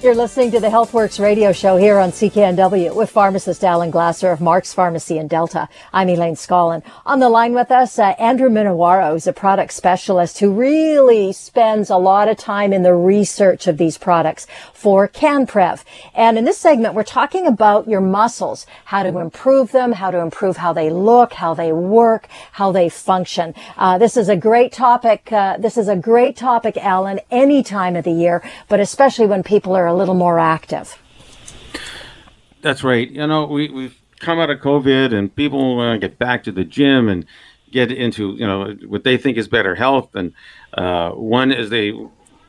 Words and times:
You're 0.00 0.14
listening 0.14 0.52
to 0.52 0.60
the 0.60 0.68
HealthWorks 0.68 1.18
radio 1.18 1.50
show 1.50 1.76
here 1.76 1.98
on 1.98 2.12
CKNW 2.12 2.94
with 2.94 3.10
pharmacist 3.10 3.64
Alan 3.64 3.90
Glasser 3.90 4.30
of 4.30 4.40
Mark's 4.40 4.72
Pharmacy 4.72 5.18
in 5.18 5.26
Delta. 5.26 5.68
I'm 5.92 6.08
Elaine 6.08 6.36
Scollin. 6.36 6.84
On 7.04 7.18
the 7.18 7.28
line 7.28 7.52
with 7.52 7.72
us, 7.72 7.98
uh, 7.98 8.14
Andrew 8.16 8.48
Minowaro 8.48 9.16
is 9.16 9.26
a 9.26 9.32
product 9.32 9.72
specialist 9.72 10.38
who 10.38 10.52
really 10.52 11.32
spends 11.32 11.90
a 11.90 11.96
lot 11.96 12.28
of 12.28 12.36
time 12.36 12.72
in 12.72 12.84
the 12.84 12.94
research 12.94 13.66
of 13.66 13.76
these 13.76 13.98
products 13.98 14.46
for 14.72 15.08
CanPrev. 15.08 15.82
And 16.14 16.38
in 16.38 16.44
this 16.44 16.58
segment, 16.58 16.94
we're 16.94 17.02
talking 17.02 17.48
about 17.48 17.88
your 17.88 18.00
muscles, 18.00 18.66
how 18.84 19.02
to 19.02 19.18
improve 19.18 19.72
them, 19.72 19.90
how 19.90 20.12
to 20.12 20.20
improve 20.20 20.58
how 20.58 20.72
they 20.72 20.90
look, 20.90 21.32
how 21.32 21.54
they 21.54 21.72
work, 21.72 22.28
how 22.52 22.70
they 22.70 22.88
function. 22.88 23.52
Uh, 23.76 23.98
this 23.98 24.16
is 24.16 24.28
a 24.28 24.36
great 24.36 24.70
topic. 24.70 25.32
Uh, 25.32 25.56
this 25.56 25.76
is 25.76 25.88
a 25.88 25.96
great 25.96 26.36
topic, 26.36 26.76
Alan, 26.76 27.18
any 27.32 27.64
time 27.64 27.96
of 27.96 28.04
the 28.04 28.12
year, 28.12 28.48
but 28.68 28.78
especially 28.78 29.26
when 29.26 29.42
people 29.42 29.74
are 29.74 29.87
a 29.88 29.94
little 29.94 30.14
more 30.14 30.38
active. 30.38 30.96
That's 32.62 32.84
right. 32.84 33.10
You 33.10 33.26
know, 33.26 33.46
we, 33.46 33.68
we've 33.68 34.00
come 34.20 34.38
out 34.38 34.50
of 34.50 34.60
COVID 34.60 35.12
and 35.12 35.34
people 35.34 35.76
want 35.76 36.00
to 36.00 36.08
get 36.08 36.18
back 36.18 36.44
to 36.44 36.52
the 36.52 36.64
gym 36.64 37.08
and 37.08 37.24
get 37.70 37.90
into, 37.92 38.32
you 38.32 38.46
know, 38.46 38.76
what 38.86 39.04
they 39.04 39.16
think 39.16 39.36
is 39.36 39.48
better 39.48 39.74
health. 39.74 40.14
And 40.14 40.32
uh, 40.74 41.10
one 41.10 41.52
is 41.52 41.70
they 41.70 41.92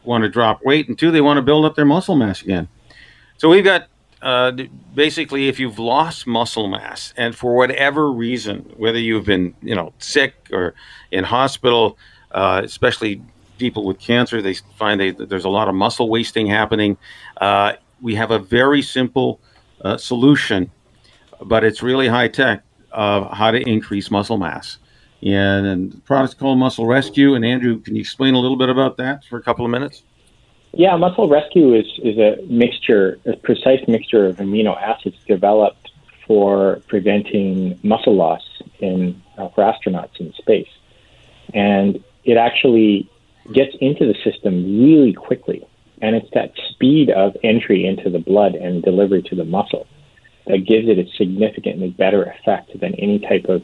want 0.04 0.24
to 0.24 0.30
drop 0.30 0.64
weight, 0.64 0.88
and 0.88 0.98
two, 0.98 1.12
they 1.12 1.22
want 1.22 1.38
to 1.38 1.42
build 1.42 1.66
up 1.66 1.76
their 1.76 1.86
muscle 1.86 2.16
mass 2.16 2.42
again. 2.42 2.68
So 3.38 3.50
we've 3.50 3.64
got 3.64 3.88
uh, 4.22 4.52
basically, 4.94 5.48
if 5.48 5.60
you've 5.60 5.80
lost 5.80 6.28
muscle 6.28 6.68
mass, 6.68 7.14
and 7.16 7.36
for 7.36 7.56
whatever 7.56 8.12
reason, 8.12 8.74
whether 8.78 9.00
you've 9.00 9.26
been, 9.26 9.56
you 9.62 9.76
know, 9.76 9.94
sick 10.00 10.36
or 10.52 10.74
in 11.12 11.24
hospital, 11.24 11.98
uh, 12.32 12.62
especially 12.64 13.22
people 13.60 13.86
with 13.86 14.00
cancer, 14.00 14.42
they 14.42 14.56
find 14.78 15.00
they, 15.00 15.12
there's 15.12 15.46
a 15.46 15.50
lot 15.50 15.68
of 15.68 15.76
muscle 15.76 16.10
wasting 16.10 16.48
happening. 16.48 16.98
Uh, 17.40 17.74
we 18.02 18.16
have 18.16 18.32
a 18.32 18.40
very 18.40 18.82
simple 18.82 19.40
uh, 19.82 19.98
solution, 19.98 20.72
but 21.42 21.64
it's 21.64 21.84
really 21.84 22.08
high 22.08 22.28
tech 22.28 22.64
of 22.92 23.32
how 23.32 23.52
to 23.52 23.60
increase 23.60 24.10
muscle 24.10 24.38
mass. 24.38 24.78
And, 25.22 25.66
and 25.66 25.92
the 25.92 25.98
product's 25.98 26.34
called 26.34 26.58
Muscle 26.58 26.86
Rescue. 26.86 27.36
And 27.36 27.46
Andrew, 27.46 27.80
can 27.80 27.96
you 27.96 28.02
explain 28.02 28.34
a 28.34 28.40
little 28.40 28.58
bit 28.58 28.70
about 28.70 28.98
that 28.98 29.26
for 29.26 29.38
a 29.38 29.44
couple 29.44 29.66
of 29.66 29.72
minutes? 29.72 30.04
Yeah, 30.72 30.96
Muscle 30.96 31.28
Rescue 31.28 31.74
is, 31.74 31.88
is 32.04 32.18
a 32.18 32.38
mixture, 32.48 33.20
a 33.26 33.36
precise 33.36 33.86
mixture 33.88 34.28
of 34.28 34.38
amino 34.38 34.80
acids 34.80 35.18
developed 35.28 35.92
for 36.28 36.82
preventing 36.88 37.80
muscle 37.82 38.16
loss 38.16 38.44
in 38.80 39.20
uh, 39.38 39.50
for 39.50 39.64
astronauts 39.64 40.20
in 40.20 40.32
space. 40.34 40.70
And 41.54 42.04
it 42.24 42.38
actually 42.38 43.10
gets 43.54 43.76
into 43.82 44.06
the 44.06 44.16
system 44.24 44.82
really 44.82 45.14
quickly. 45.14 45.66
And 46.02 46.16
it's 46.16 46.30
that 46.34 46.54
speed 46.70 47.10
of 47.10 47.36
entry 47.44 47.86
into 47.86 48.10
the 48.10 48.20
blood 48.20 48.56
and 48.56 48.82
delivery 48.82 49.22
to 49.24 49.36
the 49.36 49.44
muscle 49.44 49.88
that 50.48 50.66
gives 50.66 50.88
it 50.88 50.98
a 50.98 51.08
significantly 51.18 51.90
better 51.90 52.24
effect 52.24 52.80
than 52.80 52.96
any 52.96 53.20
type 53.20 53.46
of 53.46 53.64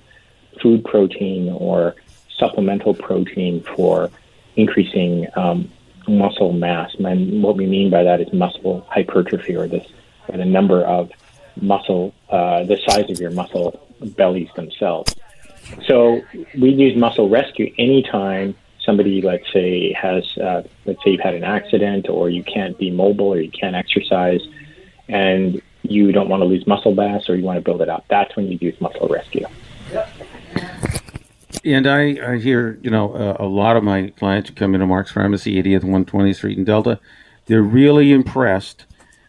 food 0.62 0.84
protein 0.84 1.50
or 1.50 1.96
supplemental 2.38 2.94
protein 2.94 3.64
for 3.76 4.10
increasing 4.56 5.28
um, 5.36 5.72
muscle 6.08 6.54
mass. 6.54 6.94
And 6.96 7.42
what 7.42 7.56
we 7.56 7.66
mean 7.66 7.90
by 7.90 8.04
that 8.04 8.22
is 8.22 8.32
muscle 8.34 8.86
hypertrophy 8.90 9.56
or 9.56 9.68
this 9.68 9.88
or 10.28 10.38
the 10.38 10.46
number 10.46 10.84
of 10.84 11.12
muscle, 11.60 12.14
uh, 12.30 12.64
the 12.64 12.78
size 12.88 13.10
of 13.10 13.20
your 13.20 13.32
muscle 13.32 13.80
bellies 14.02 14.50
themselves. 14.56 15.16
So 15.88 16.22
we 16.58 16.70
use 16.70 16.96
muscle 16.96 17.30
rescue 17.30 17.74
anytime 17.78 18.56
somebody, 18.86 19.22
let's 19.22 19.52
say, 19.52 19.94
has, 19.94 20.24
uh, 20.38 20.64
let's 20.86 21.04
say 21.04 21.12
you've 21.12 21.22
had 21.22 21.36
an 21.36 21.44
accident 21.44 22.08
or 22.10 22.30
you 22.30 22.44
can't 22.44 22.78
be 22.78 22.92
mobile 22.92 23.28
or 23.28 23.40
you 23.40 23.52
can't 23.52 23.76
exercise 23.76 24.42
and 25.08 25.62
you 25.84 26.12
don't 26.12 26.30
want 26.30 26.42
to 26.42 26.46
lose 26.46 26.66
muscle 26.68 26.94
mass 26.94 27.30
or 27.30 27.36
you 27.36 27.44
want 27.44 27.58
to 27.58 27.62
build 27.62 27.82
it 27.82 27.90
up. 27.90 28.06
That's 28.10 28.36
when 28.36 28.48
you 28.48 28.58
use 28.62 28.80
muscle 28.82 29.08
rescue. 29.08 29.46
And 31.64 31.88
I, 31.88 32.34
I 32.34 32.38
hear, 32.38 32.80
you 32.82 32.92
know, 32.92 33.14
uh, 33.14 33.38
a 33.40 33.46
lot 33.46 33.76
of 33.76 33.84
my 33.84 34.10
clients 34.18 34.50
who 34.50 34.56
come 34.56 34.76
into 34.76 34.86
Mark's 34.86 35.12
Pharmacy, 35.12 35.62
80th 35.62 35.82
120th 35.82 36.36
Street 36.36 36.58
in 36.58 36.64
Delta, 36.64 37.00
they're 37.48 37.64
really 37.64 38.12
impressed 38.12 38.86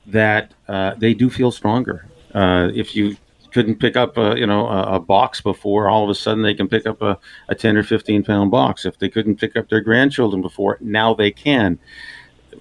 that 0.06 0.52
uh, 0.68 0.94
they 0.96 1.14
do 1.14 1.30
feel 1.30 1.50
stronger. 1.50 2.06
Uh, 2.34 2.70
if 2.74 2.94
you 2.94 3.16
couldn't 3.56 3.76
pick 3.76 3.96
up 3.96 4.18
a 4.18 4.38
you 4.38 4.46
know 4.46 4.68
a, 4.68 4.96
a, 4.96 5.00
box 5.00 5.40
before, 5.40 5.88
all 5.88 6.04
of 6.04 6.10
a 6.10 6.14
sudden 6.14 6.42
they 6.42 6.52
can 6.52 6.68
pick 6.68 6.86
up 6.86 7.00
a, 7.00 7.18
a 7.48 7.54
10 7.54 7.78
or 7.78 7.82
15 7.82 8.22
pound 8.22 8.50
box. 8.50 8.84
If 8.84 8.98
they 8.98 9.08
couldn't 9.08 9.36
pick 9.36 9.56
up 9.56 9.70
their 9.70 9.80
grandchildren 9.80 10.42
before, 10.42 10.76
now 10.82 11.14
they 11.14 11.30
can. 11.30 11.78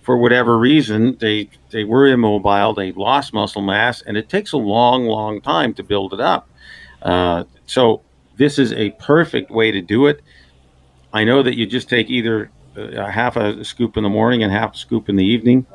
For 0.04 0.16
whatever 0.18 0.58
reason, 0.58 1.18
they 1.20 1.50
they 1.72 1.84
were 1.84 2.08
immobile, 2.08 2.74
they 2.74 2.94
lost 2.94 3.34
muscle 3.34 3.62
mass, 3.62 4.04
and 4.04 4.16
it 4.16 4.30
takes 4.30 4.54
a 4.54 4.58
long, 4.58 5.04
long 5.04 5.42
time 5.42 5.74
to 5.74 5.84
build 5.84 6.14
it 6.14 6.22
up. 6.22 6.48
Uh, 7.02 7.44
so 7.66 8.02
this 8.38 8.58
is 8.58 8.72
a 8.72 8.92
perfect 8.92 9.52
way 9.52 9.72
to 9.72 9.82
do 9.82 10.06
it. 10.06 10.22
I 11.12 11.26
know 11.26 11.44
that 11.44 11.58
you 11.58 11.66
just 11.66 11.90
take 11.90 12.10
either 12.10 12.52
a 12.78 13.12
half 13.12 13.36
a 13.36 13.66
scoop 13.66 13.98
in 13.98 14.04
the 14.04 14.10
morning 14.10 14.44
and 14.44 14.52
half 14.54 14.76
a 14.76 14.78
scoop 14.78 15.10
in 15.10 15.18
the 15.18 15.26
evening. 15.26 15.66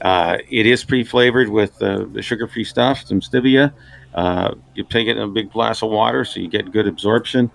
Uh, 0.00 0.38
it 0.48 0.64
is 0.64 0.82
pre-flavored 0.82 1.50
with 1.50 1.80
uh, 1.82 2.06
the 2.10 2.22
sugar-free 2.22 2.64
stuff, 2.64 3.04
some 3.06 3.20
stevia, 3.20 3.72
uh, 4.14 4.54
you 4.74 4.84
take 4.84 5.08
it 5.08 5.16
in 5.16 5.22
a 5.22 5.28
big 5.28 5.50
glass 5.52 5.82
of 5.82 5.90
water 5.90 6.24
so 6.24 6.40
you 6.40 6.48
get 6.48 6.70
good 6.72 6.86
absorption, 6.86 7.50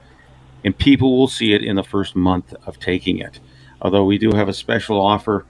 and 0.64 0.78
people 0.78 1.18
will 1.18 1.28
see 1.28 1.54
it 1.54 1.64
in 1.64 1.76
the 1.76 1.84
first 1.84 2.16
month 2.16 2.54
of 2.66 2.80
taking 2.80 3.20
it. 3.20 3.40
Although 3.82 4.06
we 4.06 4.18
do 4.18 4.32
have 4.32 4.50
a 4.50 4.54
special 4.54 5.00
offer 5.00 5.46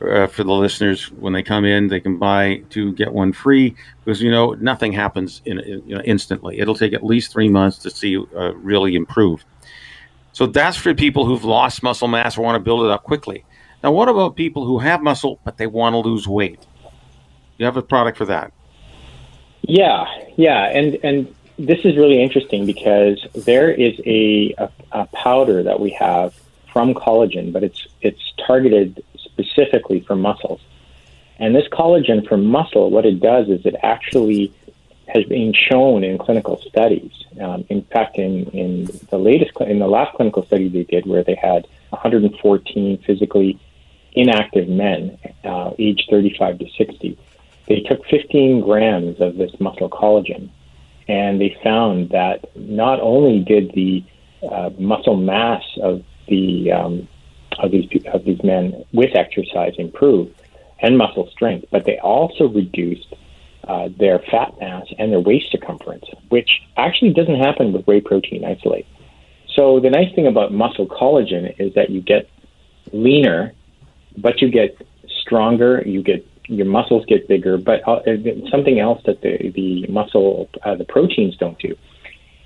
uh, 0.00 0.26
for 0.26 0.42
the 0.44 0.52
listeners 0.52 1.10
when 1.12 1.32
they 1.32 1.42
come 1.42 1.64
in, 1.64 1.88
they 1.88 2.00
can 2.00 2.18
buy 2.18 2.62
two 2.70 2.92
get 2.94 3.12
one 3.12 3.32
free 3.32 3.76
because 4.04 4.22
you 4.22 4.30
know 4.30 4.52
nothing 4.54 4.92
happens 4.92 5.42
in, 5.44 5.58
in 5.60 5.82
you 5.86 5.94
know, 5.94 6.02
instantly. 6.04 6.58
It'll 6.58 6.74
take 6.74 6.92
at 6.92 7.04
least 7.04 7.32
three 7.32 7.48
months 7.48 7.78
to 7.78 7.90
see 7.90 8.16
uh, 8.16 8.54
really 8.54 8.94
improve. 8.94 9.44
So 10.32 10.46
that's 10.46 10.78
for 10.78 10.94
people 10.94 11.26
who've 11.26 11.44
lost 11.44 11.82
muscle 11.82 12.08
mass 12.08 12.38
or 12.38 12.42
want 12.42 12.56
to 12.56 12.60
build 12.60 12.84
it 12.84 12.90
up 12.90 13.04
quickly. 13.04 13.44
Now, 13.84 13.92
what 13.92 14.08
about 14.08 14.34
people 14.34 14.64
who 14.64 14.78
have 14.78 15.02
muscle 15.02 15.40
but 15.44 15.58
they 15.58 15.66
want 15.66 15.92
to 15.92 15.98
lose 15.98 16.26
weight? 16.26 16.60
You 17.58 17.66
have 17.66 17.76
a 17.76 17.82
product 17.82 18.16
for 18.16 18.24
that. 18.26 18.52
Yeah, 19.62 20.06
yeah, 20.36 20.64
and 20.64 20.98
and 21.02 21.34
this 21.58 21.80
is 21.84 21.96
really 21.96 22.22
interesting 22.22 22.66
because 22.66 23.24
there 23.34 23.70
is 23.70 24.00
a, 24.04 24.54
a, 24.58 24.70
a 24.92 25.06
powder 25.06 25.62
that 25.62 25.78
we 25.80 25.90
have 25.90 26.34
from 26.72 26.94
collagen, 26.94 27.52
but 27.52 27.62
it's 27.62 27.86
it's 28.00 28.32
targeted 28.46 29.04
specifically 29.16 30.00
for 30.00 30.16
muscles. 30.16 30.60
And 31.38 31.54
this 31.54 31.66
collagen 31.68 32.26
for 32.26 32.36
muscle, 32.36 32.90
what 32.90 33.06
it 33.06 33.20
does 33.20 33.48
is 33.48 33.64
it 33.66 33.74
actually 33.82 34.52
has 35.08 35.24
been 35.24 35.52
shown 35.52 36.04
in 36.04 36.18
clinical 36.18 36.60
studies. 36.68 37.12
Um, 37.40 37.64
in 37.68 37.82
fact, 37.82 38.16
in, 38.16 38.46
in 38.50 38.84
the 39.10 39.18
latest, 39.18 39.52
in 39.60 39.78
the 39.78 39.88
last 39.88 40.14
clinical 40.14 40.44
study 40.46 40.68
they 40.68 40.84
did, 40.84 41.06
where 41.06 41.24
they 41.24 41.34
had 41.34 41.66
114 41.90 42.98
physically 42.98 43.58
inactive 44.12 44.68
men, 44.68 45.18
uh, 45.44 45.72
aged 45.78 46.08
35 46.10 46.58
to 46.60 46.68
60, 46.76 47.18
they 47.68 47.80
took 47.80 48.04
15 48.06 48.60
grams 48.60 49.20
of 49.20 49.36
this 49.36 49.52
muscle 49.60 49.88
collagen, 49.88 50.50
and 51.08 51.40
they 51.40 51.56
found 51.62 52.10
that 52.10 52.56
not 52.56 53.00
only 53.00 53.40
did 53.40 53.72
the 53.74 54.04
uh, 54.48 54.70
muscle 54.78 55.16
mass 55.16 55.62
of 55.82 56.02
the 56.28 56.72
um, 56.72 57.08
of 57.58 57.70
these 57.70 57.88
of 58.12 58.24
these 58.24 58.42
men 58.42 58.84
with 58.92 59.14
exercise 59.14 59.74
improve 59.78 60.32
and 60.80 60.98
muscle 60.98 61.28
strength, 61.30 61.66
but 61.70 61.84
they 61.84 61.98
also 61.98 62.48
reduced 62.48 63.14
uh, 63.68 63.88
their 63.98 64.18
fat 64.30 64.52
mass 64.60 64.86
and 64.98 65.12
their 65.12 65.20
waist 65.20 65.46
circumference, 65.52 66.04
which 66.30 66.50
actually 66.76 67.12
doesn't 67.12 67.38
happen 67.38 67.72
with 67.72 67.86
whey 67.86 68.00
protein 68.00 68.44
isolate. 68.44 68.86
So 69.54 69.80
the 69.80 69.90
nice 69.90 70.12
thing 70.14 70.26
about 70.26 70.52
muscle 70.52 70.86
collagen 70.86 71.54
is 71.60 71.74
that 71.74 71.90
you 71.90 72.00
get 72.00 72.28
leaner, 72.92 73.52
but 74.18 74.40
you 74.40 74.50
get 74.50 74.76
stronger, 75.20 75.82
you 75.86 76.02
get 76.02 76.26
your 76.46 76.66
muscles 76.66 77.04
get 77.06 77.28
bigger. 77.28 77.56
But 77.58 77.86
uh, 77.86 78.00
something 78.50 78.80
else 78.80 79.02
that 79.06 79.20
the 79.22 79.50
the 79.50 79.86
muscle 79.88 80.48
uh, 80.64 80.74
the 80.74 80.84
proteins 80.84 81.36
don't 81.36 81.58
do 81.58 81.76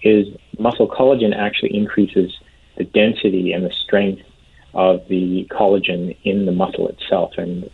is 0.02 0.28
muscle 0.58 0.88
collagen 0.88 1.34
actually 1.34 1.76
increases 1.76 2.32
the 2.76 2.84
density 2.84 3.52
and 3.52 3.64
the 3.64 3.72
strength 3.72 4.22
of 4.74 5.08
the 5.08 5.46
collagen 5.50 6.16
in 6.24 6.46
the 6.46 6.52
muscle 6.52 6.88
itself. 6.88 7.32
And 7.38 7.70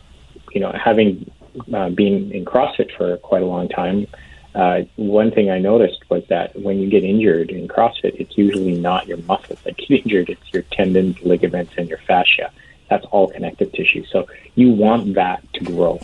you 0.52 0.60
know, 0.60 0.72
having 0.72 1.30
uh, 1.74 1.90
been 1.90 2.30
in 2.32 2.44
CrossFit 2.44 2.96
for 2.96 3.16
quite 3.18 3.42
a 3.42 3.46
long 3.46 3.68
time, 3.68 4.06
uh, 4.54 4.82
one 4.96 5.30
thing 5.30 5.50
I 5.50 5.58
noticed 5.58 6.08
was 6.10 6.22
that 6.28 6.58
when 6.60 6.78
you 6.78 6.88
get 6.88 7.04
injured 7.04 7.50
in 7.50 7.68
CrossFit, 7.68 8.20
it's 8.20 8.36
usually 8.36 8.78
not 8.78 9.06
your 9.06 9.18
muscles 9.18 9.58
that 9.64 9.76
get 9.76 9.90
injured; 10.04 10.30
it's 10.30 10.52
your 10.52 10.62
tendons, 10.62 11.20
ligaments, 11.22 11.72
and 11.76 11.88
your 11.88 11.98
fascia. 11.98 12.50
That's 12.92 13.06
all 13.06 13.28
connective 13.28 13.72
tissue. 13.72 14.04
So 14.04 14.26
you 14.54 14.70
want 14.70 15.14
that 15.14 15.40
to 15.54 15.64
grow. 15.64 15.98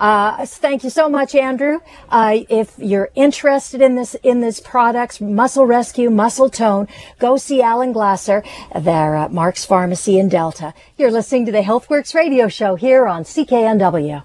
Uh, 0.00 0.44
thank 0.44 0.82
you 0.82 0.90
so 0.90 1.08
much, 1.08 1.36
Andrew. 1.36 1.78
Uh, 2.08 2.40
if 2.48 2.74
you're 2.78 3.10
interested 3.14 3.80
in 3.80 3.94
this 3.94 4.16
in 4.24 4.40
this 4.40 4.58
products, 4.58 5.20
Muscle 5.20 5.64
Rescue, 5.64 6.10
Muscle 6.10 6.50
Tone, 6.50 6.88
go 7.20 7.36
see 7.36 7.62
Alan 7.62 7.92
Glasser. 7.92 8.42
They're 8.74 9.14
at 9.14 9.32
Mark's 9.32 9.64
Pharmacy 9.64 10.18
in 10.18 10.28
Delta. 10.28 10.74
You're 10.96 11.12
listening 11.12 11.46
to 11.46 11.52
the 11.52 11.62
HealthWorks 11.62 12.16
radio 12.16 12.48
show 12.48 12.74
here 12.74 13.06
on 13.06 13.22
CKNW. 13.22 14.24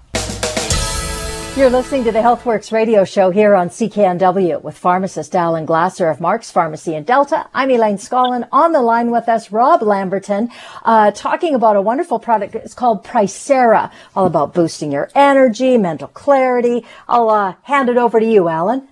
You're 1.58 1.70
listening 1.70 2.04
to 2.04 2.12
the 2.12 2.20
HealthWorks 2.20 2.70
radio 2.70 3.04
show 3.04 3.30
here 3.30 3.56
on 3.56 3.68
CKNW 3.68 4.62
with 4.62 4.78
pharmacist 4.78 5.34
Alan 5.34 5.66
Glasser 5.66 6.08
of 6.08 6.20
Mark's 6.20 6.52
Pharmacy 6.52 6.94
in 6.94 7.02
Delta. 7.02 7.48
I'm 7.52 7.68
Elaine 7.72 7.96
Scollin. 7.96 8.46
On 8.52 8.70
the 8.70 8.80
line 8.80 9.10
with 9.10 9.28
us, 9.28 9.50
Rob 9.50 9.82
Lamberton, 9.82 10.50
uh, 10.84 11.10
talking 11.10 11.56
about 11.56 11.74
a 11.74 11.82
wonderful 11.82 12.20
product. 12.20 12.54
It's 12.54 12.74
called 12.74 13.02
Pricera, 13.02 13.90
all 14.14 14.26
about 14.26 14.54
boosting 14.54 14.92
your 14.92 15.10
energy, 15.16 15.76
mental 15.76 16.06
clarity. 16.06 16.86
I'll 17.08 17.28
uh, 17.28 17.54
hand 17.64 17.88
it 17.88 17.96
over 17.96 18.20
to 18.20 18.26
you, 18.26 18.48
Alan. 18.48 18.86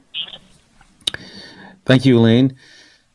Thank 1.84 2.04
you, 2.04 2.18
Elaine. 2.18 2.56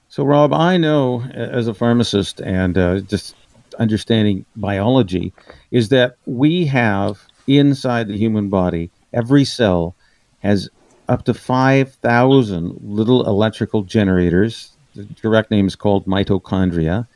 So, 0.07 0.23
Rob, 0.23 0.53
I 0.53 0.77
know 0.77 1.23
as 1.23 1.67
a 1.67 1.73
pharmacist 1.73 2.39
and 2.39 2.77
uh, 2.77 3.01
just 3.01 3.35
understanding 3.77 4.45
biology 4.55 5.33
is 5.71 5.89
that 5.89 6.15
we 6.25 6.67
have 6.67 7.27
inside 7.47 8.07
the 8.07 8.17
human 8.17 8.47
body 8.47 8.89
every 9.13 9.45
cell 9.45 9.95
has 10.39 10.69
up 11.07 11.25
to 11.25 11.33
5,000 11.33 12.79
little 12.81 13.27
electrical 13.27 13.83
generators. 13.83 14.71
The 14.95 15.03
direct 15.03 15.51
name 15.51 15.67
is 15.67 15.75
called 15.75 16.05
mitochondria. 16.05 17.07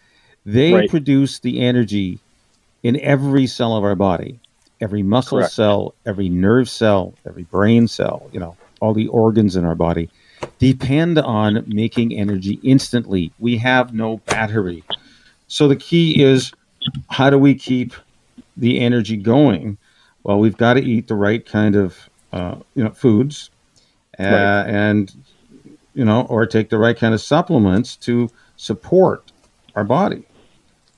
They 0.46 0.74
right. 0.74 0.90
produce 0.90 1.40
the 1.40 1.62
energy 1.62 2.20
in 2.84 3.00
every 3.00 3.48
cell 3.48 3.76
of 3.76 3.84
our 3.84 3.96
body. 3.96 4.40
Every 4.82 5.02
muscle 5.02 5.40
Correct. 5.40 5.54
cell, 5.54 5.96
every 6.06 6.30
nerve 6.30 6.70
cell, 6.70 7.14
every 7.26 7.44
brain 7.44 7.88
cell, 7.88 8.30
you 8.34 8.40
know, 8.40 8.58
all 8.82 8.94
the 8.94 9.08
organs 9.08 9.56
in 9.56 9.66
our 9.66 9.76
body 9.76 10.10
depend 10.60 11.18
on 11.18 11.64
making 11.68 12.14
energy 12.14 12.60
instantly. 12.64 13.32
We 13.40 13.58
have 13.58 13.94
no 13.94 14.18
battery. 14.26 14.84
So 15.48 15.68
the 15.68 15.76
key 15.76 16.22
is 16.22 16.52
how 17.10 17.30
do 17.30 17.38
we 17.38 17.56
keep 17.56 17.94
the 18.58 18.80
energy 18.80 19.18
going 19.18 19.78
well, 20.25 20.39
we've 20.39 20.57
got 20.57 20.74
to 20.74 20.81
eat 20.81 21.07
the 21.07 21.13
right 21.13 21.45
kind 21.45 21.75
of 21.75 22.10
uh, 22.33 22.56
you 22.74 22.83
know 22.83 22.89
foods, 22.89 23.51
uh, 24.19 24.24
right. 24.24 24.66
and 24.68 25.13
you 25.94 26.04
know, 26.04 26.24
or 26.24 26.48
take 26.48 26.69
the 26.69 26.80
right 26.80 26.98
kind 26.98 27.13
of 27.13 27.22
supplements 27.22 27.95
to 27.98 28.30
support 28.57 29.31
our 29.75 29.83
body. 29.83 30.25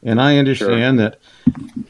And 0.02 0.22
I 0.22 0.38
understand 0.38 1.00
sure. 1.00 1.10
that 1.10 1.20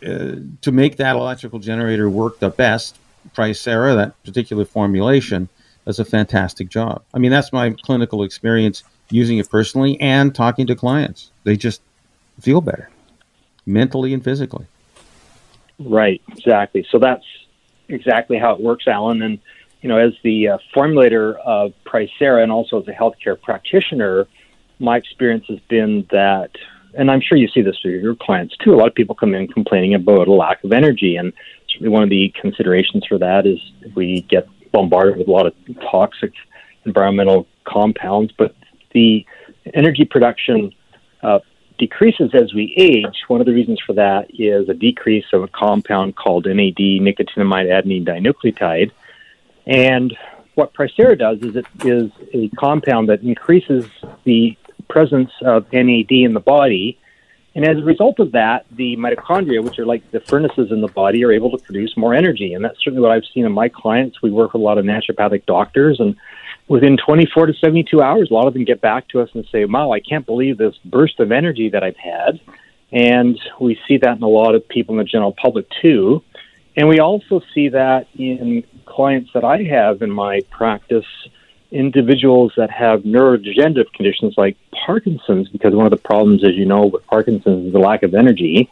uh, 0.04 0.42
to 0.62 0.72
make 0.72 0.98
that 0.98 1.16
electrical 1.16 1.60
generator 1.60 2.10
work 2.10 2.40
the 2.40 2.50
best, 2.50 2.98
Pricera, 3.36 3.96
that 3.96 4.22
particular 4.24 4.66
formulation, 4.66 5.48
does 5.86 6.00
a 6.00 6.06
fantastic 6.06 6.70
job. 6.70 7.04
I 7.14 7.20
mean, 7.20 7.30
that's 7.30 7.54
my 7.54 7.76
clinical 7.84 8.24
experience 8.24 8.84
using 9.12 9.38
it 9.38 9.48
personally 9.48 10.02
and 10.02 10.34
talking 10.34 10.66
to 10.68 10.76
clients. 10.76 11.30
They 11.44 11.56
just 11.56 11.82
feel 12.42 12.62
better 12.62 12.90
mentally 13.68 14.12
and 14.12 14.24
physically. 14.24 14.66
Right, 15.80 16.22
exactly. 16.30 16.86
So 16.92 17.00
that's 17.00 17.26
exactly 17.88 18.38
how 18.38 18.54
it 18.54 18.62
works, 18.62 18.88
Alan. 18.88 19.22
And 19.22 19.40
you 19.82 19.90
know, 19.90 19.98
as 19.98 20.14
the 20.24 20.50
uh, 20.50 20.58
formulator 20.76 21.36
of 21.36 21.74
Pricera 21.86 22.42
and 22.42 22.52
also 22.52 22.82
as 22.82 22.88
a 22.88 22.92
healthcare 22.92 23.40
practitioner, 23.40 24.28
my 24.80 24.98
experience 24.98 25.46
has 25.50 25.60
been 25.70 26.08
that, 26.12 26.52
and 26.96 27.12
I'm 27.12 27.22
sure 27.22 27.38
you 27.38 27.48
see 27.48 27.62
this 27.62 27.78
with 27.84 28.02
your 28.02 28.16
clients 28.16 28.58
too. 28.58 28.74
A 28.74 28.78
lot 28.78 28.88
of 28.88 28.96
people 28.96 29.16
come 29.16 29.36
in 29.36 29.48
complaining 29.48 29.94
about 29.94 30.28
a 30.28 30.34
lack 30.34 30.64
of 30.64 30.72
energy, 30.72 31.16
and 31.16 31.32
certainly 31.70 31.90
one 31.90 32.04
of 32.04 32.10
the 32.10 32.34
considerations 32.40 33.06
for 33.06 33.18
that 33.20 33.46
is 33.46 33.60
we 33.96 34.22
get 34.22 34.48
bombarded 34.72 35.18
with 35.18 35.28
a 35.28 35.32
lot 35.32 35.46
of 35.46 35.54
toxic 35.92 36.34
environmental 36.86 37.48
compounds, 37.66 38.32
but 38.38 38.56
the 38.94 39.26
energy 39.74 40.06
production 40.06 40.74
uh, 41.22 41.40
decreases 41.78 42.32
as 42.34 42.54
we 42.54 42.74
age. 42.78 43.24
One 43.28 43.40
of 43.40 43.46
the 43.46 43.54
reasons 43.54 43.80
for 43.86 43.94
that 43.94 44.28
is 44.40 44.70
a 44.70 44.74
decrease 44.74 45.26
of 45.34 45.44
a 45.44 45.48
compound 45.48 46.16
called 46.16 46.46
NAD, 46.46 46.78
nicotinamide 46.78 47.68
adenine 47.68 48.06
dinucleotide. 48.06 48.92
And 49.66 50.18
what 50.56 50.74
Pricera 50.74 51.18
does 51.18 51.40
is 51.42 51.56
it 51.56 51.66
is 51.86 52.12
a 52.34 52.50
compound 52.58 53.10
that 53.10 53.22
increases 53.22 53.86
the 54.24 54.58
presence 54.90 55.32
of 55.42 55.72
NAD 55.72 56.12
in 56.12 56.34
the 56.34 56.40
body. 56.40 56.98
And 57.54 57.66
as 57.66 57.78
a 57.78 57.84
result 57.84 58.20
of 58.20 58.32
that, 58.34 58.66
the 58.72 58.96
mitochondria, 58.98 59.64
which 59.64 59.80
are 59.80 59.86
like 59.86 60.10
the 60.12 60.20
furnaces 60.20 60.72
in 60.72 60.82
the 60.82 60.88
body, 60.88 61.24
are 61.26 61.32
able 61.32 61.52
to 61.52 61.58
produce 61.58 61.96
more 61.98 62.14
energy. 62.14 62.54
And 62.54 62.64
that's 62.64 62.78
certainly 62.84 63.02
what 63.02 63.12
I've 63.12 63.26
seen 63.34 63.46
in 63.46 63.52
my 63.52 63.70
clients. 63.70 64.22
We 64.22 64.32
work 64.32 64.54
with 64.54 64.62
a 64.62 64.66
lot 64.66 64.78
of 64.78 64.86
naturopathic 64.86 65.46
doctors, 65.46 66.00
and 66.00 66.16
within 66.68 66.98
24 66.98 67.48
to 67.48 67.54
72 67.54 68.02
hours, 68.02 68.30
a 68.30 68.34
lot 68.34 68.48
of 68.48 68.54
them 68.54 68.66
get 68.66 68.82
back 68.82 69.08
to 69.10 69.22
us 69.22 69.30
and 69.34 69.46
say, 69.52 69.66
wow, 69.66 69.92
I 69.92 70.00
can't 70.00 70.26
believe 70.26 70.58
this 70.58 70.76
burst 70.86 71.20
of 71.20 71.32
energy 71.32 71.70
that 71.70 71.84
I've 71.84 71.98
had. 71.98 72.40
And 72.92 73.40
we 73.60 73.80
see 73.88 73.98
that 73.98 74.18
in 74.18 74.24
a 74.24 74.28
lot 74.28 74.56
of 74.56 74.68
people 74.68 74.96
in 74.96 75.00
the 75.00 75.04
general 75.04 75.34
public 75.34 75.68
too. 75.82 76.24
And 76.76 76.88
we 76.88 77.00
also 77.00 77.42
see 77.54 77.70
that 77.70 78.08
in 78.18 78.64
clients 78.86 79.32
that 79.34 79.44
I 79.44 79.64
have 79.64 80.02
in 80.02 80.12
my 80.12 80.42
practice, 80.52 81.06
individuals 81.72 82.54
that 82.56 82.70
have 82.70 83.02
neurodegenerative 83.02 83.92
conditions 83.94 84.36
like 84.38 84.58
Parkinson's, 84.86 85.50
because 85.50 85.74
one 85.74 85.86
of 85.86 85.92
the 85.92 85.98
problems, 85.98 86.44
as 86.44 86.56
you 86.56 86.66
know, 86.66 86.86
with 86.86 87.06
Parkinson's 87.08 87.68
is 87.68 87.74
the 87.74 87.80
lack 87.80 88.04
of 88.04 88.14
energy. 88.14 88.70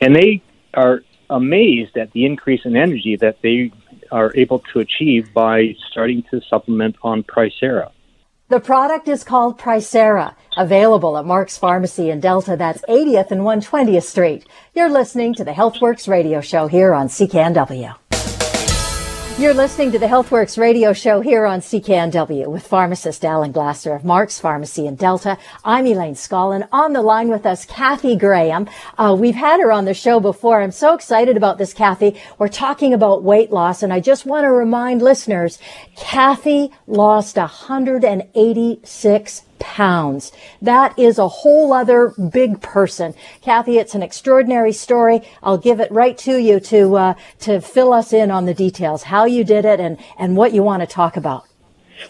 And 0.00 0.14
they 0.14 0.42
are 0.72 1.02
amazed 1.28 1.96
at 1.96 2.12
the 2.12 2.24
increase 2.24 2.64
in 2.64 2.76
energy 2.76 3.16
that 3.16 3.42
they 3.42 3.72
are 4.12 4.32
able 4.34 4.60
to 4.72 4.80
achieve 4.80 5.32
by 5.32 5.74
starting 5.90 6.22
to 6.30 6.40
supplement 6.48 6.96
on 7.02 7.22
Pricera. 7.22 7.90
The 8.48 8.58
product 8.58 9.06
is 9.06 9.22
called 9.22 9.60
Pricera, 9.60 10.34
available 10.56 11.16
at 11.16 11.24
Mark's 11.24 11.56
Pharmacy 11.56 12.10
in 12.10 12.18
Delta. 12.18 12.56
That's 12.56 12.82
80th 12.88 13.30
and 13.30 13.42
120th 13.42 14.02
Street. 14.02 14.44
You're 14.74 14.90
listening 14.90 15.34
to 15.34 15.44
the 15.44 15.52
HealthWorks 15.52 16.08
radio 16.08 16.40
show 16.40 16.66
here 16.66 16.92
on 16.92 17.06
CKNW. 17.06 18.09
You're 19.40 19.54
listening 19.54 19.90
to 19.92 19.98
the 19.98 20.04
HealthWorks 20.04 20.58
radio 20.58 20.92
show 20.92 21.22
here 21.22 21.46
on 21.46 21.60
CKNW 21.60 22.48
with 22.48 22.66
pharmacist 22.66 23.24
Alan 23.24 23.52
Glasser 23.52 23.94
of 23.94 24.04
Mark's 24.04 24.38
Pharmacy 24.38 24.86
in 24.86 24.96
Delta. 24.96 25.38
I'm 25.64 25.86
Elaine 25.86 26.12
Scollin. 26.12 26.68
On 26.72 26.92
the 26.92 27.00
line 27.00 27.30
with 27.30 27.46
us, 27.46 27.64
Kathy 27.64 28.16
Graham. 28.16 28.68
Uh, 28.98 29.16
we've 29.18 29.34
had 29.34 29.60
her 29.60 29.72
on 29.72 29.86
the 29.86 29.94
show 29.94 30.20
before. 30.20 30.60
I'm 30.60 30.72
so 30.72 30.92
excited 30.92 31.38
about 31.38 31.56
this, 31.56 31.72
Kathy. 31.72 32.20
We're 32.36 32.48
talking 32.48 32.92
about 32.92 33.22
weight 33.22 33.50
loss, 33.50 33.82
and 33.82 33.94
I 33.94 34.00
just 34.00 34.26
want 34.26 34.44
to 34.44 34.52
remind 34.52 35.00
listeners, 35.00 35.58
Kathy 35.96 36.70
lost 36.86 37.38
186 37.38 39.42
pounds. 39.60 40.32
That 40.60 40.98
is 40.98 41.18
a 41.18 41.28
whole 41.28 41.72
other 41.72 42.12
big 42.32 42.60
person. 42.60 43.14
Kathy, 43.42 43.78
it's 43.78 43.94
an 43.94 44.02
extraordinary 44.02 44.72
story. 44.72 45.20
I'll 45.42 45.58
give 45.58 45.80
it 45.80 45.92
right 45.92 46.18
to 46.18 46.38
you 46.38 46.58
to, 46.60 46.96
uh, 46.96 47.14
to 47.40 47.60
fill 47.60 47.92
us 47.92 48.12
in 48.12 48.30
on 48.30 48.46
the 48.46 48.54
details, 48.54 49.04
how 49.04 49.26
you 49.26 49.44
did 49.44 49.64
it 49.64 49.78
and, 49.78 49.98
and 50.18 50.36
what 50.36 50.52
you 50.52 50.62
want 50.62 50.80
to 50.80 50.86
talk 50.86 51.16
about. 51.16 51.49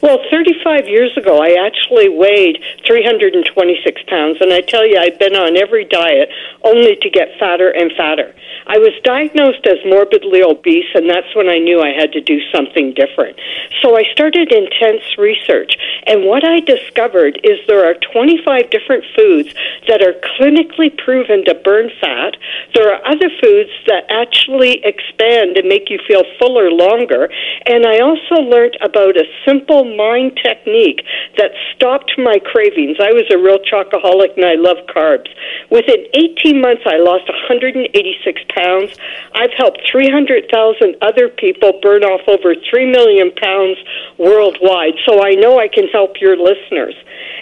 Well, 0.02 0.18
35 0.30 0.88
years 0.88 1.16
ago, 1.16 1.42
I 1.42 1.66
actually 1.66 2.09
weighed 2.09 2.62
326 2.87 4.02
pounds, 4.06 4.38
and 4.40 4.52
I 4.52 4.61
tell 4.61 4.87
you, 4.87 4.97
I've 4.99 5.18
been 5.18 5.35
on 5.35 5.56
every 5.56 5.85
diet 5.85 6.30
only 6.62 6.97
to 6.97 7.11
get 7.11 7.38
fatter 7.38 7.70
and 7.70 7.92
fatter. 7.97 8.35
I 8.66 8.78
was 8.78 8.94
diagnosed 9.02 9.66
as 9.66 9.78
morbidly 9.85 10.42
obese, 10.42 10.88
and 10.94 11.11
that's 11.11 11.35
when 11.35 11.49
I 11.49 11.59
knew 11.59 11.82
I 11.82 11.90
had 11.90 12.12
to 12.12 12.20
do 12.20 12.38
something 12.54 12.94
different. 12.94 13.37
So 13.82 13.97
I 13.97 14.04
started 14.12 14.52
intense 14.52 15.18
research, 15.18 15.75
and 16.06 16.25
what 16.25 16.44
I 16.44 16.61
discovered 16.61 17.40
is 17.42 17.59
there 17.66 17.85
are 17.85 17.94
25 18.12 18.70
different 18.70 19.04
foods 19.16 19.52
that 19.88 20.02
are 20.02 20.14
clinically 20.38 20.97
proven 20.97 21.44
to 21.44 21.54
burn 21.54 21.90
fat. 22.00 22.37
There 22.75 22.94
are 22.94 23.04
other 23.04 23.28
foods 23.42 23.70
that 23.87 24.04
actually 24.09 24.85
expand 24.85 25.56
and 25.56 25.68
make 25.68 25.90
you 25.90 25.99
feel 26.06 26.25
fuller 26.38 26.70
longer. 26.70 27.28
And 27.66 27.87
I 27.87 28.00
also 28.00 28.42
learned 28.42 28.78
about 28.80 29.16
a 29.16 29.25
simple 29.44 29.80
simple 29.81 29.97
mind 29.97 30.39
technique 30.43 31.03
that 31.37 31.51
stopped 31.75 32.13
my 32.19 32.39
cravings. 32.39 32.97
I 33.01 33.13
was 33.13 33.25
a 33.31 33.39
real 33.39 33.59
chocoholic 33.59 34.37
and 34.37 34.45
I 34.45 34.55
love 34.55 34.79
carbs. 34.95 35.29
Within 35.71 36.05
18 36.15 36.61
months, 36.61 36.83
I 36.87 36.99
lost 36.99 37.29
186 37.29 38.43
pounds. 38.55 38.93
I've 39.35 39.53
helped 39.57 39.81
300,000 39.91 40.97
other 41.03 41.29
people 41.29 41.79
burn 41.83 42.05
off 42.05 42.21
over 42.29 42.55
3 42.55 42.91
million 42.91 43.31
pounds 43.33 43.79
worldwide. 44.19 44.95
So 45.07 45.23
I 45.23 45.35
know 45.35 45.59
I 45.59 45.69
can 45.69 45.89
help 45.89 46.21
your 46.21 46.37
listeners. 46.37 46.95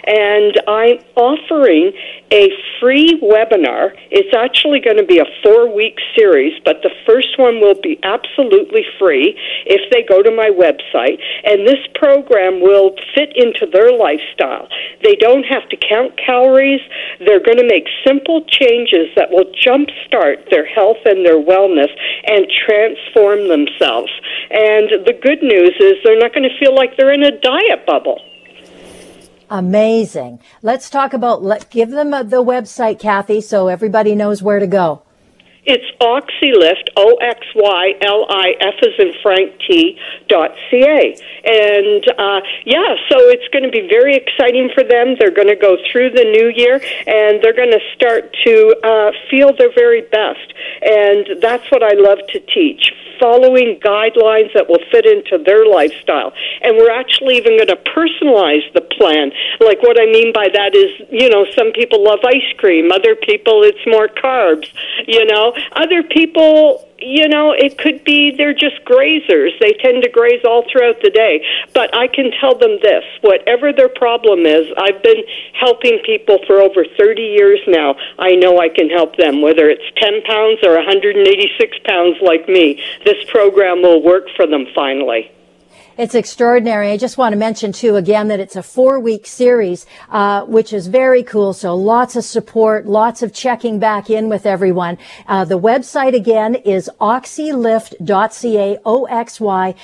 And 0.05 0.59
I'm 0.67 0.99
offering 1.15 1.91
a 2.31 2.49
free 2.79 3.19
webinar. 3.21 3.91
It's 4.11 4.33
actually 4.35 4.79
going 4.79 4.97
to 4.97 5.05
be 5.05 5.19
a 5.19 5.25
four 5.43 5.73
week 5.73 5.97
series, 6.17 6.53
but 6.63 6.81
the 6.83 6.91
first 7.05 7.37
one 7.37 7.59
will 7.59 7.79
be 7.81 7.99
absolutely 8.03 8.85
free 8.97 9.37
if 9.65 9.81
they 9.91 10.03
go 10.03 10.21
to 10.21 10.31
my 10.31 10.49
website. 10.49 11.19
And 11.43 11.67
this 11.67 11.81
program 11.95 12.28
will 12.61 12.95
fit 13.15 13.33
into 13.35 13.65
their 13.71 13.91
lifestyle. 13.91 14.67
They 15.03 15.15
don't 15.15 15.43
have 15.43 15.67
to 15.69 15.77
count 15.77 16.17
calories. 16.17 16.81
They're 17.19 17.43
going 17.43 17.57
to 17.57 17.67
make 17.67 17.85
simple 18.05 18.45
changes 18.47 19.07
that 19.15 19.31
will 19.31 19.51
jumpstart 19.65 20.49
their 20.49 20.65
health 20.65 20.97
and 21.05 21.25
their 21.25 21.41
wellness 21.41 21.89
and 22.25 22.45
transform 22.65 23.47
themselves. 23.47 24.11
And 24.51 25.05
the 25.05 25.17
good 25.21 25.41
news 25.41 25.75
is 25.79 25.93
they're 26.03 26.19
not 26.19 26.33
going 26.33 26.47
to 26.47 26.57
feel 26.59 26.75
like 26.75 26.97
they're 26.97 27.13
in 27.13 27.23
a 27.23 27.39
diet 27.39 27.85
bubble. 27.85 28.21
Amazing. 29.49 30.39
Let's 30.61 30.89
talk 30.89 31.13
about, 31.13 31.41
let, 31.43 31.69
give 31.71 31.89
them 31.89 32.11
the 32.11 32.43
website, 32.43 32.99
Kathy, 32.99 33.41
so 33.41 33.67
everybody 33.67 34.13
knows 34.13 34.43
where 34.43 34.59
to 34.59 34.67
go. 34.67 35.01
It's 35.69 35.85
Oxylift, 36.01 36.89
O 36.97 37.13
X 37.21 37.45
Y 37.53 37.93
L 38.01 38.25
I 38.27 38.55
F 38.59 38.73
as 38.81 38.97
in 38.97 39.13
Frank 39.21 39.53
T 39.67 39.99
dot 40.27 40.49
C 40.71 40.81
A. 40.81 41.15
And 41.45 42.03
uh, 42.17 42.41
yeah, 42.65 42.95
so 43.07 43.29
it's 43.29 43.47
going 43.53 43.63
to 43.63 43.69
be 43.69 43.87
very 43.87 44.15
exciting 44.15 44.71
for 44.73 44.83
them. 44.83 45.15
They're 45.19 45.29
going 45.29 45.47
to 45.47 45.55
go 45.55 45.77
through 45.91 46.09
the 46.09 46.25
new 46.25 46.49
year 46.49 46.81
and 47.05 47.37
they're 47.43 47.53
going 47.53 47.71
to 47.71 47.83
start 47.93 48.35
to 48.45 48.75
uh, 48.83 49.11
feel 49.29 49.55
their 49.55 49.71
very 49.71 50.01
best. 50.01 50.53
And 50.81 51.37
that's 51.39 51.69
what 51.69 51.83
I 51.83 51.93
love 51.93 52.17
to 52.33 52.39
teach 52.39 52.91
following 53.19 53.77
guidelines 53.83 54.47
that 54.55 54.63
will 54.69 54.79
fit 54.91 55.05
into 55.05 55.43
their 55.43 55.67
lifestyle. 55.67 56.31
And 56.63 56.77
we're 56.77 56.91
actually 56.91 57.35
even 57.35 57.57
going 57.59 57.67
to 57.67 57.81
personalize 57.91 58.63
the 58.73 58.79
plan. 58.79 59.31
Like 59.59 59.83
what 59.83 59.99
I 59.99 60.05
mean 60.05 60.31
by 60.31 60.47
that 60.47 60.71
is, 60.73 60.89
you 61.11 61.29
know, 61.29 61.45
some 61.51 61.73
people 61.73 62.01
love 62.01 62.19
ice 62.23 62.47
cream, 62.57 62.91
other 62.91 63.15
people 63.15 63.63
it's 63.63 63.83
more 63.85 64.07
carbs, 64.07 64.71
you 65.05 65.25
know. 65.25 65.53
Other 65.73 66.03
people 66.03 66.85
you 67.01 67.27
know, 67.27 67.51
it 67.51 67.77
could 67.77 68.03
be 68.03 68.31
they're 68.31 68.53
just 68.53 68.83
grazers. 68.85 69.51
They 69.59 69.73
tend 69.73 70.03
to 70.03 70.09
graze 70.09 70.43
all 70.43 70.65
throughout 70.69 71.01
the 71.01 71.09
day. 71.09 71.45
But 71.73 71.95
I 71.95 72.07
can 72.07 72.31
tell 72.39 72.57
them 72.57 72.77
this 72.81 73.03
whatever 73.21 73.71
their 73.73 73.89
problem 73.89 74.45
is, 74.45 74.67
I've 74.77 75.01
been 75.03 75.23
helping 75.53 75.99
people 76.05 76.39
for 76.45 76.59
over 76.59 76.85
30 76.97 77.21
years 77.21 77.59
now. 77.67 77.95
I 78.17 78.35
know 78.35 78.59
I 78.59 78.69
can 78.69 78.89
help 78.89 79.15
them, 79.17 79.41
whether 79.41 79.69
it's 79.69 79.83
10 79.97 80.23
pounds 80.23 80.59
or 80.63 80.75
186 80.75 81.77
pounds 81.85 82.17
like 82.21 82.47
me. 82.47 82.81
This 83.05 83.23
program 83.29 83.81
will 83.81 84.01
work 84.01 84.27
for 84.35 84.45
them 84.45 84.65
finally. 84.75 85.31
It's 85.99 86.15
extraordinary. 86.15 86.91
I 86.91 86.97
just 86.97 87.17
want 87.17 87.33
to 87.33 87.37
mention 87.37 87.73
too 87.73 87.97
again 87.97 88.29
that 88.29 88.39
it's 88.39 88.55
a 88.55 88.63
four 88.63 89.01
week 89.01 89.27
series, 89.27 89.85
uh, 90.09 90.45
which 90.45 90.71
is 90.71 90.87
very 90.87 91.23
cool. 91.23 91.51
So 91.51 91.75
lots 91.75 92.15
of 92.15 92.23
support, 92.23 92.85
lots 92.85 93.21
of 93.21 93.33
checking 93.33 93.79
back 93.79 94.09
in 94.09 94.29
with 94.29 94.45
everyone. 94.45 94.97
Uh, 95.27 95.43
the 95.43 95.59
website 95.59 96.15
again 96.15 96.55
is 96.55 96.89
oxylift.ca, 97.01 98.77
O-X-Y-L-I-F-T.ca. 98.85 99.75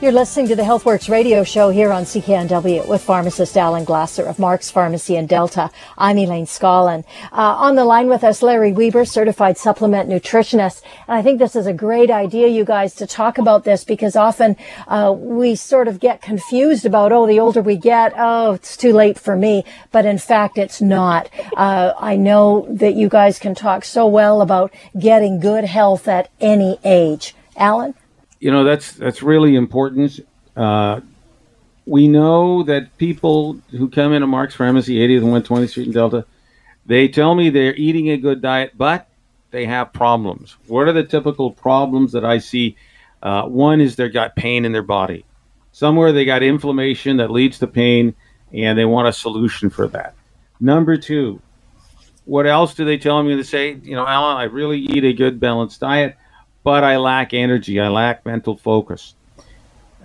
You're 0.00 0.12
listening 0.12 0.48
to 0.48 0.56
the 0.56 0.62
HealthWorks 0.62 1.10
radio 1.10 1.44
show 1.44 1.68
here 1.68 1.92
on 1.92 2.04
CKNW 2.04 2.88
with 2.88 3.02
pharmacist 3.02 3.54
Alan 3.54 3.84
Glasser 3.84 4.24
of 4.24 4.38
Mark's 4.38 4.70
Pharmacy 4.70 5.14
in 5.14 5.26
Delta. 5.26 5.70
I'm 5.98 6.16
Elaine 6.16 6.46
Scollin. 6.46 7.04
Uh, 7.30 7.54
on 7.58 7.74
the 7.74 7.84
line 7.84 8.08
with 8.08 8.24
us, 8.24 8.40
Larry 8.40 8.72
Weber, 8.72 9.04
certified 9.04 9.58
supplement 9.58 10.08
nutritionist. 10.08 10.80
And 11.06 11.18
I 11.18 11.20
think 11.20 11.38
this 11.38 11.54
is 11.54 11.66
a 11.66 11.74
great 11.74 12.10
idea, 12.10 12.48
you 12.48 12.64
guys, 12.64 12.94
to 12.94 13.06
talk 13.06 13.36
about 13.36 13.64
this 13.64 13.84
because 13.84 14.16
often 14.16 14.56
uh, 14.88 15.12
we 15.14 15.54
sort 15.54 15.86
of 15.86 16.00
get 16.00 16.22
confused 16.22 16.86
about, 16.86 17.12
oh, 17.12 17.26
the 17.26 17.38
older 17.38 17.60
we 17.60 17.76
get, 17.76 18.14
oh, 18.16 18.54
it's 18.54 18.78
too 18.78 18.94
late 18.94 19.18
for 19.18 19.36
me. 19.36 19.66
But 19.92 20.06
in 20.06 20.16
fact, 20.16 20.56
it's 20.56 20.80
not. 20.80 21.28
Uh, 21.54 21.92
I 21.98 22.16
know 22.16 22.66
that 22.70 22.94
you 22.94 23.10
guys 23.10 23.38
can 23.38 23.54
talk 23.54 23.84
so 23.84 24.06
well 24.06 24.40
about 24.40 24.72
getting 24.98 25.40
good 25.40 25.64
health 25.64 26.08
at 26.08 26.30
any 26.40 26.78
age. 26.84 27.36
Alan? 27.54 27.92
You 28.40 28.50
know 28.50 28.64
that's 28.64 28.92
that's 28.92 29.22
really 29.22 29.54
important. 29.54 30.20
Uh, 30.56 31.00
we 31.86 32.08
know 32.08 32.62
that 32.64 32.96
people 32.98 33.58
who 33.70 33.88
come 33.88 34.12
into 34.12 34.26
Mark's 34.26 34.54
Pharmacy, 34.54 34.96
80th 34.96 35.18
and 35.18 35.44
120th 35.44 35.70
Street 35.70 35.86
in 35.86 35.92
Delta, 35.92 36.24
they 36.86 37.08
tell 37.08 37.34
me 37.34 37.50
they're 37.50 37.74
eating 37.74 38.10
a 38.10 38.16
good 38.16 38.42
diet, 38.42 38.72
but 38.76 39.08
they 39.50 39.66
have 39.66 39.92
problems. 39.92 40.56
What 40.66 40.88
are 40.88 40.92
the 40.92 41.04
typical 41.04 41.50
problems 41.50 42.12
that 42.12 42.24
I 42.24 42.38
see? 42.38 42.76
Uh, 43.22 43.44
one 43.44 43.80
is 43.80 43.96
they've 43.96 44.12
got 44.12 44.36
pain 44.36 44.64
in 44.64 44.72
their 44.72 44.82
body. 44.82 45.24
Somewhere 45.72 46.12
they 46.12 46.24
got 46.24 46.42
inflammation 46.42 47.18
that 47.18 47.30
leads 47.30 47.58
to 47.58 47.66
pain, 47.66 48.14
and 48.52 48.78
they 48.78 48.84
want 48.84 49.08
a 49.08 49.12
solution 49.12 49.70
for 49.70 49.88
that. 49.88 50.14
Number 50.60 50.96
two, 50.96 51.40
what 52.24 52.46
else 52.46 52.74
do 52.74 52.84
they 52.84 52.98
tell 52.98 53.22
me? 53.22 53.36
to 53.36 53.44
say, 53.44 53.74
you 53.82 53.94
know, 53.94 54.06
Alan, 54.06 54.36
I 54.36 54.44
really 54.44 54.78
eat 54.78 55.04
a 55.04 55.12
good 55.12 55.40
balanced 55.40 55.80
diet, 55.80 56.16
but 56.62 56.84
I 56.84 56.98
lack 56.98 57.34
energy. 57.34 57.80
I 57.80 57.88
lack 57.88 58.24
mental 58.26 58.56
focus. 58.56 59.14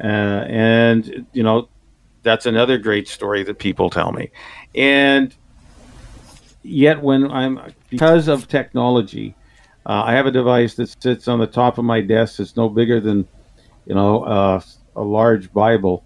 Uh, 0.01 0.45
and, 0.47 1.25
you 1.33 1.43
know, 1.43 1.69
that's 2.23 2.45
another 2.45 2.77
great 2.77 3.07
story 3.07 3.43
that 3.43 3.59
people 3.59 3.89
tell 3.89 4.11
me. 4.11 4.31
And 4.73 5.33
yet, 6.63 7.01
when 7.01 7.31
I'm, 7.31 7.73
because 7.89 8.27
of 8.27 8.47
technology, 8.47 9.35
uh, 9.85 10.03
I 10.05 10.13
have 10.13 10.25
a 10.25 10.31
device 10.31 10.73
that 10.75 11.01
sits 11.01 11.27
on 11.27 11.39
the 11.39 11.47
top 11.47 11.77
of 11.77 11.85
my 11.85 12.01
desk. 12.01 12.39
It's 12.39 12.57
no 12.57 12.69
bigger 12.69 12.99
than, 12.99 13.27
you 13.85 13.95
know, 13.95 14.23
uh, 14.23 14.61
a 14.95 15.03
large 15.03 15.53
Bible. 15.53 16.03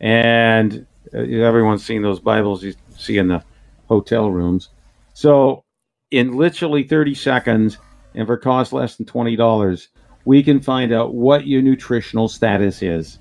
And 0.00 0.86
uh, 1.14 1.18
everyone's 1.18 1.84
seen 1.84 2.02
those 2.02 2.18
Bibles 2.18 2.64
you 2.64 2.74
see 2.98 3.18
in 3.18 3.28
the 3.28 3.44
hotel 3.86 4.30
rooms. 4.30 4.70
So, 5.14 5.64
in 6.10 6.36
literally 6.36 6.82
30 6.82 7.14
seconds, 7.14 7.78
and 8.14 8.26
for 8.26 8.36
cost 8.36 8.72
less 8.72 8.96
than 8.96 9.06
$20, 9.06 9.88
we 10.24 10.42
can 10.42 10.60
find 10.60 10.92
out 10.92 11.14
what 11.14 11.46
your 11.46 11.62
nutritional 11.62 12.28
status 12.28 12.82
is. 12.82 13.18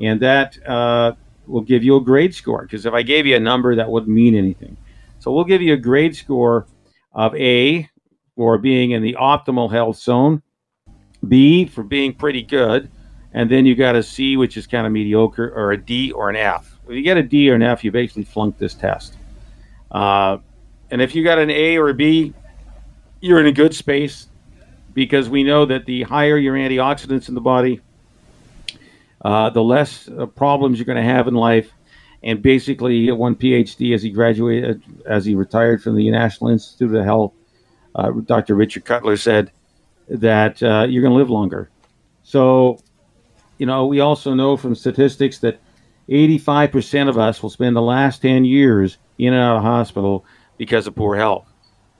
And 0.00 0.20
that 0.20 0.58
uh, 0.66 1.12
will 1.46 1.62
give 1.62 1.82
you 1.82 1.96
a 1.96 2.00
grade 2.00 2.34
score. 2.34 2.62
Because 2.62 2.86
if 2.86 2.94
I 2.94 3.02
gave 3.02 3.26
you 3.26 3.36
a 3.36 3.40
number, 3.40 3.74
that 3.74 3.90
wouldn't 3.90 4.12
mean 4.12 4.34
anything. 4.34 4.76
So 5.18 5.32
we'll 5.32 5.44
give 5.44 5.62
you 5.62 5.72
a 5.72 5.78
grade 5.78 6.14
score 6.14 6.66
of 7.12 7.34
A 7.34 7.88
for 8.36 8.58
being 8.58 8.90
in 8.90 9.02
the 9.02 9.16
optimal 9.18 9.70
health 9.70 9.98
zone, 9.98 10.42
B 11.26 11.66
for 11.66 11.82
being 11.82 12.12
pretty 12.14 12.42
good, 12.42 12.90
and 13.32 13.50
then 13.50 13.66
you 13.66 13.74
got 13.74 13.96
a 13.96 14.02
C, 14.02 14.36
which 14.36 14.56
is 14.56 14.66
kind 14.66 14.86
of 14.86 14.92
mediocre, 14.92 15.52
or 15.54 15.72
a 15.72 15.76
D 15.76 16.12
or 16.12 16.30
an 16.30 16.36
F. 16.36 16.78
If 16.86 16.94
you 16.94 17.02
get 17.02 17.16
a 17.16 17.22
D 17.22 17.50
or 17.50 17.54
an 17.54 17.62
F, 17.62 17.82
you 17.82 17.90
basically 17.90 18.24
flunked 18.24 18.58
this 18.58 18.74
test. 18.74 19.16
Uh, 19.90 20.38
and 20.90 21.02
if 21.02 21.14
you 21.14 21.24
got 21.24 21.38
an 21.38 21.50
A 21.50 21.76
or 21.76 21.88
a 21.88 21.94
B, 21.94 22.32
you're 23.26 23.40
in 23.40 23.46
a 23.46 23.52
good 23.52 23.74
space 23.74 24.28
because 24.94 25.28
we 25.28 25.44
know 25.44 25.66
that 25.66 25.84
the 25.84 26.02
higher 26.04 26.38
your 26.38 26.54
antioxidants 26.54 27.28
in 27.28 27.34
the 27.34 27.40
body, 27.40 27.80
uh, 29.22 29.50
the 29.50 29.62
less 29.62 30.08
uh, 30.08 30.26
problems 30.26 30.78
you're 30.78 30.86
going 30.86 30.96
to 30.96 31.02
have 31.02 31.28
in 31.28 31.34
life. 31.34 31.70
And 32.22 32.42
basically, 32.42 33.10
one 33.12 33.36
PhD 33.36 33.94
as 33.94 34.02
he 34.02 34.10
graduated, 34.10 34.82
as 35.04 35.24
he 35.24 35.34
retired 35.34 35.82
from 35.82 35.96
the 35.96 36.10
National 36.10 36.50
Institute 36.50 36.94
of 36.94 37.04
Health, 37.04 37.34
uh, 37.94 38.10
Dr. 38.10 38.54
Richard 38.54 38.84
Cutler 38.84 39.16
said 39.16 39.52
that 40.08 40.62
uh, 40.62 40.86
you're 40.88 41.02
going 41.02 41.12
to 41.12 41.18
live 41.18 41.30
longer. 41.30 41.68
So, 42.22 42.78
you 43.58 43.66
know, 43.66 43.86
we 43.86 44.00
also 44.00 44.34
know 44.34 44.56
from 44.56 44.74
statistics 44.74 45.38
that 45.40 45.60
85% 46.08 47.08
of 47.08 47.18
us 47.18 47.42
will 47.42 47.50
spend 47.50 47.76
the 47.76 47.82
last 47.82 48.22
10 48.22 48.44
years 48.44 48.98
in 49.18 49.32
and 49.32 49.42
out 49.42 49.56
of 49.56 49.62
hospital 49.62 50.24
because 50.56 50.86
of 50.86 50.94
poor 50.94 51.16
health. 51.16 51.45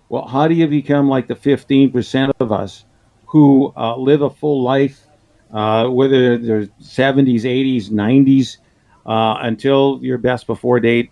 Well, 0.08 0.26
how 0.26 0.46
do 0.46 0.54
you 0.54 0.66
become 0.66 1.08
like 1.08 1.26
the 1.26 1.34
15% 1.34 2.32
of 2.38 2.52
us 2.52 2.84
who 3.26 3.72
uh, 3.76 3.96
live 3.96 4.22
a 4.22 4.30
full 4.30 4.62
life, 4.62 5.04
uh, 5.52 5.88
whether 5.88 6.38
they're 6.38 6.66
70s, 6.80 7.42
80s, 7.42 7.90
90s, 7.90 8.58
uh, 9.04 9.38
until 9.42 9.98
your 10.02 10.18
best 10.18 10.46
before 10.46 10.78
date 10.78 11.10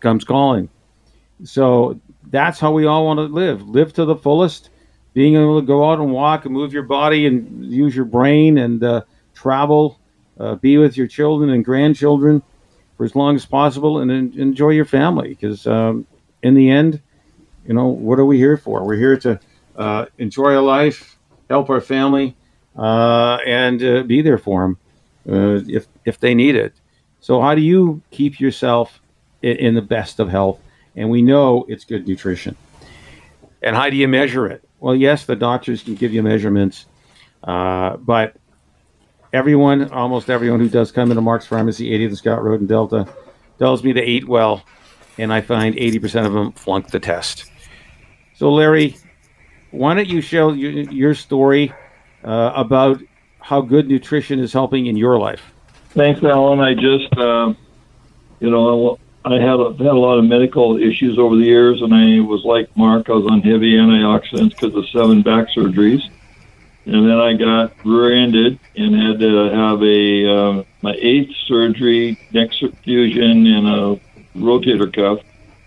comes 0.00 0.24
calling? 0.24 0.68
So 1.44 2.00
that's 2.30 2.60
how 2.60 2.70
we 2.70 2.86
all 2.86 3.04
want 3.04 3.18
to 3.18 3.24
live. 3.24 3.68
Live 3.68 3.92
to 3.94 4.04
the 4.04 4.16
fullest, 4.16 4.70
being 5.14 5.34
able 5.34 5.60
to 5.60 5.66
go 5.66 5.90
out 5.90 5.98
and 5.98 6.12
walk 6.12 6.44
and 6.44 6.54
move 6.54 6.72
your 6.72 6.84
body 6.84 7.26
and 7.26 7.64
use 7.66 7.94
your 7.96 8.04
brain 8.04 8.58
and 8.58 8.84
uh, 8.84 9.02
travel, 9.34 9.98
uh, 10.38 10.54
be 10.56 10.78
with 10.78 10.96
your 10.96 11.08
children 11.08 11.50
and 11.50 11.64
grandchildren 11.64 12.40
for 12.96 13.04
as 13.04 13.16
long 13.16 13.34
as 13.34 13.44
possible 13.44 13.98
and 13.98 14.10
enjoy 14.36 14.70
your 14.70 14.84
family. 14.84 15.30
Because 15.30 15.66
um, 15.66 16.06
in 16.44 16.54
the 16.54 16.70
end, 16.70 17.00
you 17.66 17.74
know, 17.74 17.86
what 17.88 18.18
are 18.18 18.24
we 18.24 18.38
here 18.38 18.56
for? 18.56 18.84
We're 18.84 18.96
here 18.96 19.16
to 19.18 19.40
uh, 19.76 20.06
enjoy 20.18 20.58
a 20.58 20.62
life, 20.62 21.18
help 21.48 21.70
our 21.70 21.80
family, 21.80 22.36
uh, 22.76 23.38
and 23.46 23.82
uh, 23.82 24.02
be 24.02 24.22
there 24.22 24.38
for 24.38 24.62
them. 24.62 24.78
uh, 25.28 25.60
if 25.68 25.86
if 26.04 26.18
they 26.20 26.34
need 26.34 26.56
it. 26.56 26.74
So 27.20 27.40
how 27.40 27.54
do 27.54 27.60
you 27.60 28.02
keep 28.10 28.40
yourself 28.40 29.00
in, 29.42 29.56
in 29.58 29.74
the 29.74 29.82
best 29.82 30.18
of 30.20 30.28
health? 30.28 30.60
And 30.96 31.08
we 31.10 31.22
know 31.22 31.64
it's 31.68 31.84
good 31.84 32.06
nutrition. 32.08 32.56
And 33.62 33.76
how 33.76 33.88
do 33.90 33.96
you 33.96 34.08
measure 34.08 34.46
it? 34.48 34.64
Well, 34.80 34.94
yes, 34.96 35.24
the 35.26 35.36
doctors 35.36 35.82
can 35.82 35.94
give 35.94 36.12
you 36.12 36.22
measurements, 36.22 36.86
uh, 37.44 37.96
but 37.98 38.36
everyone, 39.32 39.90
almost 39.92 40.28
everyone 40.28 40.58
who 40.60 40.68
does 40.68 40.90
come 40.90 41.10
into 41.12 41.22
Mark's 41.22 41.46
Pharmacy, 41.46 41.90
80th 41.90 42.06
and 42.08 42.18
Scott 42.18 42.42
Road 42.42 42.60
in 42.60 42.66
Delta, 42.66 43.08
tells 43.58 43.84
me 43.84 43.92
to 43.92 44.02
eat 44.02 44.26
well, 44.26 44.64
and 45.18 45.32
I 45.32 45.40
find 45.40 45.76
80% 45.76 46.26
of 46.26 46.32
them 46.32 46.52
flunk 46.52 46.88
the 46.90 46.98
test. 46.98 47.51
So, 48.42 48.52
Larry, 48.52 48.96
why 49.70 49.94
don't 49.94 50.08
you 50.08 50.20
share 50.20 50.50
your, 50.50 50.72
your 50.90 51.14
story 51.14 51.72
uh, 52.24 52.52
about 52.56 53.00
how 53.38 53.60
good 53.60 53.86
nutrition 53.86 54.40
is 54.40 54.52
helping 54.52 54.86
in 54.86 54.96
your 54.96 55.16
life? 55.16 55.40
Thanks, 55.90 56.24
Alan. 56.24 56.58
I 56.58 56.74
just, 56.74 57.16
uh, 57.16 57.54
you 58.40 58.50
know, 58.50 58.98
I 59.24 59.34
had 59.34 59.60
a, 59.60 59.70
had 59.74 59.86
a 59.86 59.92
lot 59.92 60.18
of 60.18 60.24
medical 60.24 60.76
issues 60.76 61.20
over 61.20 61.36
the 61.36 61.44
years, 61.44 61.82
and 61.82 61.94
I 61.94 62.18
was 62.18 62.42
like 62.44 62.76
Mark. 62.76 63.08
I 63.08 63.12
was 63.12 63.26
on 63.30 63.42
heavy 63.42 63.74
antioxidants 63.74 64.58
because 64.58 64.74
of 64.74 64.88
seven 64.88 65.22
back 65.22 65.46
surgeries, 65.56 66.02
and 66.84 67.08
then 67.08 67.20
I 67.20 67.34
got 67.34 67.72
rear-ended 67.84 68.58
and 68.74 68.94
had 68.96 69.20
to 69.20 69.50
have 69.54 69.80
a 69.84 70.26
uh, 70.26 70.64
my 70.82 70.96
eighth 70.98 71.30
surgery, 71.46 72.18
neck 72.32 72.50
fusion, 72.82 73.46
and 73.46 73.68
a 73.68 74.00
rotator 74.36 74.92
cuff. 74.92 75.24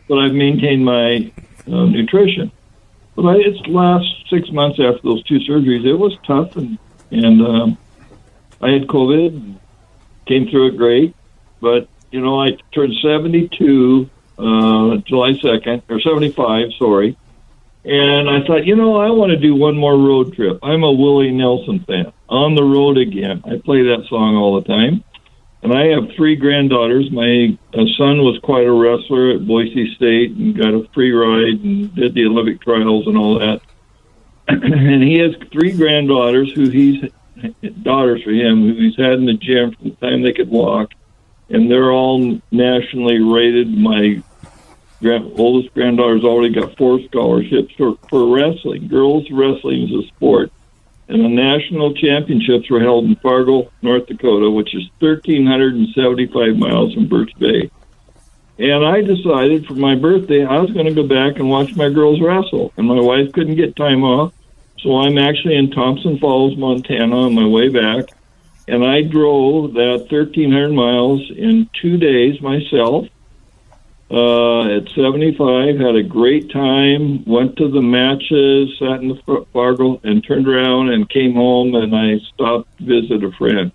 But 0.10 0.18
I've 0.18 0.34
maintained 0.34 0.84
my 0.84 1.32
uh, 1.68 1.86
nutrition. 1.86 2.52
It's 3.18 3.68
last 3.68 4.06
six 4.30 4.52
months 4.52 4.80
after 4.80 5.02
those 5.02 5.24
two 5.24 5.40
surgeries, 5.40 5.86
it 5.86 5.96
was 5.96 6.18
tough, 6.26 6.56
and 6.58 6.78
and 7.12 7.42
um, 7.42 7.78
I 8.62 8.72
had 8.72 8.88
COVID, 8.88 9.56
came 10.26 10.48
through 10.50 10.70
it 10.70 10.78
great, 10.78 11.16
but 11.62 11.88
you 12.12 12.22
know, 12.22 12.42
I 12.42 12.58
turned 12.74 12.94
72 13.02 14.10
uh, 14.38 14.98
July 14.98 15.32
2nd, 15.32 15.84
or 15.90 16.00
75, 16.00 16.74
sorry. 16.78 17.18
And 17.84 18.30
I 18.30 18.46
thought, 18.46 18.66
you 18.66 18.76
know, 18.76 18.98
I 18.98 19.12
want 19.12 19.32
to 19.32 19.38
do 19.38 19.54
one 19.54 19.78
more 19.78 19.96
road 19.96 20.34
trip. 20.34 20.60
I'm 20.64 20.84
a 20.84 20.92
Willie 20.92 21.32
Nelson 21.32 21.80
fan. 21.80 22.12
On 22.28 22.56
the 22.56 22.64
road 22.64 22.98
again. 22.98 23.44
I 23.46 23.58
play 23.64 23.84
that 23.84 24.06
song 24.10 24.36
all 24.36 24.60
the 24.60 24.68
time. 24.68 25.04
And 25.66 25.74
I 25.74 25.88
have 25.88 26.16
three 26.16 26.36
granddaughters. 26.36 27.10
My 27.10 27.58
uh, 27.74 27.86
son 27.98 28.20
was 28.20 28.38
quite 28.44 28.68
a 28.68 28.72
wrestler 28.72 29.32
at 29.32 29.48
Boise 29.48 29.96
State 29.96 30.30
and 30.34 30.56
got 30.56 30.76
a 30.76 30.88
free 30.94 31.12
ride 31.12 31.60
and 31.60 31.94
did 31.96 32.14
the 32.14 32.28
Olympic 32.28 32.62
trials 32.62 33.08
and 33.08 33.18
all 33.18 33.40
that. 33.40 33.62
and 34.48 35.02
he 35.02 35.18
has 35.18 35.34
three 35.52 35.72
granddaughters 35.72 36.52
who 36.54 36.70
he's 36.70 37.10
daughters 37.82 38.22
for 38.22 38.30
him 38.30 38.62
who 38.62 38.76
he's 38.76 38.96
had 38.96 39.14
in 39.14 39.26
the 39.26 39.34
gym 39.34 39.74
from 39.74 39.90
the 39.90 39.96
time 39.96 40.22
they 40.22 40.34
could 40.34 40.50
walk 40.52 40.92
and 41.50 41.70
they're 41.70 41.92
all 41.92 42.40
nationally 42.52 43.18
rated. 43.18 43.76
My 43.76 44.22
grand, 45.02 45.34
oldest 45.36 45.74
granddaughter's 45.74 46.24
already 46.24 46.54
got 46.54 46.78
four 46.78 47.02
scholarships 47.08 47.74
for, 47.76 47.98
for 48.08 48.32
wrestling. 48.32 48.88
Girls 48.88 49.26
wrestling 49.32 49.90
is 49.90 50.06
a 50.06 50.08
sport. 50.10 50.52
And 51.08 51.24
the 51.24 51.30
national 51.30 51.94
championships 51.94 52.70
were 52.70 52.80
held 52.80 53.06
in 53.06 53.16
Fargo, 53.18 53.72
North 53.82 54.08
Dakota, 54.08 54.50
which 54.50 54.74
is 54.74 54.90
1,375 55.00 56.58
miles 56.58 56.94
from 56.94 57.08
Birch 57.08 57.32
Bay. 57.38 57.70
And 58.58 58.86
I 58.86 59.02
decided 59.02 59.68
for 59.68 59.76
my 59.76 59.96
birthday 59.96 60.46
I 60.46 60.60
was 60.60 60.72
going 60.72 60.88
to 60.88 60.94
go 60.94 61.08
back 61.08 61.38
and 61.38 61.50
watch 61.50 61.76
my 61.76 61.90
girls 61.90 62.22
wrestle. 62.22 62.74
And 62.78 62.88
my 62.88 63.00
wife 63.00 63.32
couldn't 63.34 63.56
get 63.56 63.76
time 63.76 64.04
off. 64.04 64.34
So 64.80 64.98
I'm 64.98 65.18
actually 65.18 65.56
in 65.56 65.72
Thompson 65.72 66.18
Falls, 66.18 66.58
Montana 66.58 67.16
on 67.16 67.36
my 67.36 67.46
way 67.46 67.70
back 67.70 68.10
and 68.68 68.84
I 68.84 69.02
drove 69.02 69.74
that 69.74 70.08
1,300 70.10 70.72
miles 70.72 71.22
in 71.36 71.70
two 71.80 71.98
days 71.98 72.42
myself. 72.42 73.08
Uh, 74.10 74.78
at 74.78 74.88
75, 74.90 75.80
had 75.80 75.96
a 75.96 76.04
great 76.04 76.52
time. 76.52 77.26
Went 77.26 77.58
to 77.58 77.68
the 77.70 77.82
matches, 77.82 78.78
sat 78.78 79.02
in 79.02 79.10
the 79.10 79.46
Fargo, 79.52 80.00
and 80.04 80.24
turned 80.24 80.48
around 80.48 80.90
and 80.90 81.10
came 81.10 81.34
home. 81.34 81.74
And 81.76 81.96
I 81.96 82.20
stopped 82.34 82.78
to 82.78 82.84
visit 82.84 83.24
a 83.24 83.32
friend. 83.32 83.72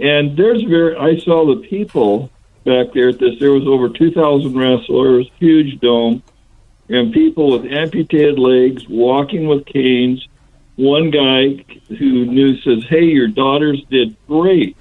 And 0.00 0.36
there's 0.36 0.62
very, 0.62 0.96
I 0.96 1.18
saw 1.18 1.54
the 1.54 1.60
people 1.68 2.30
back 2.64 2.92
there 2.94 3.10
at 3.10 3.18
this. 3.18 3.38
There 3.38 3.52
was 3.52 3.66
over 3.66 3.88
2,000 3.88 4.56
wrestlers, 4.56 5.30
huge 5.38 5.80
dome, 5.80 6.22
and 6.88 7.12
people 7.12 7.50
with 7.50 7.70
amputated 7.70 8.38
legs, 8.38 8.88
walking 8.88 9.48
with 9.48 9.66
canes 9.66 10.26
one 10.78 11.10
guy 11.10 11.64
who 11.88 12.24
knew 12.24 12.56
says, 12.60 12.84
"Hey, 12.88 13.06
your 13.06 13.26
daughters 13.26 13.82
did 13.90 14.16
great." 14.28 14.76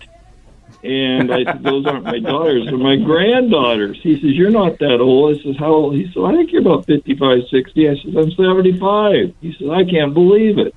And 0.84 1.34
I 1.34 1.44
said, 1.44 1.63
"Those 1.63 1.86
aren't 1.88 2.04
my 2.04 2.20
daughters; 2.20 2.66
they're 2.66 2.78
my 2.78 2.98
granddaughters." 2.98 4.00
He 4.02 4.16
says, 4.16 4.32
"You're 4.36 4.52
not 4.52 4.78
that 4.80 5.00
old." 5.02 5.36
I 5.36 5.42
says, 5.42 5.58
"How 5.58 5.74
old?" 5.74 5.96
He 5.96 6.06
said, 6.13 6.24
"I 6.24 6.36
think 6.36 6.52
you're 6.52 6.62
about 6.62 6.86
fifty-five, 6.86 7.48
sixty." 7.50 7.90
I 7.90 7.96
says, 7.96 8.16
"I'm 8.16 8.32
seventy-five." 8.32 9.34
He 9.42 9.54
says, 9.54 9.70
"I 9.70 9.84
can't 9.84 10.13
believe 10.13 10.60
it." 10.60 10.76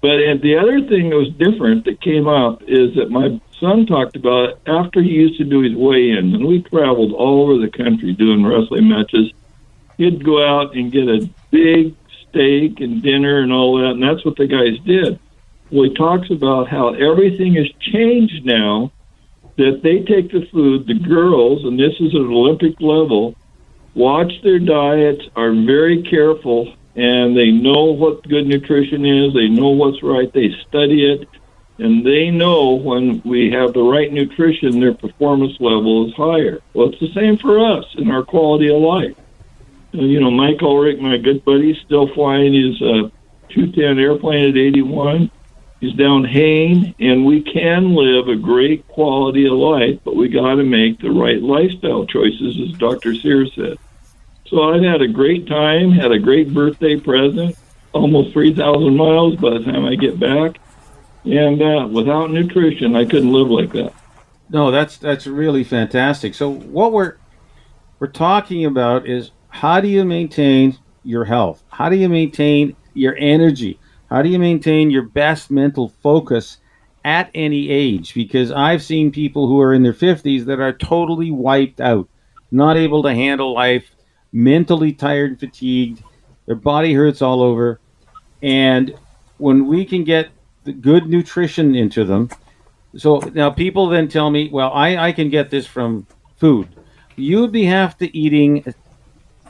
But 0.00 0.20
and 0.20 0.40
the 0.42 0.56
other 0.56 0.82
thing 0.82 1.10
that 1.10 1.16
was 1.16 1.30
different 1.30 1.86
that 1.86 2.00
came 2.00 2.28
up 2.28 2.62
is 2.68 2.94
that 2.96 3.10
my 3.10 3.40
son 3.58 3.86
talked 3.86 4.14
about 4.14 4.60
after 4.66 5.02
he 5.02 5.10
used 5.10 5.38
to 5.38 5.44
do 5.44 5.60
his 5.60 5.74
weigh-in, 5.74 6.34
and 6.34 6.46
we 6.46 6.62
traveled 6.62 7.12
all 7.12 7.42
over 7.42 7.58
the 7.58 7.70
country 7.70 8.12
doing 8.12 8.44
wrestling 8.44 8.88
matches. 8.88 9.32
He'd 9.96 10.24
go 10.24 10.44
out 10.44 10.76
and 10.76 10.92
get 10.92 11.08
a 11.08 11.28
big 11.50 11.94
steak 12.28 12.80
and 12.80 13.02
dinner 13.02 13.40
and 13.40 13.52
all 13.52 13.78
that, 13.78 13.92
and 13.92 14.02
that's 14.02 14.24
what 14.24 14.36
the 14.36 14.46
guys 14.46 14.78
did. 14.84 15.18
Well, 15.72 15.88
he 15.88 15.94
talks 15.94 16.30
about 16.30 16.68
how 16.68 16.90
everything 16.90 17.54
has 17.54 17.68
changed 17.80 18.44
now 18.44 18.92
that 19.58 19.82
they 19.82 19.98
take 19.98 20.30
the 20.30 20.46
food, 20.46 20.86
the 20.86 20.94
girls, 20.94 21.64
and 21.64 21.78
this 21.78 21.94
is 22.00 22.14
at 22.14 22.20
Olympic 22.20 22.80
level, 22.80 23.34
watch 23.94 24.32
their 24.42 24.60
diets, 24.60 25.22
are 25.34 25.52
very 25.52 26.02
careful, 26.02 26.72
and 26.94 27.36
they 27.36 27.50
know 27.50 27.86
what 27.86 28.26
good 28.28 28.46
nutrition 28.46 29.04
is, 29.04 29.34
they 29.34 29.48
know 29.48 29.70
what's 29.70 30.02
right, 30.02 30.32
they 30.32 30.54
study 30.68 31.12
it, 31.12 31.28
and 31.78 32.06
they 32.06 32.30
know 32.30 32.74
when 32.74 33.20
we 33.24 33.50
have 33.50 33.72
the 33.72 33.82
right 33.82 34.12
nutrition, 34.12 34.78
their 34.78 34.94
performance 34.94 35.60
level 35.60 36.08
is 36.08 36.14
higher. 36.14 36.60
Well, 36.72 36.90
it's 36.90 37.00
the 37.00 37.12
same 37.12 37.36
for 37.36 37.58
us 37.58 37.84
in 37.96 38.12
our 38.12 38.22
quality 38.22 38.68
of 38.68 38.80
life. 38.80 39.16
Uh, 39.92 40.02
you 40.02 40.20
know, 40.20 40.30
Mike 40.30 40.62
Ulrich, 40.62 41.00
my 41.00 41.16
good 41.16 41.44
buddy, 41.44 41.74
still 41.84 42.06
flying 42.14 42.52
his 42.52 42.80
uh, 42.80 43.10
210 43.48 43.98
airplane 43.98 44.50
at 44.50 44.56
81. 44.56 45.30
He's 45.80 45.94
down 45.94 46.24
Hain, 46.24 46.94
and 46.98 47.24
we 47.24 47.40
can 47.40 47.94
live 47.94 48.28
a 48.28 48.34
great 48.34 48.88
quality 48.88 49.46
of 49.46 49.52
life, 49.52 50.00
but 50.04 50.16
we 50.16 50.28
got 50.28 50.56
to 50.56 50.64
make 50.64 51.00
the 51.00 51.10
right 51.10 51.40
lifestyle 51.40 52.04
choices, 52.04 52.58
as 52.60 52.78
Dr. 52.78 53.14
Sears 53.14 53.52
said. 53.54 53.78
So 54.48 54.74
I've 54.74 54.82
had 54.82 55.02
a 55.02 55.08
great 55.08 55.46
time, 55.46 55.92
had 55.92 56.10
a 56.10 56.18
great 56.18 56.52
birthday 56.52 56.98
present, 56.98 57.56
almost 57.92 58.32
3,000 58.32 58.96
miles 58.96 59.36
by 59.36 59.50
the 59.50 59.60
time 59.60 59.84
I 59.84 59.94
get 59.94 60.18
back. 60.18 60.58
And 61.24 61.62
uh, 61.62 61.86
without 61.86 62.30
nutrition, 62.30 62.96
I 62.96 63.04
couldn't 63.04 63.32
live 63.32 63.48
like 63.48 63.72
that. 63.72 63.92
No, 64.50 64.70
that's 64.70 64.96
that's 64.96 65.26
really 65.26 65.62
fantastic. 65.62 66.34
So 66.34 66.48
what 66.48 66.92
we're 66.92 67.16
we're 67.98 68.06
talking 68.06 68.64
about 68.64 69.06
is 69.06 69.30
how 69.48 69.80
do 69.80 69.88
you 69.88 70.04
maintain 70.06 70.78
your 71.04 71.26
health? 71.26 71.62
How 71.68 71.90
do 71.90 71.96
you 71.96 72.08
maintain 72.08 72.76
your 72.94 73.14
energy? 73.18 73.78
How 74.10 74.22
do 74.22 74.28
you 74.28 74.38
maintain 74.38 74.90
your 74.90 75.02
best 75.02 75.50
mental 75.50 75.90
focus 76.02 76.58
at 77.04 77.30
any 77.34 77.70
age? 77.70 78.14
Because 78.14 78.50
I've 78.50 78.82
seen 78.82 79.12
people 79.12 79.46
who 79.46 79.60
are 79.60 79.74
in 79.74 79.82
their 79.82 79.92
50s 79.92 80.46
that 80.46 80.60
are 80.60 80.72
totally 80.72 81.30
wiped 81.30 81.80
out, 81.80 82.08
not 82.50 82.76
able 82.76 83.02
to 83.02 83.14
handle 83.14 83.54
life, 83.54 83.90
mentally 84.32 84.92
tired 84.92 85.32
and 85.32 85.40
fatigued, 85.40 86.02
their 86.46 86.56
body 86.56 86.94
hurts 86.94 87.20
all 87.20 87.42
over. 87.42 87.80
And 88.42 88.94
when 89.36 89.66
we 89.66 89.84
can 89.84 90.04
get 90.04 90.30
the 90.64 90.72
good 90.72 91.06
nutrition 91.06 91.74
into 91.74 92.04
them, 92.04 92.30
so 92.96 93.18
now 93.34 93.50
people 93.50 93.88
then 93.88 94.08
tell 94.08 94.30
me, 94.30 94.48
well, 94.50 94.72
I, 94.72 94.96
I 94.96 95.12
can 95.12 95.28
get 95.28 95.50
this 95.50 95.66
from 95.66 96.06
food. 96.38 96.68
You 97.16 97.42
would 97.42 97.52
be 97.52 97.64
have 97.64 97.98
to 97.98 98.16
eating 98.16 98.64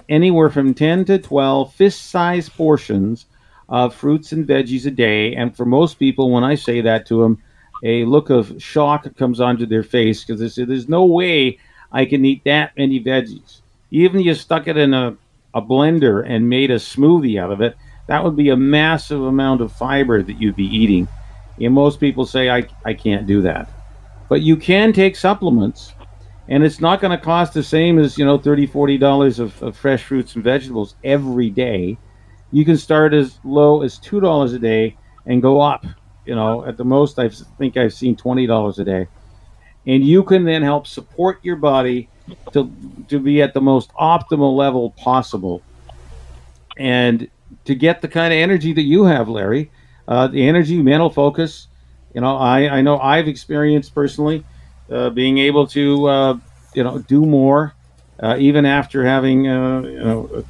anywhere 0.09 0.51
from 0.51 0.75
10 0.75 1.05
to 1.05 1.19
12 1.19 1.73
fist 1.75 2.07
sized 2.07 2.53
portions 2.55 3.27
of 3.69 3.95
fruits 3.95 4.33
and 4.33 4.47
veggies 4.47 4.87
a 4.87 4.91
day. 4.91 5.35
And 5.35 5.57
for 5.57 5.65
most 5.65 5.99
people, 5.99 6.31
when 6.31 6.45
I 6.45 6.55
say 6.55 6.81
that 6.81 7.07
to 7.07 7.23
them, 7.23 7.43
a 7.85 8.05
look 8.05 8.31
of 8.31 8.61
shock 8.63 9.07
comes 9.17 9.41
onto 9.41 9.67
their 9.67 9.83
face 9.83 10.25
because 10.25 10.41
they 10.41 10.49
say, 10.49 10.65
There's 10.65 10.89
no 10.89 11.05
way 11.05 11.59
I 11.93 12.05
can 12.05 12.25
eat 12.25 12.43
that 12.45 12.77
many 12.77 13.03
veggies. 13.03 13.61
Even 13.91 14.21
if 14.21 14.27
you 14.27 14.35
stuck 14.35 14.67
it 14.67 14.77
in 14.77 14.93
a, 14.95 15.17
a 15.55 15.63
blender 15.63 16.25
and 16.29 16.49
made 16.49 16.71
a 16.71 16.77
smoothie 16.77 17.41
out 17.41 17.53
of 17.53 17.61
it, 17.61 17.77
that 18.07 18.25
would 18.25 18.37
be 18.37 18.49
a 18.49 18.57
massive 18.57 19.23
amount 19.23 19.61
of 19.61 19.73
fiber 19.73 20.23
that 20.23 20.41
you'd 20.41 20.57
be 20.57 20.65
eating. 20.65 21.07
And 21.61 21.75
most 21.75 22.01
people 22.01 22.27
say, 22.27 22.51
I, 22.51 22.67
I 22.85 22.95
can't 22.95 23.27
do 23.27 23.43
that. 23.43 23.71
But 24.29 24.43
you 24.43 24.57
can 24.57 24.93
take 24.93 25.17
supplements 25.17 25.95
and 26.49 26.65
it's 26.65 26.81
not 26.81 27.01
going 27.01 27.17
to 27.17 27.23
cost 27.23 27.53
the 27.53 27.63
same 27.63 27.99
as 27.99 28.19
you 28.19 28.25
know 28.25 28.39
$30, 28.39 28.71
40 28.71 28.99
dollars 28.99 29.39
of, 29.39 29.63
of, 29.63 29.77
fresh 29.77 30.03
fruits 30.03 30.35
and 30.35 30.43
vegetables 30.43 30.95
every 31.05 31.51
day 31.51 31.99
you 32.51 32.65
can 32.65 32.77
start 32.77 33.15
as 33.15 33.39
low 33.45 33.83
as 33.83 33.99
two 33.99 34.21
dollars 34.21 34.53
a 34.53 34.59
day 34.59 34.97
and 35.27 35.43
go 35.43 35.61
up 35.61 35.85
you 36.29 36.35
know, 36.35 36.63
at 36.67 36.77
the 36.77 36.85
most, 36.85 37.19
I 37.19 37.31
think 37.57 37.79
I've 37.79 37.95
seen 37.95 38.15
twenty 38.15 38.47
dollars 38.47 38.79
a 38.79 38.85
day, 38.85 39.09
and 39.87 40.05
you 40.05 40.23
can 40.23 40.45
then 40.45 40.63
help 40.63 40.87
support 40.87 41.43
your 41.43 41.57
body 41.57 42.11
to 42.53 42.71
to 43.09 43.19
be 43.19 43.41
at 43.41 43.55
the 43.55 43.63
most 43.63 43.91
optimal 43.95 44.55
level 44.55 44.91
possible, 44.91 45.63
and 46.77 47.31
to 47.65 47.75
get 47.75 48.03
the 48.03 48.09
kind 48.09 48.31
of 48.31 48.37
energy 48.37 48.75
that 48.75 48.83
you 48.83 49.05
have, 49.05 49.31
Larry, 49.31 49.71
uh, 50.07 50.27
the 50.27 50.47
energy, 50.47 50.83
mental 50.83 51.09
focus. 51.09 51.69
You 52.13 52.21
know, 52.21 52.37
I 52.37 52.69
I 52.77 52.83
know 52.83 52.99
I've 52.99 53.27
experienced 53.27 53.95
personally 53.95 54.45
uh, 54.91 55.09
being 55.09 55.39
able 55.39 55.67
to 55.69 56.07
uh, 56.09 56.39
you 56.75 56.85
know 56.85 56.99
do 56.99 57.25
more, 57.25 57.73
uh, 58.21 58.37
even 58.39 58.67
after 58.67 59.03
having 59.03 59.49
uh, 59.49 59.81
you 59.81 59.99
know, 59.99 60.45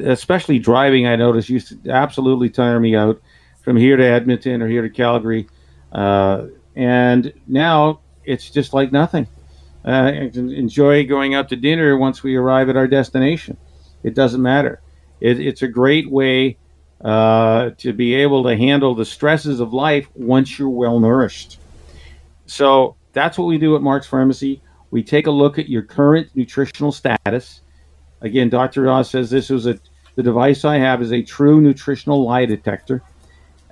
especially 0.00 0.58
driving. 0.58 1.06
I 1.06 1.16
noticed 1.16 1.48
used 1.48 1.84
to 1.84 1.90
absolutely 1.90 2.50
tire 2.50 2.80
me 2.80 2.96
out 2.96 3.20
from 3.62 3.76
here 3.76 3.96
to 3.96 4.04
Edmonton 4.04 4.62
or 4.62 4.68
here 4.68 4.82
to 4.82 4.90
Calgary, 4.90 5.46
uh, 5.92 6.46
and 6.74 7.32
now 7.46 8.00
it's 8.24 8.50
just 8.50 8.72
like 8.72 8.92
nothing. 8.92 9.26
Uh, 9.84 10.12
enjoy 10.34 11.06
going 11.06 11.34
out 11.34 11.48
to 11.48 11.56
dinner 11.56 11.96
once 11.96 12.22
we 12.22 12.36
arrive 12.36 12.68
at 12.68 12.76
our 12.76 12.86
destination. 12.86 13.56
It 14.02 14.14
doesn't 14.14 14.42
matter. 14.42 14.80
It, 15.20 15.40
it's 15.40 15.62
a 15.62 15.68
great 15.68 16.10
way 16.10 16.58
uh, 17.02 17.70
to 17.78 17.92
be 17.92 18.14
able 18.14 18.42
to 18.44 18.56
handle 18.56 18.94
the 18.94 19.04
stresses 19.04 19.60
of 19.60 19.72
life 19.72 20.06
once 20.14 20.58
you're 20.58 20.68
well 20.68 21.00
nourished. 21.00 21.58
So 22.46 22.96
that's 23.12 23.38
what 23.38 23.46
we 23.46 23.58
do 23.58 23.76
at 23.76 23.82
Mark's 23.82 24.06
Pharmacy. 24.06 24.60
We 24.90 25.02
take 25.02 25.26
a 25.26 25.30
look 25.30 25.58
at 25.58 25.68
your 25.68 25.82
current 25.82 26.28
nutritional 26.34 26.92
status. 26.92 27.62
Again, 28.22 28.48
Dr. 28.48 28.88
Oz 28.90 29.10
says 29.10 29.30
this 29.30 29.50
was 29.50 29.66
a 29.66 29.78
the 30.16 30.22
device 30.22 30.64
I 30.64 30.76
have 30.76 31.00
is 31.00 31.12
a 31.12 31.22
true 31.22 31.60
nutritional 31.60 32.24
lie 32.24 32.44
detector. 32.44 33.02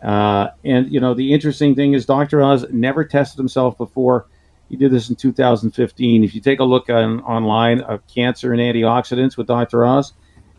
Uh, 0.03 0.49
and 0.65 0.91
you 0.93 1.01
know 1.01 1.13
the 1.15 1.33
interesting 1.33 1.75
thing 1.75 1.93
is 1.93 2.07
Dr. 2.07 2.43
Oz 2.43 2.65
never 2.71 3.05
tested 3.05 3.39
himself 3.39 3.77
before. 3.77 4.27
He 4.69 4.77
did 4.77 4.93
this 4.93 5.11
in 5.11 5.17
2015. 5.17 6.25
If 6.25 6.35
you 6.35 6.41
take 6.41 6.61
a 6.61 6.65
look 6.65 6.89
on 6.89 7.21
online 7.21 7.81
of 7.81 8.07
cancer 8.07 8.53
and 8.53 8.61
antioxidants 8.61 9.37
with 9.37 9.47
Dr. 9.47 9.85
Oz, 9.85 10.13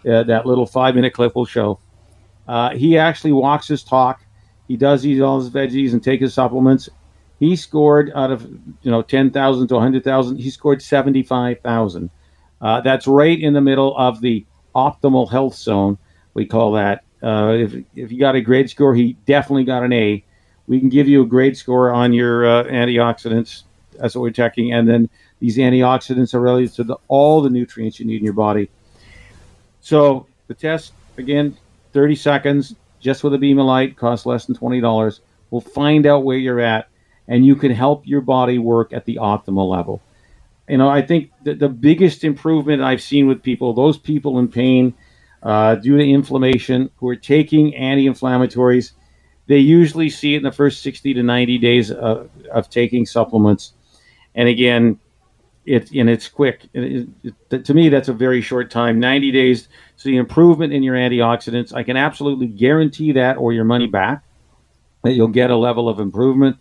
uh, 0.10 0.24
that 0.24 0.46
little 0.46 0.66
five 0.66 0.96
minute 0.96 1.14
clip 1.14 1.36
will 1.36 1.46
show. 1.46 1.80
Uh, 2.48 2.72
he 2.76 2.98
actually 2.98 3.32
walks 3.32 3.68
his 3.68 3.84
talk. 3.84 4.22
He 4.68 4.76
does 4.76 5.06
eat 5.06 5.22
all 5.22 5.40
his 5.40 5.50
veggies 5.50 5.94
and 5.94 6.04
take 6.04 6.22
his 6.22 6.34
supplements. 6.34 6.90
He 7.40 7.56
scored 7.56 8.12
out 8.16 8.32
of 8.32 8.44
you 8.82 8.92
know 8.92 9.02
10,000 9.02 9.68
to 9.68 9.74
100,000. 9.74 10.38
He 10.38 10.50
scored 10.50 10.82
75,000. 10.82 12.10
Uh, 12.62 12.82
that's 12.82 13.08
right 13.08 13.40
in 13.40 13.54
the 13.54 13.62
middle 13.62 13.96
of 13.98 14.22
the 14.22 14.46
optimal 14.76 15.30
health 15.30 15.56
zone. 15.56 15.98
We 16.34 16.46
call 16.46 16.74
that. 16.74 17.04
Uh, 17.22 17.54
if 17.58 17.74
if 17.96 18.12
you 18.12 18.20
got 18.20 18.36
a 18.36 18.42
grade 18.42 18.70
score, 18.70 18.96
he 18.96 19.14
definitely 19.26 19.66
got 19.66 19.84
an 19.84 19.94
A. 19.94 20.24
We 20.68 20.80
can 20.80 20.90
give 20.90 21.08
you 21.08 21.24
a 21.24 21.26
grade 21.26 21.58
score 21.58 21.92
on 21.92 22.14
your 22.14 22.46
uh, 22.46 22.64
antioxidants. 22.66 23.64
That's 23.98 24.16
what 24.16 24.22
we're 24.22 24.32
checking, 24.32 24.74
and 24.74 24.88
then 24.88 25.10
these 25.40 25.58
antioxidants 25.58 26.34
are 26.34 26.40
related 26.40 26.74
to 26.76 26.84
the, 26.84 26.98
all 27.08 27.42
the 27.42 27.50
nutrients 27.50 28.00
you 28.00 28.06
need 28.06 28.18
in 28.18 28.24
your 28.24 28.34
body. 28.34 28.70
So 29.82 30.28
the 30.48 30.54
test 30.54 30.94
again, 31.18 31.58
30 31.94 32.16
seconds, 32.16 32.76
just 33.00 33.24
with 33.24 33.34
a 33.34 33.38
beam 33.38 33.60
of 33.60 33.66
light, 33.66 33.98
costs 33.98 34.26
less 34.26 34.46
than 34.46 34.56
twenty 34.56 34.80
dollars. 34.80 35.22
We'll 35.52 35.62
find 35.62 36.06
out 36.06 36.24
where 36.24 36.38
you're 36.38 36.60
at, 36.60 36.88
and 37.28 37.46
you 37.46 37.56
can 37.56 37.72
help 37.72 38.06
your 38.06 38.22
body 38.22 38.60
work 38.60 38.94
at 38.94 39.06
the 39.06 39.16
optimal 39.16 39.70
level 39.70 40.02
you 40.70 40.78
know, 40.78 40.88
I 40.88 41.02
think 41.02 41.32
the, 41.44 41.68
biggest 41.68 42.24
improvement 42.24 42.84
I've 42.84 43.02
seen 43.02 43.28
with 43.28 43.42
people, 43.42 43.74
those 43.74 43.98
people 43.98 44.38
in 44.38 44.48
pain 44.48 44.94
uh, 45.42 45.76
due 45.76 45.98
to 45.98 46.04
inflammation 46.04 46.92
who 46.98 47.10
are 47.10 47.16
taking 47.16 47.76
anti-inflammatories, 47.76 48.92
they 49.48 49.58
usually 49.58 50.12
see 50.12 50.36
it 50.36 50.38
in 50.38 50.44
the 50.44 50.52
first 50.52 50.84
60 50.84 51.16
to 51.16 51.24
90 51.24 51.58
days 51.58 51.90
of, 51.92 52.30
of 52.52 52.70
taking 52.70 53.08
supplements. 53.08 53.74
And 54.36 54.48
again, 54.48 55.00
it 55.66 55.92
and 55.92 56.10
it's 56.10 56.28
quick. 56.28 56.68
It, 56.74 57.10
it, 57.50 57.66
to 57.66 57.74
me, 57.74 57.90
that's 57.90 58.08
a 58.08 58.14
very 58.14 58.42
short 58.42 58.70
time. 58.70 59.00
90 59.00 59.32
days 59.32 59.64
to 59.64 59.70
see 59.98 60.16
improvement 60.16 60.72
in 60.72 60.84
your 60.84 60.96
antioxidants. 60.96 61.74
I 61.74 61.84
can 61.84 61.98
absolutely 61.98 62.48
guarantee 62.48 63.12
that, 63.14 63.38
or 63.38 63.54
your 63.54 63.66
money 63.66 63.88
back, 63.88 64.24
that 65.04 65.14
you'll 65.14 65.28
get 65.28 65.50
a 65.50 65.56
level 65.56 65.90
of 65.90 66.00
improvement. 66.00 66.58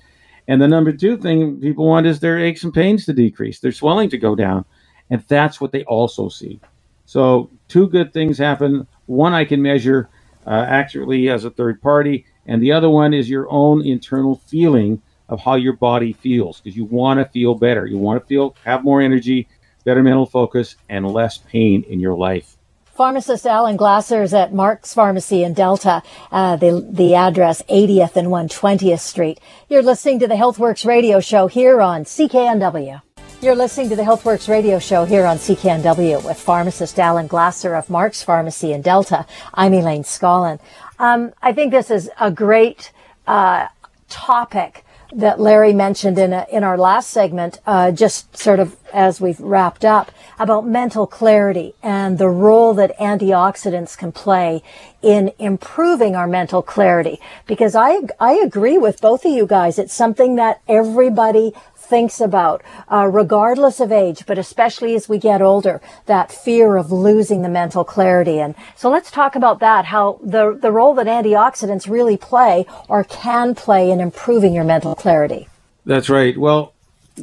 And 0.49 0.63
the 0.63 0.69
number 0.69 0.93
two 0.93 1.19
thing 1.19 1.61
people 1.61 1.87
want 1.87 2.07
is 2.09 2.21
their 2.21 2.41
aches 2.41 2.65
and 2.65 2.75
pains 2.75 3.07
to 3.07 3.15
decrease, 3.15 3.61
their 3.61 3.73
swelling 3.73 4.11
to 4.11 4.19
go 4.19 4.37
down. 4.37 4.67
And 5.11 5.25
that's 5.29 5.61
what 5.63 5.73
they 5.73 5.85
also 5.85 6.31
see. 6.31 6.61
So, 7.07 7.51
two 7.69 7.89
good 7.89 8.13
things 8.15 8.39
happen. 8.39 8.89
One, 9.07 9.35
I 9.35 9.47
can 9.47 9.63
measure 9.63 10.11
uh, 10.47 10.67
accurately 10.69 11.31
as 11.31 11.47
a 11.47 11.51
third 11.51 11.83
party, 11.83 12.27
and 12.47 12.63
the 12.63 12.73
other 12.73 12.91
one 12.91 13.15
is 13.15 13.31
your 13.31 13.49
own 13.51 13.87
internal 13.87 14.37
feeling 14.49 15.03
of 15.31 15.41
how 15.41 15.57
your 15.57 15.75
body 15.75 16.15
feels 16.15 16.61
because 16.61 16.77
you 16.77 16.87
want 16.87 17.21
to 17.21 17.27
feel 17.27 17.57
better. 17.57 17.87
You 17.87 17.99
want 17.99 18.23
to 18.23 18.29
feel, 18.29 18.57
have 18.65 18.85
more 18.85 19.03
energy, 19.03 19.49
better 19.87 20.05
mental 20.05 20.27
focus, 20.27 20.77
and 20.91 21.09
less 21.09 21.39
pain 21.39 21.85
in 21.89 22.01
your 22.01 22.17
life. 22.17 22.58
Pharmacist 22.99 23.47
Alan 23.47 23.77
Glasser 23.77 24.25
is 24.25 24.35
at 24.35 24.53
Mark's 24.53 24.93
Pharmacy 24.93 25.45
in 25.45 25.53
Delta, 25.53 26.03
uh, 26.33 26.57
the, 26.57 26.85
the 26.91 27.15
address 27.15 27.63
80th 27.71 28.17
and 28.17 28.27
120th 28.27 28.99
Street. 28.99 29.39
You're 29.69 29.85
listening 29.85 30.19
to 30.19 30.27
the 30.27 30.35
HealthWorks 30.35 30.85
radio 30.85 31.21
show 31.21 31.47
here 31.47 31.81
on 31.81 32.03
CKNW. 32.03 33.01
You're 33.41 33.55
listening 33.55 33.89
to 33.91 33.95
the 33.95 34.03
HealthWorks 34.03 34.49
radio 34.49 34.81
show 34.81 35.05
here 35.05 35.27
on 35.27 35.37
CKNW 35.37 36.25
with 36.25 36.41
pharmacist 36.41 36.99
Alan 36.99 37.29
Glasser 37.29 37.77
of 37.77 37.89
Mark's 37.89 38.25
Pharmacy 38.25 38.73
in 38.73 38.83
Delta. 38.83 39.27
I'm 39.55 39.75
Elaine 39.75 40.03
Scollin. 40.03 40.59
Um, 40.99 41.33
I 41.41 41.53
think 41.53 41.71
this 41.71 41.93
is 41.93 42.11
a 42.19 42.33
great 42.33 42.91
uh, 43.29 43.69
topic 44.09 44.85
that 45.13 45.39
Larry 45.39 45.73
mentioned 45.73 46.19
in 46.19 46.33
a, 46.33 46.47
in 46.51 46.65
our 46.65 46.77
last 46.77 47.11
segment, 47.11 47.61
uh, 47.65 47.93
just 47.93 48.37
sort 48.37 48.59
of 48.59 48.77
as 48.93 49.21
we've 49.21 49.39
wrapped 49.39 49.85
up 49.85 50.11
about 50.38 50.66
mental 50.66 51.07
clarity 51.07 51.74
and 51.83 52.18
the 52.18 52.29
role 52.29 52.74
that 52.74 52.96
antioxidants 52.98 53.96
can 53.96 54.12
play 54.12 54.62
in 55.03 55.33
improving 55.38 56.16
our 56.16 56.27
mental 56.27 56.62
clarity. 56.62 57.20
Because 57.46 57.74
I 57.74 58.01
I 58.20 58.35
agree 58.35 58.79
with 58.79 59.01
both 59.01 59.24
of 59.24 59.33
you 59.33 59.46
guys. 59.46 59.79
It's 59.79 59.94
something 59.94 60.37
that 60.37 60.61
everybody 60.68 61.53
thinks 61.88 62.20
about, 62.20 62.62
uh, 62.92 63.07
regardless 63.07 63.81
of 63.81 63.90
age, 63.90 64.27
but 64.27 64.38
especially 64.38 64.94
as 64.94 65.09
we 65.09 65.18
get 65.18 65.40
older, 65.40 65.81
that 66.07 66.31
fear 66.31 66.77
of 66.77 66.92
losing 66.92 67.42
the 67.42 67.48
mental 67.48 67.83
clarity. 67.83 68.38
And 68.38 68.55
so 68.77 68.90
let's 68.90 69.11
talk 69.11 69.35
about 69.35 69.61
that, 69.61 69.87
how 69.87 70.20
the, 70.22 70.59
the 70.61 70.70
role 70.70 70.94
that 70.94 71.07
antioxidants 71.07 71.88
really 71.88 72.16
play 72.16 72.66
or 72.88 73.05
can 73.05 73.55
play 73.55 73.90
in 73.90 74.01
improving 74.01 74.53
your 74.53 74.64
mental 74.64 74.94
clarity. 74.94 75.48
That's 75.87 76.11
right. 76.11 76.37
Well, 76.37 76.74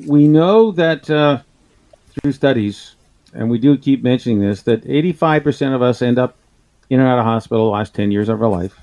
we 0.08 0.28
know 0.28 0.71
that 0.71 1.10
uh, 1.10 1.41
through 2.13 2.32
studies, 2.32 2.95
and 3.36 3.50
we 3.50 3.58
do 3.60 3.78
keep 3.78 4.02
mentioning 4.02 4.39
this, 4.39 4.62
that 4.63 4.86
85% 4.86 5.76
of 5.76 5.82
us 5.82 6.02
end 6.02 6.17
up 6.17 6.38
in 6.89 7.00
and 7.00 7.08
out 7.08 7.19
of 7.19 7.26
hospital 7.26 7.65
the 7.65 7.71
last 7.71 7.93
10 7.93 8.12
years 8.12 8.30
of 8.30 8.41
our 8.41 8.48
life. 8.48 8.80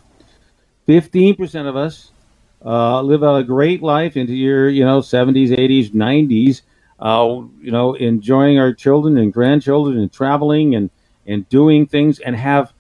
15% 0.87 1.67
of 1.67 1.77
us 1.77 2.11
uh, 2.65 3.01
live 3.01 3.23
a 3.23 3.43
great 3.43 3.83
life 3.83 4.17
into 4.17 4.35
your, 4.35 4.69
you 4.69 4.85
know, 4.85 5.01
70s, 5.01 5.57
80s, 5.57 5.91
90s, 5.91 6.63
uh, 7.01 7.43
you 7.61 7.71
know, 7.71 7.95
enjoying 7.95 8.59
our 8.59 8.73
children 8.73 9.17
and 9.17 9.33
grandchildren 9.33 9.99
and 9.99 10.13
traveling 10.13 10.75
and, 10.75 10.91
and 11.27 11.49
doing 11.49 11.87
things 11.87 12.19
and 12.19 12.37
have 12.37 12.73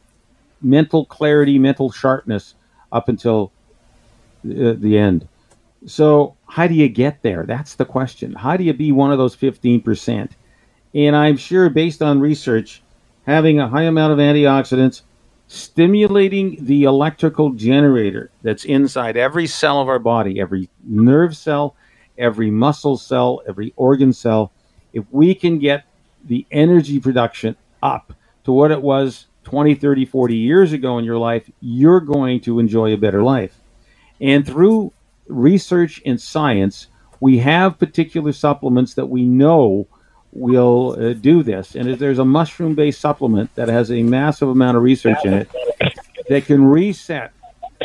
mental 0.60 1.06
clarity, 1.06 1.58
mental 1.58 1.90
sharpness 1.90 2.54
up 2.92 3.08
until 3.08 3.50
the, 4.44 4.74
the 4.74 4.98
end. 4.98 5.26
So, 5.86 6.36
how 6.46 6.66
do 6.68 6.74
you 6.74 6.88
get 6.88 7.22
there? 7.22 7.44
That's 7.44 7.74
the 7.74 7.84
question. 7.84 8.34
How 8.34 8.56
do 8.56 8.62
you 8.62 8.72
be 8.72 8.92
one 8.92 9.10
of 9.10 9.18
those 9.18 9.34
15%? 9.34 10.30
And 10.94 11.16
I'm 11.16 11.36
sure, 11.36 11.70
based 11.70 12.02
on 12.02 12.20
research, 12.20 12.82
having 13.26 13.60
a 13.60 13.68
high 13.68 13.84
amount 13.84 14.12
of 14.12 14.18
antioxidants 14.18 15.02
stimulating 15.46 16.56
the 16.64 16.84
electrical 16.84 17.50
generator 17.50 18.30
that's 18.42 18.64
inside 18.64 19.16
every 19.16 19.46
cell 19.46 19.80
of 19.80 19.88
our 19.88 19.98
body, 19.98 20.40
every 20.40 20.68
nerve 20.84 21.36
cell, 21.36 21.76
every 22.18 22.50
muscle 22.50 22.96
cell, 22.96 23.42
every 23.48 23.72
organ 23.76 24.12
cell. 24.12 24.52
If 24.92 25.04
we 25.10 25.34
can 25.34 25.58
get 25.58 25.84
the 26.24 26.46
energy 26.50 27.00
production 27.00 27.56
up 27.82 28.12
to 28.44 28.52
what 28.52 28.70
it 28.70 28.80
was 28.80 29.26
20, 29.44 29.74
30, 29.74 30.06
40 30.06 30.36
years 30.36 30.72
ago 30.72 30.98
in 30.98 31.04
your 31.04 31.18
life, 31.18 31.50
you're 31.60 32.00
going 32.00 32.40
to 32.40 32.58
enjoy 32.58 32.92
a 32.92 32.98
better 32.98 33.22
life. 33.22 33.58
And 34.20 34.46
through 34.46 34.92
research 35.26 36.00
and 36.06 36.20
science, 36.20 36.86
we 37.20 37.38
have 37.38 37.78
particular 37.78 38.32
supplements 38.32 38.94
that 38.94 39.06
we 39.06 39.24
know 39.24 39.86
will 40.32 40.96
uh, 40.98 41.12
do 41.12 41.42
this. 41.42 41.74
And 41.74 41.94
there's 41.94 42.18
a 42.18 42.24
mushroom 42.24 42.74
based 42.74 43.00
supplement 43.00 43.54
that 43.54 43.68
has 43.68 43.90
a 43.90 44.02
massive 44.02 44.48
amount 44.48 44.76
of 44.76 44.82
research 44.82 45.18
in 45.24 45.34
it 45.34 45.48
that 46.28 46.46
can 46.46 46.64
reset 46.64 47.32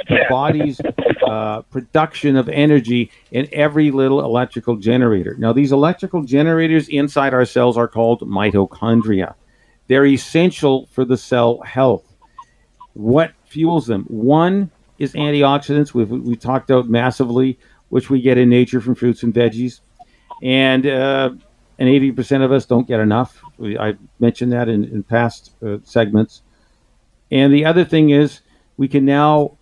the 0.08 0.26
body's 0.30 0.80
uh, 1.28 1.62
production 1.64 2.38
of 2.38 2.48
energy 2.48 3.12
in 3.32 3.48
every 3.52 3.92
little 3.92 4.24
electrical 4.24 4.78
generator. 4.78 5.36
Now, 5.38 5.52
these 5.52 5.72
electrical 5.72 6.24
generators 6.24 6.88
inside 6.88 7.34
our 7.34 7.46
cells 7.46 7.78
are 7.78 7.88
called 7.88 8.22
mitochondria. 8.22 9.34
They're 9.88 10.06
essential 10.06 10.88
for 10.88 11.04
the 11.04 11.18
cell 11.18 11.60
health. 11.62 12.06
What 12.94 13.34
fuels 13.46 13.88
them? 13.88 14.04
One 14.06 14.72
is 15.00 15.14
antioxidants. 15.14 15.94
We've 15.94 16.10
we 16.10 16.36
talked 16.36 16.70
about 16.70 16.90
massively, 16.90 17.60
which 17.90 18.10
we 18.10 18.22
get 18.22 18.38
in 18.38 18.50
nature 18.50 18.82
from 18.82 18.96
fruits 18.96 19.24
and 19.24 19.34
veggies, 19.34 19.82
and 20.42 20.86
uh, 20.86 21.32
and 21.80 21.90
eighty 21.90 22.12
percent 22.12 22.44
of 22.44 22.52
us 22.52 22.66
don't 22.66 22.88
get 22.88 23.00
enough. 23.00 23.42
We, 23.58 23.78
I 23.78 23.96
mentioned 24.20 24.52
that 24.54 24.70
in, 24.70 24.84
in 24.86 25.04
past 25.04 25.52
uh, 25.66 25.78
segments. 25.84 26.42
And 27.32 27.54
the 27.54 27.66
other 27.66 27.84
thing 27.86 28.10
is, 28.12 28.42
we 28.78 28.88
can 28.88 29.06
now. 29.06 29.58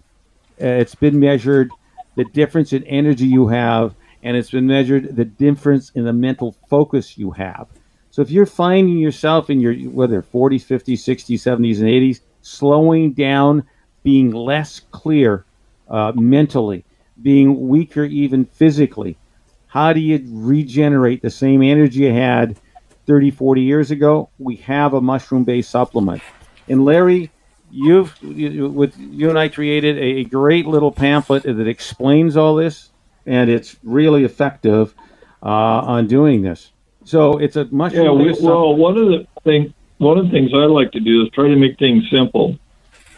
Uh, 0.61 0.67
it's 0.67 0.95
been 0.95 1.19
measured 1.19 1.69
the 2.15 2.23
difference 2.23 2.71
in 2.71 2.83
energy 2.85 3.25
you 3.25 3.47
have, 3.47 3.93
and 4.23 4.37
it's 4.37 4.51
been 4.51 4.67
measured 4.67 5.15
the 5.15 5.25
difference 5.25 5.91
in 5.95 6.05
the 6.05 6.13
mental 6.13 6.55
focus 6.69 7.17
you 7.17 7.31
have. 7.31 7.67
So 8.11 8.21
if 8.21 8.31
you're 8.31 8.45
finding 8.45 8.97
yourself 8.97 9.49
in 9.49 9.59
your 9.59 9.73
whether 9.73 10.21
40s, 10.21 10.65
50s, 10.65 10.99
60s, 10.99 11.35
70s, 11.35 11.79
and 11.79 11.89
80s, 11.89 12.21
slowing 12.41 13.11
down, 13.11 13.67
being 14.03 14.31
less 14.31 14.79
clear 14.91 15.43
uh, 15.89 16.13
mentally, 16.15 16.85
being 17.21 17.67
weaker 17.67 18.05
even 18.05 18.45
physically, 18.45 19.17
how 19.75 19.91
do 19.91 19.99
you 19.99 20.25
regenerate 20.29 21.21
the 21.21 21.29
same 21.29 21.61
energy 21.61 21.99
you 21.99 22.13
had 22.13 22.57
30, 23.07 23.31
40 23.31 23.61
years 23.61 23.91
ago? 23.91 24.29
We 24.39 24.55
have 24.55 24.93
a 24.93 25.01
mushroom-based 25.01 25.69
supplement. 25.69 26.21
And 26.69 26.85
Larry, 26.85 27.29
you've 27.69 28.15
you, 28.21 28.69
with 28.69 28.97
you 28.97 29.29
and 29.29 29.37
I 29.37 29.49
created 29.49 29.97
a, 29.97 30.23
great 30.23 30.65
little 30.65 30.93
pamphlet 30.93 31.43
that 31.43 31.67
explains 31.67 32.37
all 32.37 32.55
this, 32.55 32.91
and 33.25 33.49
it's 33.49 33.75
really 33.83 34.23
effective 34.23 34.95
uh, 35.43 35.47
on 35.47 36.07
doing 36.07 36.41
this. 36.41 36.71
So 37.03 37.37
it's 37.37 37.57
a 37.57 37.65
much 37.65 37.95
yeah. 37.95 38.11
We, 38.11 38.33
well, 38.41 38.73
one 38.77 38.97
of 38.97 39.07
the 39.07 39.27
thing 39.43 39.73
one 39.97 40.17
of 40.17 40.23
the 40.23 40.31
things 40.31 40.51
I 40.53 40.67
like 40.67 40.93
to 40.93 41.01
do 41.01 41.23
is 41.23 41.29
try 41.31 41.49
to 41.49 41.55
make 41.57 41.77
things 41.77 42.05
simple, 42.09 42.57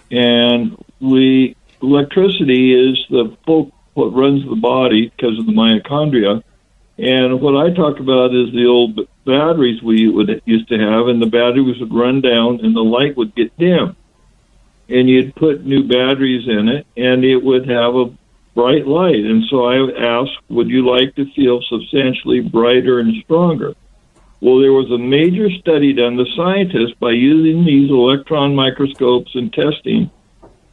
and 0.10 0.76
we 1.02 1.56
electricity 1.84 2.74
is 2.74 2.98
the 3.12 3.38
bulk 3.46 3.72
what 3.98 4.14
runs 4.14 4.48
the 4.48 4.56
body 4.56 5.10
because 5.10 5.40
of 5.40 5.48
the 5.48 5.52
mitochondria. 5.52 6.44
And 7.00 7.42
what 7.42 7.58
I 7.58 7.74
talk 7.74 8.00
about 8.00 8.34
is 8.34 8.52
the 8.54 8.68
old 8.68 9.00
batteries 9.26 9.82
we 9.82 10.08
would 10.08 10.42
used 10.46 10.70
to 10.70 10.78
have, 10.78 11.08
and 11.08 11.20
the 11.22 11.26
batteries 11.26 11.80
would 11.80 11.94
run 11.94 12.22
down, 12.22 12.60
and 12.64 12.76
the 12.76 12.84
light 12.84 13.18
would 13.18 13.36
get 13.36 13.58
dim. 13.58 13.96
And 14.88 15.10
you'd 15.10 15.36
put 15.36 15.66
new 15.66 15.84
batteries 15.84 16.48
in 16.48 16.70
it, 16.70 16.86
and 16.96 17.26
it 17.26 17.38
would 17.38 17.68
have 17.68 17.96
a 17.96 18.14
bright 18.54 18.88
light. 18.88 19.26
And 19.26 19.44
so 19.50 19.66
I 19.66 20.22
asked, 20.22 20.38
would 20.50 20.70
you 20.70 20.88
like 20.88 21.16
to 21.16 21.32
feel 21.34 21.62
substantially 21.64 22.42
brighter 22.42 23.00
and 23.00 23.14
stronger? 23.24 23.74
Well, 24.42 24.60
there 24.60 24.74
was 24.74 24.92
a 24.92 24.98
major 24.98 25.50
study 25.50 25.94
done. 25.94 26.18
The 26.18 26.28
scientists, 26.36 26.96
by 27.00 27.12
using 27.12 27.66
these 27.66 27.90
electron 27.90 28.56
microscopes 28.56 29.34
and 29.34 29.52
testing, 29.52 30.12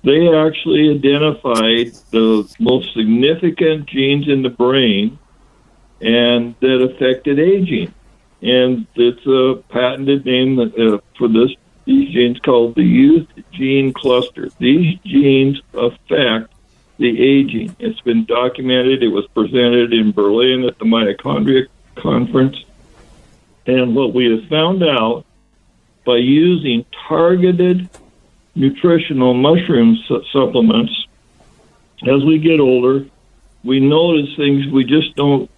they 0.05 0.29
actually 0.37 0.90
identified 0.90 1.93
the 2.11 2.49
most 2.61 2.93
significant 2.95 3.87
genes 3.87 4.29
in 4.29 4.43
the 4.43 4.51
brain 4.51 5.19
and 6.01 6.55
that 6.61 6.83
affected 6.83 7.38
aging. 7.38 7.93
And 8.43 8.87
it's 8.95 9.27
a 9.27 9.62
patented 9.71 10.27
name 10.27 10.59
uh, 10.59 10.99
for 11.17 11.29
this 11.29 11.51
these 11.87 12.12
genes 12.12 12.40
called 12.40 12.75
the 12.77 12.83
youth 12.83 13.29
gene 13.53 13.93
cluster. 13.93 14.49
These 14.59 14.99
genes 15.05 15.61
affect 15.75 16.53
the 16.99 17.23
aging. 17.23 17.77
It's 17.79 18.01
been 18.01 18.25
documented. 18.25 19.03
It 19.03 19.09
was 19.09 19.27
presented 19.29 19.93
in 19.93 20.12
Berlin 20.12 20.64
at 20.64 20.79
the 20.79 20.85
Mitochondria 20.85 21.67
Conference. 21.95 22.64
And 23.67 23.95
what 23.95 24.14
we 24.14 24.31
have 24.31 24.49
found 24.49 24.83
out 24.83 25.27
by 26.05 26.17
using 26.17 26.85
targeted 27.09 27.88
nutritional 28.55 29.35
mushroom 29.35 29.97
su- 30.07 30.25
supplements, 30.33 30.93
as 32.07 32.25
we 32.25 32.38
get 32.38 32.61
older, 32.61 33.07
we 33.62 33.81
notice 33.81 34.35
things 34.37 34.67
we 34.67 34.85
just 34.85 35.14
don't 35.17 35.51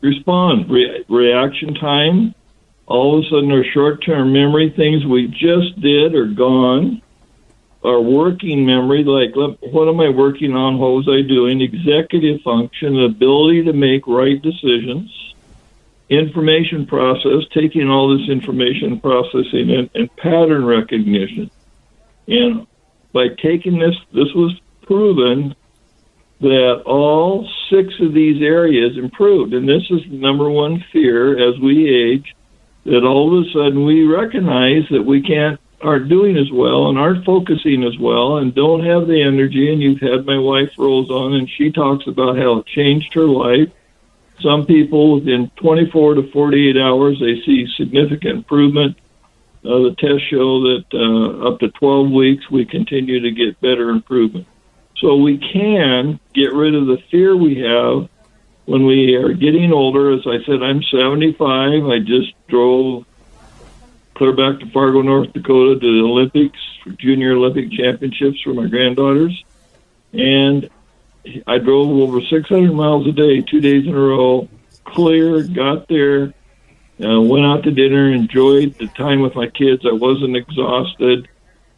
respond. 0.00 0.70
Re- 0.70 1.04
reaction 1.08 1.74
time, 1.74 2.34
all 2.86 3.18
of 3.18 3.24
a 3.24 3.28
sudden 3.28 3.50
our 3.52 3.64
short 3.64 4.04
term 4.04 4.32
memory, 4.32 4.70
things 4.70 5.04
we 5.04 5.28
just 5.28 5.80
did 5.80 6.14
are 6.14 6.26
gone 6.26 7.02
our 7.84 8.00
working 8.00 8.64
memory, 8.64 9.04
like 9.04 9.36
what 9.36 9.88
am 9.88 10.00
I 10.00 10.08
working 10.08 10.56
on? 10.56 10.78
What 10.78 10.92
was 10.92 11.08
I 11.08 11.20
doing? 11.20 11.60
Executive 11.60 12.40
function, 12.40 12.98
ability 13.04 13.64
to 13.64 13.74
make 13.74 14.06
right 14.06 14.40
decisions, 14.40 15.34
information 16.08 16.86
process, 16.86 17.44
taking 17.52 17.90
all 17.90 18.16
this 18.16 18.28
information, 18.28 19.00
processing 19.00 19.68
it, 19.68 19.90
and 19.94 20.16
pattern 20.16 20.64
recognition. 20.64 21.50
And 22.26 22.66
by 23.12 23.28
taking 23.28 23.78
this, 23.78 23.96
this 24.12 24.32
was 24.34 24.58
proven 24.82 25.54
that 26.40 26.82
all 26.84 27.48
six 27.70 27.94
of 28.00 28.12
these 28.12 28.42
areas 28.42 28.98
improved. 28.98 29.54
And 29.54 29.68
this 29.68 29.82
is 29.90 30.02
the 30.10 30.16
number 30.16 30.50
one 30.50 30.84
fear 30.92 31.48
as 31.48 31.58
we 31.60 31.88
age 31.88 32.34
that 32.84 33.04
all 33.04 33.38
of 33.38 33.46
a 33.46 33.50
sudden 33.50 33.84
we 33.84 34.04
recognize 34.04 34.84
that 34.90 35.02
we 35.02 35.22
can't 35.22 35.58
aren't 35.80 36.08
doing 36.08 36.36
as 36.38 36.50
well 36.50 36.88
and 36.88 36.98
aren't 36.98 37.24
focusing 37.26 37.84
as 37.84 37.98
well 37.98 38.38
and 38.38 38.54
don't 38.54 38.84
have 38.84 39.06
the 39.06 39.22
energy. 39.22 39.70
And 39.70 39.82
you've 39.82 40.00
had 40.00 40.24
my 40.24 40.38
wife 40.38 40.70
Rose 40.78 41.10
on, 41.10 41.34
and 41.34 41.48
she 41.48 41.70
talks 41.70 42.06
about 42.06 42.38
how 42.38 42.58
it 42.58 42.66
changed 42.66 43.12
her 43.14 43.26
life. 43.26 43.70
Some 44.40 44.66
people 44.66 45.14
within 45.14 45.50
24 45.56 46.14
to 46.14 46.30
48 46.32 46.76
hours 46.76 47.20
they 47.20 47.40
see 47.44 47.68
significant 47.76 48.38
improvement. 48.38 48.96
Uh, 49.64 49.78
the 49.78 49.94
tests 49.98 50.26
show 50.28 50.60
that 50.60 50.84
uh, 50.92 51.48
up 51.48 51.58
to 51.60 51.70
12 51.70 52.10
weeks 52.10 52.50
we 52.50 52.66
continue 52.66 53.20
to 53.20 53.30
get 53.30 53.60
better 53.60 53.88
improvement. 53.88 54.46
So 54.98 55.16
we 55.16 55.38
can 55.38 56.20
get 56.34 56.52
rid 56.52 56.74
of 56.74 56.86
the 56.86 56.98
fear 57.10 57.34
we 57.34 57.60
have 57.60 58.08
when 58.66 58.84
we 58.84 59.14
are 59.14 59.32
getting 59.32 59.72
older. 59.72 60.12
As 60.12 60.26
I 60.26 60.44
said, 60.44 60.62
I'm 60.62 60.82
75. 60.82 61.86
I 61.86 61.98
just 61.98 62.32
drove 62.46 63.06
clear 64.14 64.32
back 64.32 64.60
to 64.60 64.70
Fargo, 64.70 65.02
North 65.02 65.32
Dakota 65.32 65.80
to 65.80 65.98
the 65.98 66.04
Olympics, 66.04 66.58
Junior 66.98 67.32
Olympic 67.32 67.72
Championships 67.72 68.40
for 68.42 68.54
my 68.54 68.66
granddaughters. 68.66 69.44
And 70.12 70.70
I 71.46 71.58
drove 71.58 71.88
over 71.88 72.20
600 72.20 72.72
miles 72.72 73.06
a 73.06 73.12
day, 73.12 73.40
two 73.40 73.60
days 73.60 73.86
in 73.86 73.94
a 73.94 73.98
row, 73.98 74.48
clear, 74.84 75.42
got 75.42 75.88
there, 75.88 76.34
uh, 77.02 77.20
went 77.20 77.44
out 77.44 77.62
to 77.64 77.70
dinner, 77.70 78.12
enjoyed 78.12 78.74
the 78.78 78.86
time 78.88 79.20
with 79.20 79.34
my 79.34 79.48
kids. 79.48 79.84
I 79.86 79.92
wasn't 79.92 80.36
exhausted. 80.36 81.28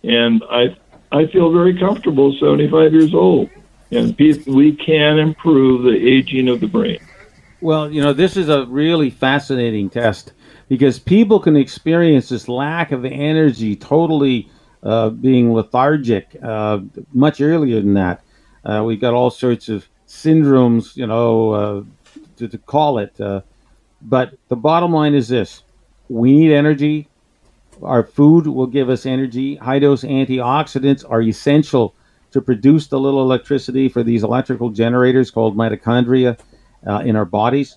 And 0.03 0.43
I, 0.51 0.77
I 1.13 1.27
feel 1.27 1.53
very 1.53 1.79
comfortable 1.79 2.37
75 2.39 2.93
years 2.93 3.15
old. 3.15 3.51
And 3.91 4.17
we 4.47 4.73
can 4.73 5.19
improve 5.19 5.85
the 5.85 5.97
aging 5.97 6.49
of 6.49 6.61
the 6.61 6.67
brain. 6.67 6.99
Well, 7.61 7.91
you 7.91 8.03
know, 8.03 8.13
this 8.13 8.37
is 8.37 8.49
a 8.49 8.67
really 8.67 9.11
fascinating 9.11 9.89
test 9.89 10.33
because 10.69 10.99
people 10.99 11.41
can 11.41 11.57
experience 11.57 12.29
this 12.29 12.49
lack 12.49 12.93
of 12.93 13.05
energy, 13.05 13.77
totally 13.77 14.51
uh, 14.83 15.11
being 15.11 15.53
lethargic, 15.53 16.37
uh, 16.43 16.81
much 17.13 17.41
earlier 17.41 17.81
than 17.81 17.95
that. 17.95 18.23
Uh, 18.65 18.83
we've 18.85 19.01
got 19.01 19.15
all 19.15 19.31
sorts 19.31 19.69
of 19.69 19.89
syndromes, 20.07 20.97
you 20.97 21.07
know, 21.07 21.51
uh, 21.53 21.83
to, 22.37 22.49
to, 22.49 22.59
call 22.59 22.99
it. 22.99 23.19
But 24.03 24.35
the 24.49 24.57
bottom 24.57 24.93
line 24.93 25.15
is 25.15 25.29
this 25.29 25.63
we 26.09 26.33
need 26.33 26.53
energy. 26.53 27.09
Our 27.83 28.05
food 28.05 28.47
will 28.47 28.67
give 28.67 28.89
us 28.89 29.05
energy. 29.05 29.57
High 29.57 29.81
dose 29.81 30.03
antioxidants 30.03 31.05
are 31.09 31.21
essential 31.21 31.95
to 32.31 32.41
produce 32.41 32.87
the 32.89 32.99
little 32.99 33.23
electricity 33.23 33.89
for 33.89 34.03
these 34.03 34.23
electrical 34.23 34.71
generators 34.71 35.31
called 35.31 35.57
mitochondria 35.57 36.39
uh, 36.87 37.03
in 37.05 37.17
our 37.17 37.25
bodies. 37.25 37.77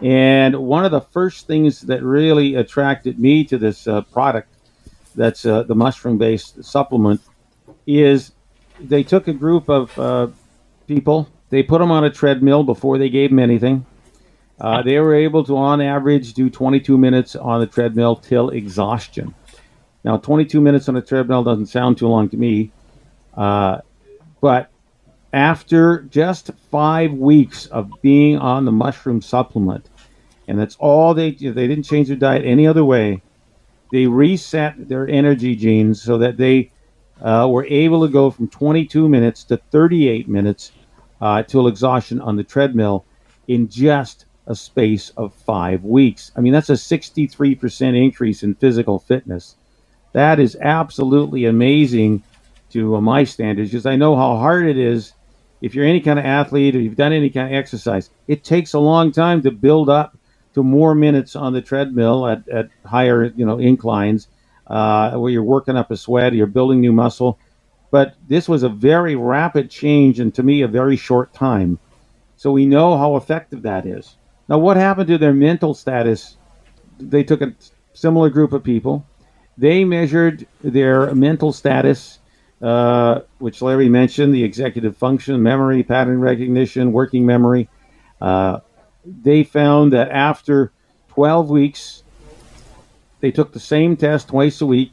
And 0.00 0.56
one 0.56 0.84
of 0.84 0.90
the 0.90 1.00
first 1.00 1.46
things 1.46 1.82
that 1.82 2.02
really 2.02 2.54
attracted 2.54 3.18
me 3.18 3.44
to 3.44 3.58
this 3.58 3.86
uh, 3.86 4.02
product, 4.02 4.48
that's 5.14 5.44
uh, 5.44 5.64
the 5.64 5.74
mushroom 5.74 6.18
based 6.18 6.64
supplement, 6.64 7.20
is 7.86 8.32
they 8.80 9.02
took 9.02 9.28
a 9.28 9.32
group 9.32 9.68
of 9.68 9.96
uh, 9.98 10.28
people, 10.86 11.28
they 11.50 11.62
put 11.62 11.80
them 11.80 11.90
on 11.90 12.04
a 12.04 12.10
treadmill 12.10 12.64
before 12.64 12.96
they 12.98 13.10
gave 13.10 13.30
them 13.30 13.38
anything. 13.38 13.84
Uh, 14.60 14.82
they 14.82 14.98
were 14.98 15.14
able 15.14 15.44
to, 15.44 15.56
on 15.56 15.80
average, 15.80 16.34
do 16.34 16.48
22 16.48 16.96
minutes 16.96 17.34
on 17.34 17.60
the 17.60 17.66
treadmill 17.66 18.16
till 18.16 18.50
exhaustion. 18.50 19.34
Now, 20.04 20.16
22 20.16 20.60
minutes 20.60 20.88
on 20.88 20.96
a 20.96 21.02
treadmill 21.02 21.44
doesn't 21.44 21.66
sound 21.66 21.98
too 21.98 22.08
long 22.08 22.28
to 22.30 22.36
me, 22.36 22.70
uh, 23.36 23.78
but 24.40 24.70
after 25.32 26.02
just 26.02 26.50
five 26.70 27.12
weeks 27.12 27.66
of 27.66 27.90
being 28.02 28.38
on 28.38 28.64
the 28.64 28.72
mushroom 28.72 29.22
supplement, 29.22 29.88
and 30.48 30.58
that's 30.58 30.76
all 30.78 31.14
they 31.14 31.30
they 31.30 31.66
didn't 31.66 31.84
change 31.84 32.08
their 32.08 32.16
diet 32.16 32.44
any 32.44 32.66
other 32.66 32.84
way. 32.84 33.22
They 33.92 34.06
reset 34.06 34.88
their 34.88 35.08
energy 35.08 35.54
genes 35.54 36.02
so 36.02 36.18
that 36.18 36.36
they 36.36 36.70
uh, 37.20 37.46
were 37.48 37.64
able 37.66 38.04
to 38.06 38.12
go 38.12 38.30
from 38.30 38.48
22 38.48 39.08
minutes 39.08 39.44
to 39.44 39.56
38 39.56 40.28
minutes 40.28 40.72
uh, 41.20 41.42
till 41.42 41.68
exhaustion 41.68 42.20
on 42.20 42.36
the 42.36 42.42
treadmill 42.42 43.04
in 43.48 43.68
just 43.68 44.26
a 44.46 44.54
space 44.54 45.10
of 45.16 45.34
five 45.34 45.84
weeks. 45.84 46.32
I 46.36 46.40
mean, 46.40 46.52
that's 46.52 46.70
a 46.70 46.74
63% 46.74 48.02
increase 48.02 48.42
in 48.42 48.54
physical 48.54 48.98
fitness. 48.98 49.56
That 50.12 50.40
is 50.40 50.56
absolutely 50.60 51.46
amazing 51.46 52.22
to 52.70 52.96
uh, 52.96 53.00
my 53.00 53.24
standards 53.24 53.70
because 53.70 53.86
I 53.86 53.96
know 53.96 54.16
how 54.16 54.36
hard 54.36 54.66
it 54.66 54.78
is 54.78 55.12
if 55.62 55.74
you're 55.74 55.86
any 55.86 56.00
kind 56.00 56.18
of 56.18 56.24
athlete 56.24 56.74
or 56.74 56.80
you've 56.80 56.96
done 56.96 57.12
any 57.12 57.30
kind 57.30 57.46
of 57.48 57.54
exercise, 57.54 58.10
it 58.26 58.44
takes 58.44 58.74
a 58.74 58.78
long 58.80 59.12
time 59.12 59.42
to 59.42 59.50
build 59.50 59.88
up 59.88 60.18
to 60.54 60.62
more 60.62 60.94
minutes 60.94 61.36
on 61.36 61.52
the 61.52 61.62
treadmill 61.62 62.26
at, 62.26 62.46
at 62.48 62.68
higher 62.84 63.32
you 63.36 63.46
know 63.46 63.58
inclines 63.58 64.28
uh, 64.66 65.12
where 65.12 65.30
you're 65.30 65.42
working 65.42 65.76
up 65.76 65.90
a 65.90 65.96
sweat, 65.96 66.34
you're 66.34 66.46
building 66.46 66.80
new 66.80 66.92
muscle. 66.92 67.38
But 67.90 68.16
this 68.26 68.48
was 68.48 68.62
a 68.62 68.68
very 68.68 69.16
rapid 69.16 69.70
change, 69.70 70.18
and 70.18 70.34
to 70.34 70.42
me, 70.42 70.62
a 70.62 70.68
very 70.68 70.96
short 70.96 71.32
time. 71.32 71.78
So 72.36 72.50
we 72.50 72.66
know 72.66 72.96
how 72.96 73.16
effective 73.16 73.62
that 73.62 73.86
is. 73.86 74.16
Now, 74.48 74.58
what 74.58 74.76
happened 74.76 75.08
to 75.08 75.18
their 75.18 75.32
mental 75.32 75.74
status? 75.74 76.36
They 76.98 77.22
took 77.22 77.40
a 77.40 77.54
similar 77.92 78.30
group 78.30 78.52
of 78.52 78.64
people. 78.64 79.06
They 79.56 79.84
measured 79.84 80.46
their 80.62 81.14
mental 81.14 81.52
status, 81.52 82.18
uh, 82.60 83.20
which 83.38 83.62
Larry 83.62 83.88
mentioned 83.88 84.34
the 84.34 84.42
executive 84.42 84.96
function, 84.96 85.42
memory, 85.42 85.82
pattern 85.82 86.20
recognition, 86.20 86.92
working 86.92 87.24
memory. 87.26 87.68
Uh, 88.20 88.60
they 89.04 89.44
found 89.44 89.92
that 89.92 90.10
after 90.10 90.72
12 91.08 91.50
weeks, 91.50 92.02
they 93.20 93.30
took 93.30 93.52
the 93.52 93.60
same 93.60 93.96
test 93.96 94.28
twice 94.28 94.60
a 94.60 94.66
week 94.66 94.92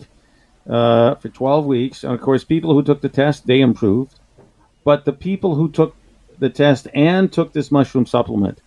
uh, 0.69 1.15
for 1.15 1.29
12 1.29 1.65
weeks. 1.65 2.03
And 2.03 2.13
of 2.13 2.21
course, 2.21 2.43
people 2.43 2.73
who 2.73 2.83
took 2.83 3.01
the 3.01 3.09
test, 3.09 3.47
they 3.47 3.61
improved. 3.61 4.19
But 4.83 5.05
the 5.05 5.13
people 5.13 5.55
who 5.55 5.69
took 5.69 5.95
the 6.37 6.49
test 6.49 6.87
and 6.93 7.31
took 7.31 7.53
this 7.53 7.71
mushroom 7.71 8.05
supplement 8.05 8.59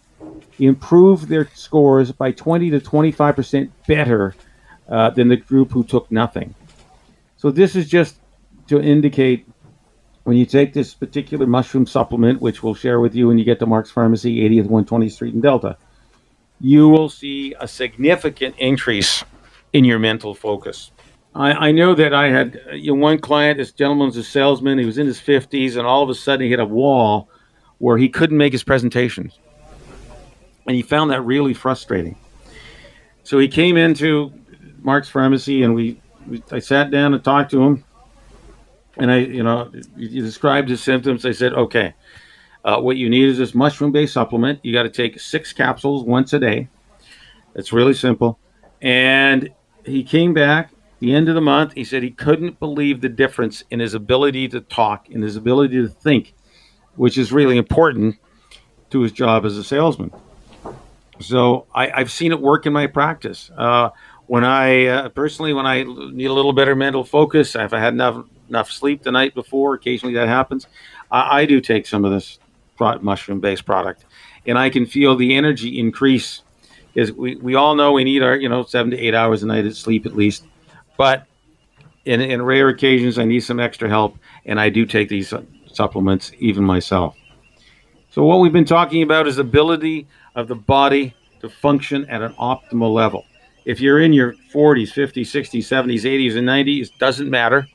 improved 0.59 1.29
their 1.29 1.49
scores 1.55 2.13
by 2.13 2.33
20 2.33 2.71
to 2.71 2.81
25% 2.81 3.71
better 3.87 4.35
uh, 4.89 5.11
than 5.11 5.29
the 5.29 5.37
group 5.37 5.71
who 5.71 5.85
took 5.85 6.11
nothing. 6.11 6.55
So 7.37 7.51
this 7.51 7.75
is 7.75 7.89
just 7.89 8.17
to 8.69 8.81
indicate 8.81 9.47
when 10.25 10.37
you 10.37 10.47
take 10.47 10.73
this 10.73 10.95
particular 10.95 11.47
mushroom 11.47 11.87
supplement, 11.87 12.41
which 12.41 12.63
we'll 12.63 12.75
share 12.75 13.01
with 13.01 13.15
you 13.15 13.29
when 13.29 13.39
you 13.39 13.45
get 13.45 13.59
to 13.59 13.67
Mark's 13.67 13.91
Pharmacy, 13.91 14.49
80th 14.49 14.69
120th 14.69 15.13
Street 15.13 15.35
in 15.35 15.41
Delta, 15.41 15.77
you 16.61 16.89
will 16.89 17.09
see 17.09 17.55
a 17.59 17.67
significant 17.67 18.55
increase 18.59 19.25
in 19.73 19.85
your 19.85 19.99
mental 19.99 20.35
focus. 20.35 20.93
I, 21.35 21.69
I 21.69 21.73
know 21.73 21.95
that 21.95 22.15
I 22.15 22.29
had 22.29 22.61
you 22.73 22.95
know, 22.95 23.01
one 23.01 23.19
client, 23.19 23.59
this 23.59 23.73
gentleman 23.73 24.09
was 24.09 24.17
a 24.17 24.25
salesman, 24.25 24.79
he 24.79 24.85
was 24.85 24.99
in 24.99 25.07
his 25.07 25.21
50s, 25.21 25.77
and 25.77 25.87
all 25.87 26.03
of 26.03 26.11
a 26.11 26.15
sudden 26.15 26.45
he 26.45 26.51
hit 26.51 26.61
a 26.61 26.65
wall 26.65 27.29
where 27.79 27.99
he 27.99 28.09
couldn't 28.09 28.37
make 28.37 28.53
his 28.53 28.63
presentations. 28.63 29.39
And 30.67 30.77
he 30.77 30.83
found 30.83 31.11
that 31.11 31.23
really 31.23 31.55
frustrating. 31.55 32.17
So 33.25 33.39
he 33.39 33.49
came 33.49 33.77
into 33.77 34.33
Mark's 34.81 35.09
Pharmacy 35.09 35.63
and 35.63 35.75
we, 35.75 36.01
we 36.27 36.43
I 36.51 36.59
sat 36.59 36.91
down 36.91 37.15
and 37.15 37.23
talked 37.23 37.51
to 37.53 37.63
him 37.63 37.85
and 38.97 39.11
I, 39.11 39.19
you 39.19 39.43
know, 39.43 39.71
you 39.97 40.23
described 40.23 40.69
his 40.69 40.83
symptoms. 40.83 41.25
I 41.25 41.33
said, 41.33 41.53
okay, 41.55 41.95
uh, 42.65 42.81
what 42.81 42.97
you 42.97 43.09
need 43.09 43.29
is 43.29 43.39
this 43.39 43.55
mushroom-based 43.55 44.13
supplement. 44.13 44.61
You 44.63 44.73
got 44.73 44.85
to 44.85 44.91
take 44.91 45.19
six 45.19 45.53
capsules 45.53 46.05
once 46.05 46.33
a 46.33 46.39
day. 46.39 46.69
It's 47.55 47.73
really 47.73 47.95
simple. 47.95 48.39
And 48.81 49.51
he 49.85 50.05
came 50.05 50.35
back 50.35 50.73
the 51.01 51.15
end 51.15 51.29
of 51.29 51.35
the 51.35 51.41
month. 51.41 51.73
He 51.75 51.85
said 51.85 52.03
he 52.03 52.11
couldn't 52.11 52.61
believe 52.61 53.01
the 53.01 53.09
difference 53.09 53.65
in 53.71 53.81
his 53.81 53.95
ability 53.95 54.49
to 54.49 54.61
talk, 54.61 55.11
in 55.11 55.23
his 55.23 55.37
ability 55.37 55.83
to 55.83 55.89
think, 55.89 56.35
which 56.97 57.19
is 57.19 57.33
really 57.33 57.57
important 57.57 58.17
to 58.91 59.01
his 59.01 59.13
job 59.13 59.45
as 59.45 59.57
a 59.57 59.65
salesman. 59.65 60.13
So 61.21 61.67
I, 61.75 61.99
have 61.99 62.11
seen 62.11 62.33
it 62.33 62.41
work 62.41 62.67
in 62.67 62.73
my 62.73 62.87
practice. 62.87 63.51
Uh, 63.57 63.91
when 64.27 64.45
I 64.45 64.87
uh, 64.87 65.09
personally, 65.11 65.53
when 65.53 65.67
I 65.67 65.83
need 65.83 66.27
a 66.27 66.33
little 66.33 66.53
better 66.53 66.75
mental 66.75 67.05
focus, 67.05 67.55
if 67.55 67.73
I 67.73 67.79
had 67.79 67.93
enough 67.93 68.25
enough 68.53 68.71
sleep 68.71 69.03
the 69.03 69.11
night 69.11 69.35
before. 69.35 69.75
Occasionally 69.75 70.15
that 70.15 70.29
happens. 70.29 70.67
I, 71.11 71.41
I 71.41 71.47
do 71.47 71.61
take 71.61 71.87
some 71.87 72.05
of 72.05 72.13
this 72.13 72.39
mushroom 73.01 73.41
based 73.41 73.65
product, 73.65 74.05
and 74.47 74.59
I 74.59 74.71
can 74.71 74.87
feel 74.87 75.17
the 75.17 75.35
energy 75.35 75.79
increase. 75.79 76.43
Is 76.95 77.11
we, 77.13 77.37
we 77.37 77.55
all 77.55 77.75
know 77.75 77.93
we 77.93 78.05
need 78.05 78.23
our 78.23 78.37
you 78.37 78.49
know 78.49 78.65
seven 78.65 78.91
to 78.91 78.99
eight 78.99 79.15
hours 79.15 79.43
a 79.43 79.47
night 79.47 79.67
of 79.67 79.77
sleep 79.77 80.05
at 80.05 80.15
least, 80.15 80.45
but 80.99 81.27
in, 82.05 82.21
in 82.21 82.43
rare 82.43 82.69
occasions 82.69 83.19
I 83.19 83.25
need 83.25 83.41
some 83.41 83.61
extra 83.61 83.89
help, 83.89 84.19
and 84.45 84.61
I 84.61 84.69
do 84.69 84.85
take 84.85 85.09
these 85.09 85.33
supplements 85.73 86.33
even 86.39 86.65
myself. 86.65 87.17
So 88.11 88.25
what 88.25 88.41
we've 88.41 88.53
been 88.53 88.67
talking 88.67 89.03
about 89.03 89.27
is 89.27 89.39
ability 89.39 90.07
of 90.35 90.49
the 90.49 90.55
body 90.55 91.15
to 91.41 91.49
function 91.49 92.05
at 92.09 92.23
an 92.23 92.33
optimal 92.35 92.93
level. 92.93 93.25
If 93.65 93.81
you're 93.81 94.01
in 94.01 94.13
your 94.13 94.35
40s, 94.53 94.93
50s, 94.93 95.23
60s, 95.23 95.61
70s, 95.61 96.03
80s, 96.03 96.37
and 96.37 96.49
90s, 96.49 96.97
doesn't 96.99 97.31
matter. 97.31 97.69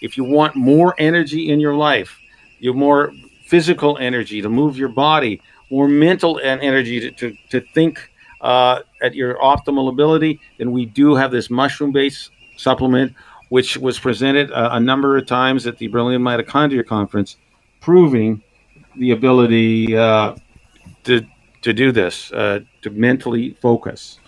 If 0.00 0.16
you 0.16 0.24
want 0.24 0.56
more 0.56 0.94
energy 0.98 1.50
in 1.50 1.60
your 1.60 1.74
life, 1.74 2.18
you 2.58 2.74
more 2.74 3.12
physical 3.46 3.96
energy 3.98 4.42
to 4.42 4.48
move 4.48 4.76
your 4.76 4.88
body, 4.88 5.40
more 5.70 5.88
mental 5.88 6.38
energy 6.42 7.00
to, 7.00 7.10
to, 7.12 7.36
to 7.50 7.60
think 7.72 8.10
uh, 8.40 8.80
at 9.02 9.14
your 9.14 9.36
optimal 9.36 9.88
ability, 9.88 10.40
then 10.58 10.72
we 10.72 10.86
do 10.86 11.14
have 11.14 11.30
this 11.30 11.50
mushroom 11.50 11.92
based 11.92 12.30
supplement, 12.56 13.14
which 13.48 13.76
was 13.76 13.98
presented 13.98 14.50
a, 14.50 14.76
a, 14.76 14.80
number 14.80 15.16
of 15.16 15.26
times 15.26 15.66
at 15.66 15.78
the 15.78 15.88
Brilliant 15.88 16.24
Mitochondria 16.24 16.86
Conference, 16.86 17.36
proving 17.80 18.42
the 18.96 19.10
ability 19.10 19.96
uh, 19.96 20.34
to, 21.04 21.26
to 21.62 21.72
do 21.72 21.92
this, 21.92 22.32
uh, 22.32 22.60
to 22.82 22.90
mentally 22.90 23.56
focus. 23.60 24.18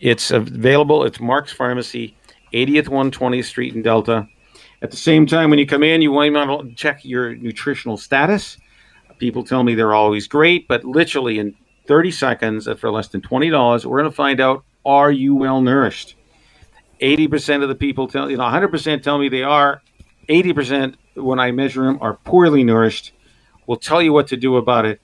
It's 0.00 0.30
available 0.30 1.04
at 1.04 1.20
Mark's 1.20 1.52
Pharmacy 1.52 2.16
80th 2.52 2.88
120th 2.88 3.44
Street 3.44 3.74
in 3.74 3.82
Delta. 3.82 4.26
At 4.82 4.90
the 4.90 4.96
same 4.96 5.26
time, 5.26 5.50
when 5.50 5.58
you 5.58 5.66
come 5.66 5.82
in, 5.82 6.02
you 6.02 6.10
want 6.10 6.68
to 6.68 6.74
check 6.74 7.04
your 7.04 7.34
nutritional 7.36 7.96
status. 7.96 8.58
People 9.18 9.44
tell 9.44 9.62
me 9.62 9.74
they're 9.74 9.94
always 9.94 10.26
great, 10.26 10.66
but 10.66 10.84
literally 10.84 11.38
in 11.38 11.54
30 11.86 12.10
seconds, 12.10 12.68
for 12.78 12.90
less 12.90 13.08
than 13.08 13.20
$20, 13.20 13.84
we're 13.84 13.98
going 13.98 14.10
to 14.10 14.14
find 14.14 14.40
out 14.40 14.64
are 14.84 15.12
you 15.12 15.36
well 15.36 15.60
nourished? 15.60 16.16
80% 17.00 17.62
of 17.62 17.68
the 17.68 17.74
people 17.74 18.08
tell 18.08 18.30
you 18.30 18.36
know 18.36 18.44
100% 18.44 19.02
tell 19.02 19.18
me 19.18 19.28
they 19.28 19.42
are. 19.42 19.82
80% 20.28 20.96
when 21.14 21.38
I 21.38 21.50
measure 21.50 21.84
them 21.84 21.98
are 22.00 22.14
poorly 22.14 22.64
nourished. 22.64 23.12
We'll 23.66 23.78
tell 23.78 24.02
you 24.02 24.12
what 24.12 24.28
to 24.28 24.36
do 24.36 24.56
about 24.56 24.86
it. 24.86 25.00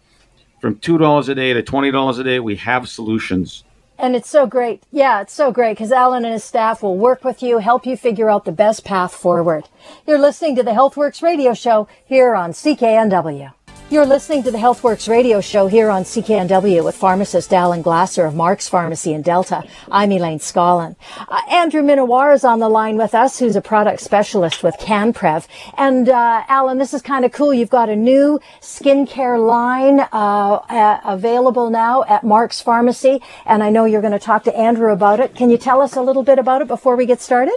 From 0.61 0.77
$2 0.77 1.29
a 1.29 1.35
day 1.35 1.53
to 1.53 1.63
$20 1.63 2.19
a 2.19 2.25
day, 2.25 2.41
we 2.41 2.57
have 2.57 2.89
solutions. 2.89 3.65
And 3.97 4.15
it's 4.15 4.29
so 4.29 4.47
great. 4.47 4.83
Yeah, 4.93 5.21
it's 5.21 5.33
so 5.33 5.51
great 5.51 5.73
because 5.75 5.93
Alan 5.93 6.25
and 6.25 6.33
his 6.33 6.45
staff 6.45 6.83
will 6.83 6.97
work 6.97 7.25
with 7.25 7.43
you, 7.43 7.59
help 7.59 7.85
you 7.87 7.97
figure 7.97 8.31
out 8.31 8.45
the 8.45 8.53
best 8.53 8.85
path 8.85 9.13
forward. 9.13 9.69
You're 10.07 10.21
listening 10.21 10.55
to 10.57 10.63
the 10.63 10.71
HealthWorks 10.71 11.23
radio 11.23 11.55
show 11.55 11.89
here 12.05 12.35
on 12.35 12.53
CKNW. 12.53 13.53
You're 13.91 14.05
listening 14.05 14.43
to 14.43 14.51
the 14.51 14.59
HealthWorks 14.59 15.09
radio 15.09 15.41
show 15.41 15.67
here 15.67 15.89
on 15.89 16.03
CKNW 16.03 16.85
with 16.85 16.95
pharmacist 16.95 17.55
Alan 17.55 17.81
Glasser 17.81 18.27
of 18.27 18.35
Mark's 18.35 18.69
Pharmacy 18.69 19.15
in 19.15 19.23
Delta. 19.23 19.63
I'm 19.91 20.13
Elaine 20.13 20.41
Scollin. 20.41 20.95
Uh, 21.17 21.41
Andrew 21.49 21.81
Minowar 21.81 22.35
is 22.35 22.45
on 22.45 22.59
the 22.59 22.69
line 22.69 22.99
with 22.99 23.15
us, 23.15 23.39
who's 23.39 23.57
a 23.57 23.63
product 23.63 24.03
specialist 24.03 24.63
with 24.63 24.75
CanPrev. 24.75 25.47
And 25.79 26.11
uh, 26.11 26.45
Alan, 26.49 26.77
this 26.77 26.93
is 26.93 27.01
kind 27.01 27.25
of 27.25 27.33
cool. 27.33 27.55
You've 27.55 27.71
got 27.71 27.89
a 27.89 27.97
new 27.97 28.39
skincare 28.61 29.43
line 29.43 30.01
uh, 30.13 31.01
available 31.07 31.71
now 31.71 32.05
at 32.05 32.25
Mark's 32.25 32.61
Pharmacy, 32.61 33.23
and 33.47 33.63
I 33.63 33.71
know 33.71 33.87
you're 33.87 34.03
going 34.03 34.13
to 34.13 34.19
talk 34.19 34.45
to 34.45 34.55
Andrew 34.55 34.93
about 34.93 35.19
it. 35.19 35.35
Can 35.35 35.49
you 35.49 35.57
tell 35.57 35.81
us 35.81 35.97
a 35.97 36.03
little 36.03 36.23
bit 36.23 36.39
about 36.39 36.61
it 36.61 36.69
before 36.69 36.95
we 36.95 37.07
get 37.07 37.23
started? 37.23 37.57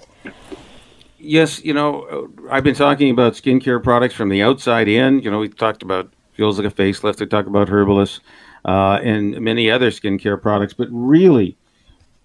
Yes, 1.20 1.62
you 1.66 1.74
know, 1.74 2.32
I've 2.50 2.64
been 2.64 2.74
talking 2.74 3.12
about 3.12 3.34
skincare 3.34 3.84
products 3.84 4.16
from 4.16 4.30
the 4.30 4.42
outside 4.42 4.88
in. 4.88 5.20
You 5.20 5.30
know, 5.30 5.40
we 5.40 5.50
talked 5.50 5.84
about 5.84 6.10
feels 6.34 6.60
like 6.60 6.72
a 6.72 6.76
facelift. 6.76 7.22
I 7.22 7.26
talk 7.26 7.48
about 7.48 7.68
Herbellis 7.68 8.20
uh, 8.66 9.00
and 9.04 9.40
many 9.42 9.70
other 9.70 9.92
skincare 9.92 10.42
products, 10.42 10.74
but 10.74 10.88
really, 10.92 11.58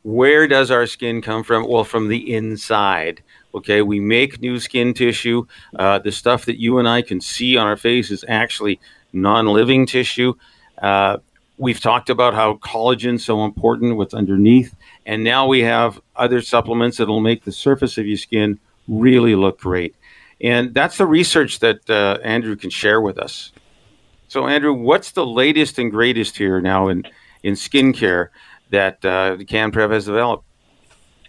where 0.03 0.47
does 0.47 0.71
our 0.71 0.87
skin 0.87 1.21
come 1.21 1.43
from? 1.43 1.69
Well, 1.69 1.85
from 1.85 2.09
the 2.09 2.35
inside. 2.35 3.23
Okay, 3.55 3.83
we 3.83 4.01
make 4.01 4.41
new 4.41 4.61
skin 4.61 4.95
tissue. 4.95 5.47
Uh, 5.79 5.99
the 5.99 6.13
stuff 6.13 6.45
that 6.45 6.61
you 6.61 6.79
and 6.79 6.87
I 6.89 7.03
can 7.03 7.21
see 7.21 7.57
on 7.57 7.67
our 7.67 7.77
face 7.77 8.11
is 8.11 8.25
actually 8.29 8.79
non-living 9.13 9.87
tissue. 9.87 10.35
Uh, 10.81 11.17
we've 11.59 11.81
talked 11.81 12.11
about 12.11 12.35
how 12.35 12.55
collagen 12.57 13.15
is 13.15 13.25
so 13.25 13.45
important, 13.45 13.97
what's 13.97 14.15
underneath, 14.15 14.77
and 15.07 15.25
now 15.25 15.47
we 15.47 15.61
have 15.61 16.01
other 16.15 16.43
supplements 16.43 16.99
that 16.99 17.09
will 17.09 17.21
make 17.21 17.45
the 17.45 17.53
surface 17.53 17.97
of 17.97 18.07
your 18.07 18.19
skin 18.19 18.59
really 18.89 19.35
look 19.35 19.59
great. 19.59 19.95
And 20.41 20.75
that's 20.75 20.99
the 20.99 21.07
research 21.07 21.61
that 21.61 21.89
uh, 21.89 22.19
Andrew 22.23 22.57
can 22.57 22.71
share 22.71 23.01
with 23.01 23.19
us. 23.19 23.53
So, 24.29 24.47
Andrew, 24.47 24.73
what's 24.73 25.13
the 25.13 25.27
latest 25.27 25.79
and 25.79 25.91
greatest 25.91 26.37
here 26.37 26.61
now 26.61 26.89
in, 26.89 27.05
in 27.43 27.55
skincare 27.55 28.29
that 28.71 29.05
uh, 29.05 29.37
CanPrev 29.39 29.93
has 29.93 30.07
developed? 30.07 30.45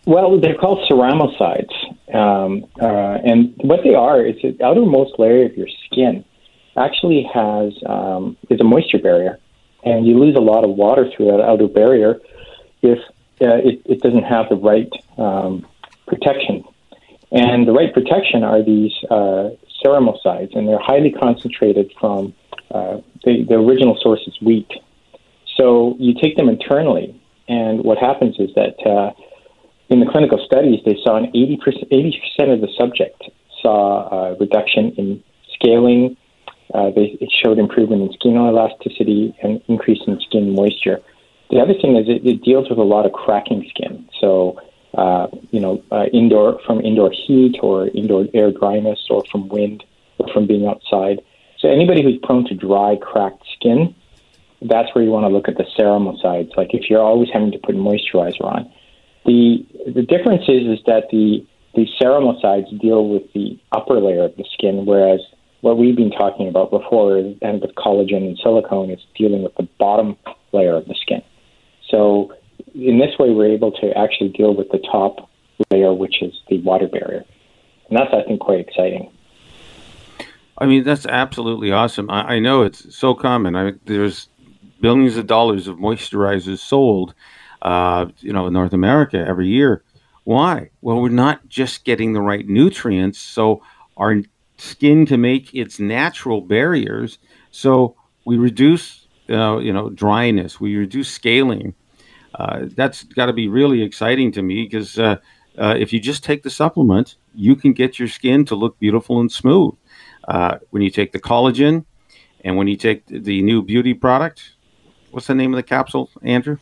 Well, 0.06 0.40
they're 0.40 0.56
called 0.56 0.90
ceramosides. 0.90 2.16
Um, 2.16 2.66
uh, 2.82 3.20
and 3.24 3.54
what 3.58 3.82
they 3.84 3.94
are 3.94 4.26
is 4.26 4.36
the 4.42 4.58
outermost 4.64 5.20
layer 5.20 5.46
of 5.46 5.56
your 5.58 5.68
skin 5.86 6.24
actually 6.78 7.24
has 7.34 7.74
um, 7.86 8.38
is 8.50 8.60
a 8.62 8.64
moisture 8.64 9.00
barrier, 9.00 9.38
and 9.84 10.08
you 10.08 10.18
lose 10.18 10.36
a 10.36 10.42
lot 10.42 10.64
of 10.64 10.72
water 10.72 11.10
through 11.16 11.28
that 11.28 11.42
outer 11.42 11.68
barrier 11.68 12.22
if 12.82 13.00
uh, 13.42 13.58
it, 13.58 13.82
it, 13.86 14.02
doesn't 14.02 14.24
have 14.24 14.48
the 14.50 14.56
right 14.56 14.90
um, 15.18 15.68
protection. 16.08 16.64
And 17.32 17.68
the 17.68 17.74
right 17.74 17.94
protection 17.94 18.44
are 18.44 18.64
these 18.64 18.94
uh, 19.12 19.50
ceramosides, 19.84 20.56
and 20.56 20.68
they're 20.68 20.80
highly 20.80 21.12
concentrated 21.12 21.92
from 22.00 22.34
uh, 22.72 22.98
the, 23.24 23.46
the 23.48 23.56
original 23.56 23.98
source 24.02 24.22
is 24.28 24.36
wheat. 24.42 24.70
So 25.56 25.96
you 26.00 26.14
take 26.22 26.38
them 26.38 26.50
internally, 26.50 27.20
and 27.48 27.84
what 27.84 27.98
happens 27.98 28.36
is 28.40 28.50
that 28.56 28.76
uh, 28.86 29.14
in 29.90 30.00
the 30.00 30.06
clinical 30.06 30.44
studies, 30.46 30.80
they 30.86 30.98
saw 31.04 31.18
an 31.18 31.32
80%, 31.32 31.90
80% 31.92 32.54
of 32.54 32.62
the 32.62 32.68
subject 32.78 33.24
saw 33.62 34.08
a 34.10 34.36
reduction 34.36 34.92
in 34.98 35.24
scaling. 35.54 36.18
Uh, 36.74 36.92
they, 36.92 37.18
it 37.22 37.30
showed 37.44 37.58
improvement 37.58 38.02
in 38.02 38.12
skin 38.14 38.36
elasticity 38.36 39.34
and 39.42 39.62
increase 39.68 40.02
in 40.06 40.20
skin 40.20 40.54
moisture. 40.54 41.00
The 41.50 41.60
other 41.60 41.74
thing 41.74 41.96
is 41.96 42.10
it, 42.10 42.26
it 42.28 42.44
deals 42.44 42.70
with 42.70 42.78
a 42.78 42.84
lot 42.84 43.06
of 43.06 43.14
cracking 43.14 43.66
skin. 43.70 44.08
So, 44.20 44.60
uh, 44.94 45.28
you 45.52 45.62
know, 45.62 45.82
uh, 45.92 46.06
indoor 46.12 46.60
from 46.66 46.82
indoor 46.82 47.12
heat 47.12 47.58
or 47.62 47.88
indoor 47.88 48.26
air 48.34 48.52
dryness 48.52 49.00
or 49.10 49.24
from 49.32 49.48
wind 49.48 49.84
or 50.18 50.28
from 50.34 50.46
being 50.46 50.68
outside. 50.68 51.22
So 51.60 51.70
anybody 51.70 52.04
who's 52.04 52.20
prone 52.24 52.46
to 52.46 52.54
dry, 52.54 52.98
cracked 53.02 53.44
skin, 53.56 53.96
that's 54.62 54.94
where 54.94 55.04
you 55.04 55.12
want 55.12 55.26
to 55.26 55.30
look 55.30 55.48
at 55.48 55.58
the 55.58 55.66
ceramosides. 55.78 56.56
Like 56.56 56.74
if 56.74 56.90
you're 56.90 57.02
always 57.02 57.30
having 57.32 57.52
to 57.52 57.60
put 57.60 57.76
moisturizer 57.76 58.44
on, 58.44 58.72
the 59.26 59.66
the 59.86 60.04
difference 60.04 60.44
is 60.48 60.80
is 60.80 60.80
that 60.86 61.10
the 61.12 61.46
the 61.76 61.86
ceramosides 62.02 62.80
deal 62.80 63.08
with 63.08 63.24
the 63.34 63.60
upper 63.72 64.00
layer 64.00 64.24
of 64.24 64.36
the 64.36 64.46
skin, 64.54 64.86
whereas 64.86 65.20
what 65.62 65.78
we've 65.78 65.96
been 65.96 66.12
talking 66.12 66.48
about 66.48 66.72
before 66.72 67.18
and 67.18 67.62
with 67.62 67.74
collagen 67.76 68.28
and 68.28 68.40
silicone 68.42 68.90
is 68.90 69.00
dealing 69.16 69.44
with 69.44 69.56
the 69.56 69.68
bottom 69.80 70.16
layer 70.54 70.76
of 70.76 70.88
the 70.88 70.96
skin. 71.02 71.22
So 71.90 72.34
in 72.74 73.00
this 73.00 73.18
way, 73.20 73.30
we're 73.30 73.52
able 73.52 73.72
to 73.74 73.98
actually 73.98 74.30
deal 74.30 74.56
with 74.56 74.70
the 74.70 74.80
top 74.80 75.30
layer, 75.72 75.94
which 75.94 76.22
is 76.22 76.34
the 76.50 76.60
water 76.62 76.88
barrier, 76.88 77.26
and 77.90 77.98
that's 77.98 78.14
I 78.14 78.24
think 78.24 78.40
quite 78.40 78.60
exciting. 78.60 79.12
I 80.58 80.66
mean, 80.66 80.84
that's 80.84 81.06
absolutely 81.06 81.72
awesome. 81.72 82.10
I, 82.10 82.36
I 82.36 82.40
know 82.40 82.64
it's 82.64 82.96
so 82.96 83.14
common. 83.14 83.56
I, 83.56 83.74
there's 83.86 84.28
billions 84.82 85.18
of 85.18 85.28
dollars 85.28 85.68
of 85.68 85.78
moisturizers 85.78 86.60
sold, 86.60 87.14
uh, 87.62 88.08
you 88.20 88.34
know, 88.34 88.48
in 88.48 88.54
North 88.54 88.74
America 88.74 89.18
every 89.18 89.48
year. 89.48 89.84
Why? 90.24 90.70
Well, 90.82 91.02
we're 91.02 91.10
not 91.10 91.48
just 91.48 91.86
getting 91.86 92.14
the 92.14 92.22
right 92.22 92.48
nutrients, 92.48 93.20
so 93.20 93.62
our 93.96 94.22
skin 94.58 95.06
can 95.06 95.22
make 95.22 95.54
its 95.54 95.80
natural 95.80 96.42
barriers. 96.42 97.20
So 97.52 97.96
we 98.26 98.38
reduce, 98.38 99.08
uh, 99.30 99.58
you 99.60 99.72
know, 99.72 99.90
dryness. 99.90 100.60
We 100.60 100.76
reduce 100.76 101.10
scaling. 101.10 101.76
Uh, 102.36 102.66
that's 102.76 103.04
got 103.04 103.28
to 103.28 103.34
be 103.34 103.48
really 103.48 103.82
exciting 103.82 104.32
to 104.34 104.42
me 104.42 104.64
because 104.64 105.00
uh, 105.00 105.18
uh, 105.58 105.76
if 105.78 105.94
you 105.94 106.00
just 106.00 106.24
take 106.24 106.44
the 106.44 106.50
supplement, 106.50 107.16
you 107.34 107.56
can 107.56 107.74
get 107.74 108.00
your 108.00 108.08
skin 108.08 108.46
to 108.46 108.56
look 108.56 108.80
beautiful 108.80 109.20
and 109.20 109.32
smooth. 109.32 109.74
Uh, 110.28 110.58
when 110.72 110.82
you 110.82 110.90
take 110.90 111.12
the 111.14 111.20
collagen 111.20 111.86
and 112.44 112.58
when 112.58 112.68
you 112.68 112.76
take 112.76 113.06
the 113.08 113.42
new 113.42 113.62
beauty 113.62 113.94
product, 113.94 114.56
what's 115.12 115.28
the 115.28 115.36
name 115.36 115.54
of 115.54 115.58
the 115.58 115.64
capsule, 115.64 116.10
Andrew? 116.22 116.58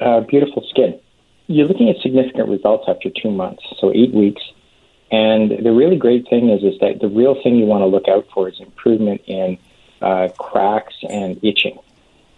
Uh, 0.00 0.20
beautiful 0.20 0.66
skin. 0.70 0.98
You're 1.46 1.68
looking 1.68 1.88
at 1.90 1.96
significant 2.02 2.48
results 2.48 2.84
after 2.88 3.08
two 3.10 3.30
months, 3.30 3.62
so 3.78 3.92
eight 3.94 4.12
weeks. 4.12 4.42
And 5.12 5.64
the 5.64 5.72
really 5.72 5.96
great 5.96 6.26
thing 6.28 6.48
is, 6.48 6.62
is 6.64 6.78
that 6.80 7.00
the 7.00 7.08
real 7.08 7.40
thing 7.42 7.56
you 7.56 7.66
want 7.66 7.82
to 7.82 7.86
look 7.86 8.08
out 8.08 8.26
for 8.32 8.48
is 8.48 8.58
improvement 8.58 9.20
in 9.26 9.58
uh, 10.00 10.28
cracks 10.38 10.94
and 11.08 11.38
itching. 11.44 11.78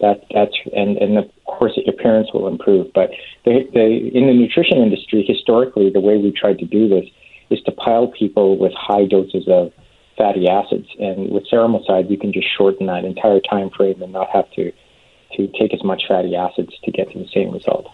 That 0.01 0.24
that's 0.34 0.55
and 0.74 0.99
and 0.99 1.16
of 1.16 1.30
course 1.45 1.72
your 1.76 1.95
appearance 1.95 2.32
will 2.34 2.49
improve. 2.49 2.92
But 2.92 3.11
the, 3.45 3.66
the, 3.72 4.11
in 4.12 4.26
the 4.26 4.34
nutrition 4.34 4.78
industry, 4.78 5.24
historically, 5.26 5.88
the 5.88 6.01
way 6.01 6.18
we 6.18 6.32
tried 6.32 6.59
to 6.59 6.66
do 6.66 6.88
this 6.88 7.07
is 7.51 7.61
to 7.62 7.72
pile 7.72 8.09
people 8.09 8.59
with 8.59 8.72
high 8.74 9.07
doses 9.07 9.47
of 9.47 9.72
fatty 10.16 10.48
acids. 10.48 10.88
And 10.98 11.30
with 11.30 11.44
ceramoside, 11.50 12.10
you 12.10 12.18
can 12.18 12.32
just 12.32 12.48
shorten 12.56 12.86
that 12.86 13.04
entire 13.04 13.40
time 13.40 13.70
frame 13.70 14.02
and 14.02 14.12
not 14.12 14.28
have 14.30 14.50
to 14.52 14.72
to 15.36 15.48
take 15.58 15.74
as 15.74 15.82
much 15.82 16.04
fatty 16.06 16.36
acids 16.36 16.72
to 16.84 16.92
get 16.92 17.10
to 17.10 17.18
the 17.18 17.28
same 17.34 17.50
result. 17.50 17.88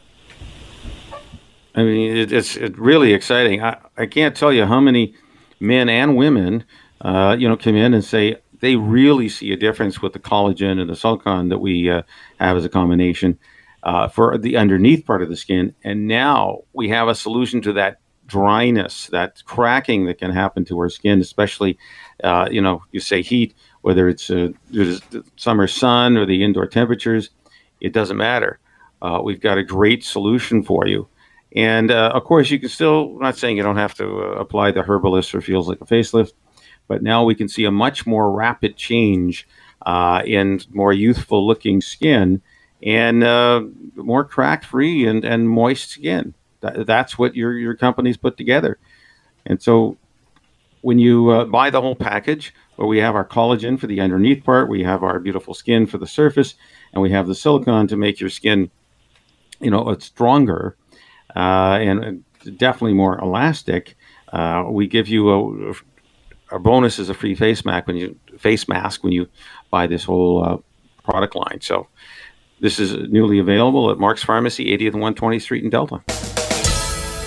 I 1.75 1.83
mean, 1.85 2.17
it, 2.17 2.33
it's 2.33 2.57
it 2.57 2.79
really 2.79 3.15
exciting. 3.15 3.63
I, 3.63 3.79
I 3.97 4.07
can't 4.07 4.37
tell 4.37 4.53
you 4.53 4.67
how 4.67 4.81
many 4.81 5.15
men 5.59 5.89
and 5.89 6.17
women, 6.17 6.65
uh, 7.01 7.37
you 7.39 7.49
know, 7.49 7.57
come 7.57 7.77
in 7.77 7.95
and 7.95 8.05
say 8.05 8.37
they 8.61 8.77
really 8.77 9.29
see 9.29 9.53
a 9.53 9.57
difference 9.57 10.03
with 10.03 10.13
the 10.13 10.19
collagen 10.19 10.81
and 10.81 10.91
the 10.91 10.97
silicon 10.97 11.49
that 11.49 11.59
we 11.59 11.91
uh, 11.91 12.03
have 12.39 12.57
as 12.57 12.65
a 12.65 12.69
combination 12.69 13.39
uh, 13.83 14.09
for 14.09 14.37
the 14.37 14.57
underneath 14.57 15.07
part 15.07 15.23
of 15.23 15.29
the 15.29 15.37
skin. 15.37 15.75
And 15.83 16.07
now 16.07 16.65
we 16.73 16.89
have 16.91 17.09
a 17.09 17.15
solution 17.15 17.63
to 17.63 17.73
that 17.75 18.01
dryness, 18.31 19.09
that 19.09 19.43
cracking 19.45 20.07
that 20.07 20.19
can 20.19 20.31
happen 20.31 20.65
to 20.65 20.79
our 20.79 20.89
skin, 20.89 21.21
especially, 21.21 21.77
uh, 22.23 22.49
you 22.51 22.61
know, 22.61 22.83
you 22.93 23.01
say 23.01 23.23
heat, 23.23 23.55
whether 23.83 24.09
it's 24.09 24.31
uh, 24.31 24.51
summer 25.37 25.67
sun 25.67 26.17
or 26.17 26.25
the 26.25 26.45
indoor 26.45 26.67
temperatures, 26.67 27.31
it 27.81 27.93
doesn't 27.93 28.17
matter. 28.17 28.59
Uh, 29.03 29.21
we've 29.23 29.41
got 29.41 29.59
a 29.59 29.65
great 29.65 30.05
solution 30.05 30.63
for 30.63 30.87
you. 30.87 31.09
And 31.57 31.91
uh, 31.91 32.13
of 32.15 32.23
course, 32.25 32.51
you 32.51 32.61
can 32.61 32.69
still, 32.69 33.15
I'm 33.17 33.23
not 33.23 33.37
saying 33.37 33.57
you 33.57 33.65
don't 33.65 33.77
have 33.77 33.95
to 33.95 34.05
uh, 34.05 34.27
apply 34.39 34.71
the 34.71 34.83
Herbellis 34.83 35.35
or 35.35 35.41
feels 35.41 35.69
like 35.69 35.81
a 35.81 35.87
facelift, 35.87 36.33
but 36.87 37.03
now 37.03 37.25
we 37.25 37.35
can 37.35 37.49
see 37.49 37.65
a 37.65 37.71
much 37.73 38.07
more 38.07 38.31
rapid 38.31 38.77
change 38.77 39.49
uh, 39.87 40.23
in 40.25 40.61
more 40.71 40.93
youthful 40.93 41.45
looking 41.47 41.81
skin 41.81 42.41
and 42.83 43.21
more 43.97 44.25
crack 44.25 44.65
free 44.65 45.07
and, 45.07 45.25
and 45.25 45.49
moist 45.49 45.91
skin. 45.91 46.35
That, 46.61 46.87
that's 46.87 47.19
what 47.19 47.35
your 47.35 47.53
your 47.59 47.75
company's 47.75 48.17
put 48.17 48.37
together. 48.37 48.79
And 49.47 49.61
so 49.63 49.97
when 50.83 50.99
you 50.99 51.31
uh, 51.31 51.45
buy 51.45 51.71
the 51.71 51.81
whole 51.81 51.97
package, 51.97 52.55
where 52.77 52.89
we 52.89 52.99
have 52.99 53.15
our 53.15 53.25
collagen 53.25 53.79
for 53.79 53.87
the 53.87 54.01
underneath 54.01 54.45
part, 54.45 54.69
we 54.69 54.83
have 54.83 55.03
our 55.03 55.19
beautiful 55.21 55.55
skin 55.55 55.87
for 55.87 55.99
the 55.99 56.07
surface, 56.07 56.55
and 56.93 57.03
we 57.03 57.11
have 57.11 57.27
the 57.27 57.35
silicone 57.35 57.87
to 57.89 57.97
make 57.97 58.21
your 58.21 58.31
skin, 58.31 58.71
you 59.61 59.71
know, 59.71 59.95
stronger 59.99 60.77
uh, 61.37 61.79
and 61.81 62.25
definitely 62.57 62.95
more 62.95 63.19
elastic. 63.19 63.97
Uh, 64.33 64.65
we 64.69 64.87
give 64.87 65.09
you 65.09 65.31
a, 65.31 65.75
our 66.51 66.59
bonus 66.59 66.99
is 66.99 67.11
a 67.11 67.15
free 67.15 67.35
face 67.35 67.65
mask 67.65 67.87
when 67.87 67.97
you 67.97 68.19
face 68.39 68.69
mask 68.69 69.05
when 69.05 69.13
you 69.13 69.29
buy 69.71 69.87
this 69.87 70.05
whole 70.05 70.45
uh, 70.45 70.57
product 71.05 71.35
line. 71.35 71.61
So 71.61 71.89
this 72.61 72.79
is 72.79 73.11
newly 73.11 73.39
available 73.39 73.91
at 73.91 73.99
Mark's 73.99 74.23
Pharmacy, 74.23 74.67
80th 74.77 74.95
and 74.95 75.17
120th 75.17 75.43
Street 75.43 75.65
in 75.65 75.71
Delta. 75.71 76.30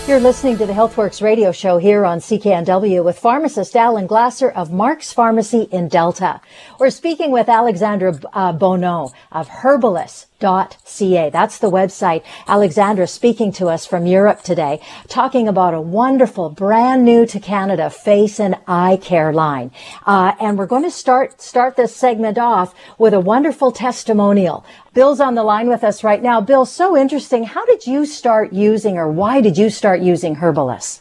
You're 0.05 0.19
listening 0.19 0.57
to 0.57 0.65
the 0.65 0.73
HealthWorks 0.73 1.21
radio 1.21 1.53
show 1.53 1.77
here 1.77 2.03
on 2.03 2.19
CKNW 2.19 3.05
with 3.05 3.17
pharmacist 3.17 3.73
Alan 3.73 4.05
Glasser 4.05 4.49
of 4.49 4.69
Mark's 4.69 5.13
Pharmacy 5.13 5.69
in 5.71 5.87
Delta. 5.87 6.41
We're 6.77 6.89
speaking 6.89 7.31
with 7.31 7.47
Alexandra 7.47 8.19
uh, 8.33 8.51
Bonneau 8.51 9.13
of 9.31 9.47
Herbellis 9.47 10.25
ca. 10.43 11.29
That's 11.29 11.57
the 11.59 11.71
website. 11.71 12.23
Alexandra 12.47 13.07
speaking 13.07 13.51
to 13.53 13.67
us 13.67 13.85
from 13.85 14.05
Europe 14.05 14.43
today, 14.43 14.81
talking 15.07 15.47
about 15.47 15.73
a 15.73 15.81
wonderful, 15.81 16.49
brand 16.49 17.05
new 17.05 17.25
to 17.25 17.39
Canada 17.39 17.89
face 17.89 18.39
and 18.39 18.55
eye 18.67 18.99
care 19.01 19.31
line. 19.31 19.71
Uh, 20.05 20.33
and 20.39 20.57
we're 20.57 20.67
going 20.67 20.83
to 20.83 20.91
start 20.91 21.41
start 21.41 21.75
this 21.75 21.95
segment 21.95 22.37
off 22.37 22.75
with 22.97 23.13
a 23.13 23.19
wonderful 23.19 23.71
testimonial. 23.71 24.65
Bill's 24.93 25.19
on 25.19 25.35
the 25.35 25.43
line 25.43 25.69
with 25.69 25.83
us 25.83 26.03
right 26.03 26.21
now. 26.21 26.41
Bill, 26.41 26.65
so 26.65 26.95
interesting. 26.95 27.45
How 27.45 27.65
did 27.65 27.87
you 27.87 28.05
start 28.05 28.53
using, 28.53 28.97
or 28.97 29.11
why 29.11 29.41
did 29.41 29.57
you 29.57 29.69
start 29.69 30.01
using 30.01 30.35
Herbellis? 30.35 30.99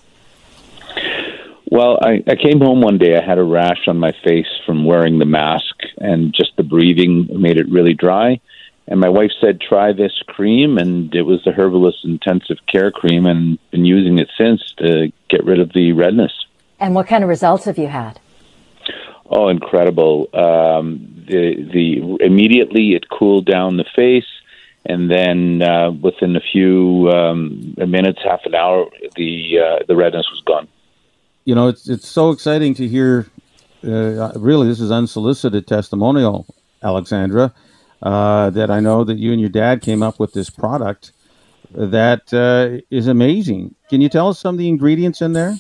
Well, 1.71 1.99
I, 2.03 2.23
I 2.27 2.37
came 2.37 2.61
home 2.61 2.83
one 2.83 2.99
day. 2.99 3.17
I 3.17 3.25
had 3.25 3.39
a 3.39 3.43
rash 3.43 3.89
on 3.89 3.99
my 3.99 4.13
face 4.25 4.47
from 4.67 4.85
wearing 4.85 5.19
the 5.19 5.25
mask, 5.25 5.75
and 5.99 6.35
just 6.35 6.55
the 6.57 6.63
breathing 6.63 7.29
made 7.33 7.57
it 7.57 7.69
really 7.71 7.95
dry. 7.95 8.41
And 8.89 9.01
my 9.01 9.09
wife 9.09 9.31
said, 9.41 9.61
try 9.61 9.93
this 9.93 10.23
cream. 10.27 10.77
And 10.77 11.15
it 11.15 11.23
was 11.23 11.43
the 11.45 11.51
Herbellis 11.51 12.05
Intensive 12.05 12.59
Care 12.67 12.91
Cream, 12.91 13.27
and 13.27 13.59
been 13.71 13.85
using 13.85 14.19
it 14.19 14.29
since 14.37 14.73
to 14.79 15.13
get 15.29 15.45
rid 15.45 15.61
of 15.61 15.73
the 15.73 15.93
redness. 15.93 16.33
And 16.81 16.95
what 16.95 17.07
kind 17.07 17.23
of 17.23 17.31
results 17.31 17.65
have 17.67 17.79
you 17.79 17.87
had? 17.87 18.19
Oh, 19.27 19.49
incredible! 19.49 20.29
Um, 20.35 21.25
the 21.27 21.55
the 21.73 22.19
immediately 22.21 22.93
it 22.95 23.09
cooled 23.09 23.47
down 23.47 23.77
the 23.77 23.87
face, 23.97 24.27
and 24.85 25.11
then 25.11 25.63
uh, 25.63 25.93
within 25.93 26.37
a 26.37 26.41
few 26.41 27.09
um, 27.09 27.75
minutes, 27.79 28.19
half 28.23 28.41
an 28.45 28.55
hour, 28.55 28.91
the 29.17 29.59
uh, 29.59 29.85
the 29.87 29.97
redness 29.97 30.27
was 30.31 30.43
gone. 30.45 30.69
You 31.45 31.55
know, 31.55 31.69
it's 31.69 31.89
it's 31.89 32.09
so 32.09 32.31
exciting 32.31 32.75
to 32.75 32.87
hear. 32.87 33.27
Uh, 33.83 34.33
really, 34.37 34.69
this 34.69 34.81
is 34.81 34.91
unsolicited 34.91 35.67
testimonial, 35.67 36.47
Alexandra 36.83 37.55
uh, 38.03 38.51
that 38.51 38.71
I 38.71 38.81
know 38.81 39.05
that 39.05 39.19
you 39.19 39.33
and 39.33 39.41
your 39.41 39.51
dad 39.51 39.83
came 39.83 40.03
up 40.03 40.19
with 40.19 40.33
this 40.33 40.51
product 40.51 41.13
that 41.71 42.33
uh, 42.35 42.83
is 42.91 43.07
amazing. 43.07 43.75
Can 43.89 44.01
you 44.01 44.09
tell 44.09 44.29
us 44.29 44.39
some 44.39 44.57
of 44.57 44.59
the 44.59 44.69
ingredients 44.69 45.23
in 45.23 45.33
there? 45.33 45.57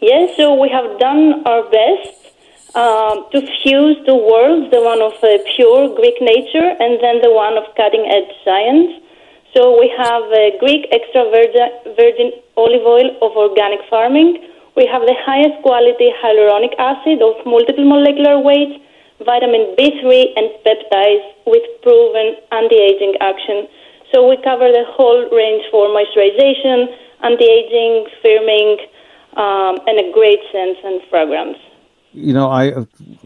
Yes, 0.00 0.36
so 0.36 0.54
we 0.60 0.68
have 0.68 0.98
done 0.98 1.42
our 1.46 1.62
best 1.70 2.16
um, 2.74 3.26
to 3.32 3.40
fuse 3.62 3.96
the 4.06 4.14
worlds, 4.14 4.70
the 4.70 4.82
one 4.82 5.00
of 5.00 5.14
uh, 5.22 5.38
pure 5.54 5.94
Greek 5.96 6.20
nature 6.20 6.68
and 6.80 7.00
then 7.00 7.20
the 7.22 7.32
one 7.32 7.56
of 7.56 7.64
cutting 7.76 8.04
edge 8.10 8.32
science. 8.44 9.02
So 9.54 9.78
we 9.78 9.88
have 9.96 10.22
Greek 10.60 10.86
extra 10.92 11.24
virgin, 11.32 11.96
virgin 11.96 12.32
olive 12.56 12.84
oil 12.84 13.08
of 13.22 13.32
organic 13.36 13.80
farming. 13.88 14.44
We 14.76 14.84
have 14.84 15.00
the 15.08 15.16
highest 15.24 15.62
quality 15.62 16.12
hyaluronic 16.20 16.76
acid 16.78 17.22
of 17.22 17.40
multiple 17.46 17.88
molecular 17.88 18.38
weights, 18.38 18.84
vitamin 19.24 19.74
B3, 19.78 20.32
and 20.36 20.50
peptides 20.64 21.24
with 21.46 21.62
proven 21.82 22.36
anti-aging 22.52 23.14
action. 23.20 23.68
So 24.12 24.28
we 24.28 24.36
cover 24.42 24.70
the 24.70 24.84
whole 24.88 25.28
range 25.30 25.64
for 25.70 25.88
moisturization, 25.88 26.86
anti-aging, 27.22 28.06
firming, 28.24 28.76
um, 29.36 29.78
and 29.86 29.98
a 29.98 30.12
great 30.12 30.40
scent 30.52 30.78
and 30.84 31.00
fragrance. 31.10 31.58
You 32.12 32.32
know, 32.32 32.48
I 32.48 32.72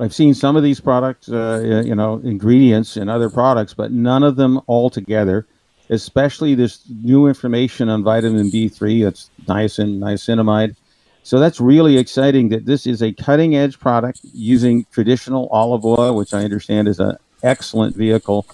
I've 0.01 0.14
seen 0.14 0.34
some 0.34 0.57
of 0.57 0.64
these 0.64 0.80
products, 0.80 1.28
uh, 1.28 1.82
you 1.84 1.95
know, 1.95 2.20
ingredients 2.24 2.97
in 2.97 3.09
other 3.09 3.30
products, 3.30 3.72
but 3.72 3.93
none 3.93 4.24
of 4.24 4.36
them 4.36 4.61
all 4.66 4.91
together. 4.91 5.47
Especially 5.91 6.55
this 6.55 6.84
new 7.03 7.26
information 7.26 7.88
on 7.88 8.05
vitamin 8.05 8.49
B3, 8.51 9.05
that's 9.05 9.28
niacin, 9.47 9.99
niacinamide. 9.99 10.76
So 11.22 11.38
that's 11.38 11.60
really 11.60 11.98
exciting 11.98 12.48
that 12.48 12.66
this 12.66 12.86
is 12.86 13.02
a 13.02 13.12
cutting 13.12 13.54
edge 13.54 13.78
product 13.78 14.20
using 14.32 14.86
traditional 14.90 15.48
olive 15.48 15.84
oil, 15.84 16.16
which 16.16 16.32
I 16.32 16.44
understand 16.44 16.88
is 16.88 16.98
an 16.98 17.16
excellent 17.42 17.96
vehicle 17.96 18.46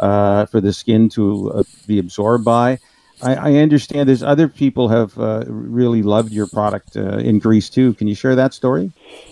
uh, 0.00 0.46
for 0.46 0.60
the 0.60 0.72
skin 0.72 1.08
to 1.10 1.52
uh, 1.52 1.62
be 1.86 1.98
absorbed 1.98 2.44
by. 2.44 2.78
I, 3.22 3.34
I, 3.34 3.52
understand 3.62 4.08
there's 4.08 4.24
other 4.24 4.48
people 4.48 4.88
have 4.88 5.16
uh, 5.16 5.44
really 5.46 6.02
loved 6.02 6.32
your 6.32 6.48
product 6.48 6.96
uh, 6.96 7.18
in 7.18 7.38
Greece 7.38 7.70
too. 7.70 7.94
Can 7.94 8.08
you 8.08 8.16
share 8.16 8.34
that 8.34 8.52
story? 8.52 8.90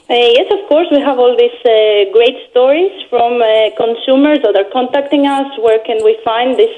Uh, 0.08 0.14
yes, 0.14 0.46
of 0.52 0.68
course. 0.68 0.86
We 0.92 1.00
have 1.00 1.18
all 1.18 1.36
these 1.36 1.58
uh, 1.64 2.12
great 2.12 2.36
stories 2.50 2.92
from 3.10 3.42
consumers 3.76 4.38
that 4.42 4.54
are 4.54 4.70
contacting 4.72 5.26
us. 5.26 5.58
Where 5.58 5.80
can 5.80 6.04
we 6.04 6.16
find 6.24 6.56
this 6.56 6.70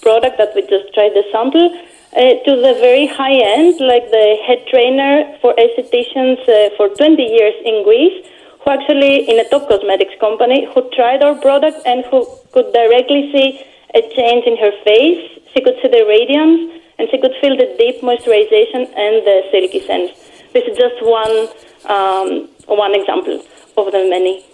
product 0.00 0.38
that 0.38 0.54
we 0.54 0.62
just 0.62 0.94
tried 0.94 1.12
the 1.12 1.24
sample? 1.30 1.68
To 2.14 2.52
the 2.56 2.74
very 2.80 3.06
high 3.06 3.36
end, 3.36 3.80
like 3.80 4.10
the 4.10 4.36
head 4.46 4.64
trainer 4.70 5.36
for 5.40 5.54
estheticians 5.54 6.40
for 6.76 6.88
20 6.88 7.22
years 7.22 7.54
in 7.64 7.84
Greece, 7.84 8.26
who 8.64 8.70
actually 8.70 9.28
in 9.28 9.38
a 9.38 9.48
top 9.48 9.68
cosmetics 9.68 10.14
company 10.20 10.66
who 10.74 10.88
tried 10.96 11.22
our 11.22 11.34
product 11.40 11.78
and 11.86 12.04
who 12.06 12.26
could 12.52 12.72
directly 12.72 13.30
see 13.32 13.62
a 13.94 14.02
change 14.14 14.44
in 14.46 14.56
her 14.56 14.72
face. 14.84 15.40
She 15.52 15.60
could 15.60 15.76
see 15.82 15.88
the 15.88 16.04
radiance 16.08 16.80
and 16.98 17.08
she 17.10 17.18
could 17.18 17.34
feel 17.40 17.56
the 17.56 17.74
deep 17.78 18.02
moisturization 18.02 18.88
and 18.96 19.24
the 19.24 19.42
silky 19.50 19.80
sense. 19.86 20.12
This 20.52 20.64
is 20.64 20.76
just 20.76 20.96
one 21.02 21.48
um, 21.86 22.48
one 22.66 22.94
example 22.94 23.42
of 23.76 23.92
the 23.92 24.08
many. 24.10 24.44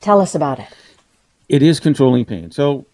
Tell 0.00 0.20
us 0.20 0.34
about 0.34 0.58
it. 0.58 0.66
It 1.48 1.62
is 1.62 1.78
controlling 1.78 2.24
pain. 2.24 2.50
So, 2.50 2.84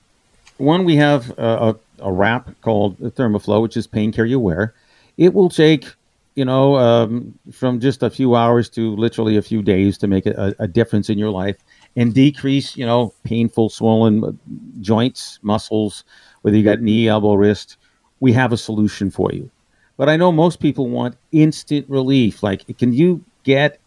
one, 0.58 0.84
we 0.84 0.96
have 0.96 1.30
a, 1.38 1.76
a 2.02 2.12
wrap 2.12 2.50
called 2.62 2.98
Thermoflow, 2.98 3.62
which 3.62 3.76
is 3.76 3.86
Pain 3.86 4.12
Care 4.12 4.26
You 4.26 4.40
Wear. 4.40 4.74
It 5.16 5.34
will 5.34 5.48
take 5.48 5.86
you 6.34 6.44
know, 6.44 6.76
um, 6.76 7.38
from 7.52 7.80
just 7.80 8.02
a 8.02 8.10
few 8.10 8.34
hours 8.34 8.68
to 8.70 8.94
literally 8.96 9.36
a 9.36 9.42
few 9.42 9.62
days 9.62 9.98
to 9.98 10.06
make 10.06 10.26
a, 10.26 10.54
a 10.58 10.68
difference 10.68 11.10
in 11.10 11.18
your 11.18 11.30
life 11.30 11.56
and 11.96 12.14
decrease, 12.14 12.76
you 12.76 12.86
know, 12.86 13.12
painful, 13.24 13.68
swollen 13.68 14.38
joints, 14.80 15.38
muscles, 15.42 16.04
whether 16.42 16.56
you 16.56 16.64
got 16.64 16.80
knee, 16.80 17.08
elbow, 17.08 17.34
wrist, 17.34 17.76
we 18.20 18.32
have 18.32 18.52
a 18.52 18.56
solution 18.56 19.10
for 19.10 19.30
you. 19.32 19.50
But 19.96 20.08
I 20.08 20.16
know 20.16 20.32
most 20.32 20.60
people 20.60 20.88
want 20.88 21.16
instant 21.32 21.84
relief. 21.90 22.42
Like, 22.42 22.78
can 22.78 22.92
you 22.92 23.22
get 23.42 23.78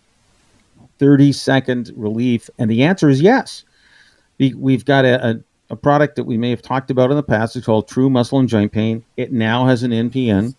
30 0.99 1.31
second 1.31 1.91
relief? 1.95 2.49
And 2.59 2.69
the 2.69 2.83
answer 2.83 3.09
is 3.09 3.21
yes. 3.21 3.63
We've 4.37 4.85
got 4.85 5.05
a, 5.05 5.27
a, 5.27 5.39
a 5.73 5.75
product 5.75 6.15
that 6.15 6.23
we 6.23 6.37
may 6.37 6.51
have 6.51 6.61
talked 6.61 6.89
about 6.89 7.09
in 7.09 7.17
the 7.17 7.23
past. 7.23 7.55
It's 7.55 7.65
called 7.65 7.87
True 7.87 8.09
Muscle 8.09 8.39
and 8.39 8.47
Joint 8.47 8.71
Pain. 8.71 9.03
It 9.17 9.33
now 9.33 9.65
has 9.65 9.83
an 9.83 9.91
NPN. 9.91 10.55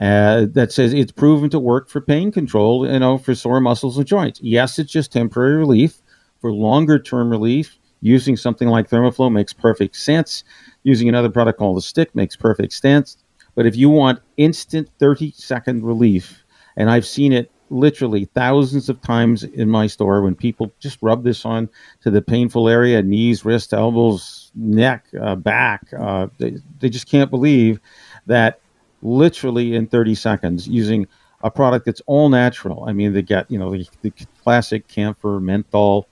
Uh, 0.00 0.46
that 0.50 0.72
says 0.72 0.92
it's 0.92 1.12
proven 1.12 1.48
to 1.48 1.60
work 1.60 1.88
for 1.88 2.00
pain 2.00 2.32
control, 2.32 2.84
you 2.84 2.98
know, 2.98 3.16
for 3.16 3.32
sore 3.32 3.60
muscles 3.60 3.96
and 3.96 4.04
joints. 4.04 4.40
Yes, 4.42 4.76
it's 4.80 4.90
just 4.90 5.12
temporary 5.12 5.56
relief, 5.56 6.02
for 6.40 6.50
longer 6.52 6.98
term 6.98 7.30
relief, 7.30 7.78
using 8.00 8.36
something 8.36 8.66
like 8.66 8.90
Thermoflow 8.90 9.30
makes 9.30 9.52
perfect 9.52 9.94
sense. 9.94 10.42
Using 10.82 11.08
another 11.08 11.30
product 11.30 11.60
called 11.60 11.76
the 11.76 11.82
stick 11.82 12.12
makes 12.12 12.34
perfect 12.34 12.72
sense. 12.72 13.16
But 13.54 13.66
if 13.66 13.76
you 13.76 13.88
want 13.88 14.18
instant 14.36 14.88
30 14.98 15.32
second 15.36 15.84
relief, 15.84 16.44
and 16.76 16.90
I've 16.90 17.06
seen 17.06 17.32
it 17.32 17.52
literally 17.70 18.26
thousands 18.26 18.88
of 18.88 19.00
times 19.00 19.42
in 19.42 19.68
my 19.68 19.86
store 19.86 20.22
when 20.22 20.34
people 20.34 20.72
just 20.80 20.98
rub 21.00 21.24
this 21.24 21.44
on 21.44 21.68
to 22.02 22.10
the 22.10 22.22
painful 22.22 22.68
area 22.68 23.02
knees, 23.02 23.44
wrists, 23.44 23.72
elbows, 23.72 24.50
neck, 24.54 25.06
uh, 25.20 25.34
back. 25.34 25.86
Uh, 25.98 26.28
they, 26.38 26.56
they 26.80 26.88
just 26.88 27.08
can't 27.08 27.30
believe 27.30 27.80
that 28.26 28.60
literally 29.02 29.74
in 29.74 29.86
30 29.86 30.14
seconds 30.14 30.68
using 30.68 31.06
a 31.42 31.50
product 31.50 31.84
that's 31.84 32.00
all 32.06 32.28
natural. 32.28 32.84
I 32.88 32.92
mean, 32.92 33.12
they 33.12 33.22
get, 33.22 33.50
you 33.50 33.58
know, 33.58 33.70
the, 33.70 33.86
the 34.02 34.12
classic 34.42 34.88
camphor, 34.88 35.40
menthol, 35.40 36.08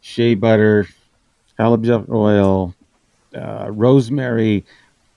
shea 0.00 0.34
butter, 0.34 0.88
halibut 1.56 2.08
oil, 2.10 2.74
uh, 3.34 3.68
rosemary. 3.70 4.64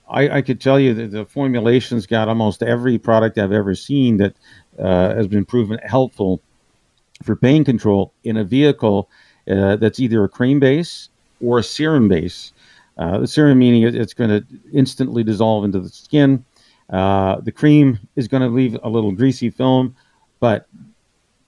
I, 0.08 0.28
I, 0.36 0.42
could 0.42 0.60
tell 0.60 0.78
you 0.78 0.94
that 0.94 1.10
the 1.10 1.26
formulation's 1.26 2.06
got 2.06 2.28
almost 2.28 2.62
every 2.62 2.96
product 2.96 3.38
I've 3.38 3.50
ever 3.50 3.74
seen 3.74 4.18
that 4.18 4.36
uh, 4.78 5.14
has 5.14 5.26
been 5.26 5.44
proven 5.44 5.78
helpful 5.84 6.40
for 7.22 7.36
pain 7.36 7.64
control 7.64 8.12
in 8.24 8.36
a 8.36 8.44
vehicle 8.44 9.08
uh, 9.50 9.76
that's 9.76 10.00
either 10.00 10.24
a 10.24 10.28
cream 10.28 10.60
base 10.60 11.08
or 11.40 11.58
a 11.58 11.62
serum 11.62 12.08
base. 12.08 12.52
Uh, 12.98 13.18
the 13.18 13.26
serum 13.26 13.58
meaning 13.58 13.82
it's 13.82 14.14
going 14.14 14.30
to 14.30 14.44
instantly 14.72 15.22
dissolve 15.22 15.64
into 15.64 15.80
the 15.80 15.88
skin. 15.88 16.44
Uh, 16.90 17.40
the 17.40 17.52
cream 17.52 17.98
is 18.16 18.28
going 18.28 18.42
to 18.42 18.48
leave 18.48 18.78
a 18.82 18.88
little 18.88 19.12
greasy 19.12 19.50
film, 19.50 19.94
but 20.40 20.66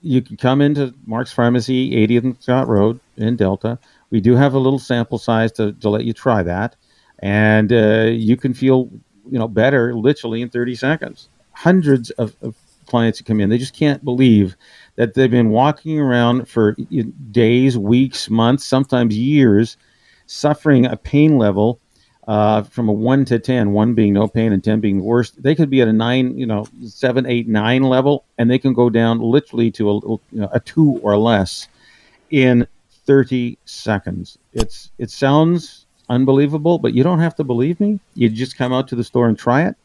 you 0.03 0.23
can 0.23 0.37
come 0.37 0.61
into 0.61 0.95
Mark's 1.07 1.33
Pharmacy, 1.33 1.91
80th 2.07 2.25
and 2.25 2.43
Scott 2.43 2.69
Road 2.69 3.01
in 3.17 3.37
Delta. 3.37 3.79
We 4.11 4.21
do 4.21 4.35
have 4.37 4.55
a 4.55 4.59
little 4.59 4.79
sample 4.79 5.19
size 5.19 5.53
to, 5.53 5.73
to 5.73 5.89
let 5.89 6.05
you 6.05 6.13
try 6.13 6.43
that, 6.43 6.77
and 7.21 7.73
uh, 7.73 8.09
you 8.11 8.37
can 8.37 8.55
feel 8.55 8.91
you 9.31 9.39
know 9.39 9.49
better 9.49 9.95
literally 9.95 10.43
in 10.43 10.49
30 10.51 10.75
seconds. 10.75 11.29
Hundreds 11.53 12.11
of, 12.11 12.37
of 12.43 12.55
clients 12.89 13.19
who 13.19 13.25
come 13.25 13.41
in, 13.41 13.51
they 13.51 13.59
just 13.59 13.75
can't 13.75 14.05
believe 14.05 14.57
that 14.97 15.15
they've 15.15 15.31
been 15.31 15.51
walking 15.51 15.99
around 16.01 16.49
for 16.49 16.77
days, 17.31 17.79
weeks, 17.79 18.29
months, 18.29 18.65
sometimes 18.65 19.17
years, 19.17 19.77
suffering 20.27 20.87
a 20.87 20.97
pain 20.97 21.39
level 21.39 21.81
uh, 22.29 22.63
from 22.63 22.89
a 22.89 22.93
one 22.93 23.25
to 23.25 23.39
10, 23.39 23.73
one 23.73 23.95
being 23.95 24.13
no 24.13 24.29
pain 24.29 24.53
and 24.53 24.63
10 24.63 24.81
being 24.81 24.99
the 24.99 25.05
worst, 25.05 25.43
they 25.43 25.55
could 25.55 25.71
be 25.71 25.81
at 25.81 25.89
a 25.89 25.93
nine, 25.93 26.37
you 26.37 26.47
know, 26.47 26.67
seven, 26.87 27.25
eight, 27.25 27.49
nine 27.49 27.83
level, 27.83 28.25
and 28.37 28.51
they 28.51 28.59
can 28.59 28.75
go 28.75 28.91
down 28.91 29.19
literally 29.19 29.71
to 29.71 29.91
a, 29.91 29.95
you 29.95 30.21
know, 30.33 30.49
a 30.53 30.61
two 30.61 31.01
or 31.03 31.17
less 31.17 31.69
in 32.31 32.67
30 33.07 33.57
seconds. 33.65 34.37
It's 34.53 34.91
It 34.99 35.11
sounds 35.11 35.87
unbelievable, 36.11 36.79
but 36.79 36.93
you 36.93 37.03
don't 37.03 37.21
have 37.21 37.35
to 37.37 37.45
believe 37.45 37.81
me. 37.81 37.99
You 38.15 38.29
just 38.29 38.59
come 38.59 38.75
out 38.75 38.89
to 38.89 38.97
the 38.97 39.05
store 39.05 39.27
and 39.27 39.39
try 39.39 39.63
it. 39.63 39.77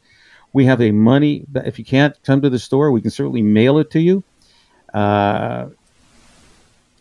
We 0.53 0.65
have 0.65 0.81
a 0.81 0.91
money, 0.91 1.45
if 1.55 1.79
you 1.79 1.85
can't 1.85 2.15
come 2.23 2.41
to 2.41 2.49
the 2.49 2.59
store, 2.59 2.91
we 2.91 3.01
can 3.01 3.11
certainly 3.11 3.41
mail 3.41 3.79
it 3.79 3.91
to 3.91 3.99
you. 3.99 4.23
Uh, 4.93 5.67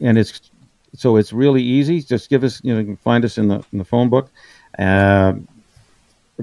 and 0.00 0.18
it's 0.18 0.50
so 0.94 1.16
it's 1.16 1.32
really 1.32 1.62
easy. 1.62 2.02
Just 2.02 2.28
give 2.28 2.44
us, 2.44 2.60
you 2.64 2.72
know, 2.72 2.80
you 2.80 2.86
can 2.86 2.96
find 2.96 3.24
us 3.24 3.38
in 3.38 3.48
the 3.48 3.64
in 3.72 3.78
the 3.78 3.84
phone 3.84 4.08
book. 4.08 4.30
Uh, 4.78 5.34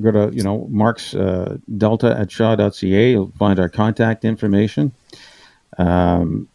go 0.01 0.11
to 0.11 0.35
you 0.35 0.43
know 0.43 0.67
Mark's 0.69 1.13
uh, 1.13 1.57
Delta 1.77 2.17
at 2.17 2.31
Shaw.ca. 2.31 3.11
You'll 3.11 3.31
find 3.37 3.59
our 3.59 3.69
contact 3.69 4.25
information, 4.25 4.91
um, 5.77 6.47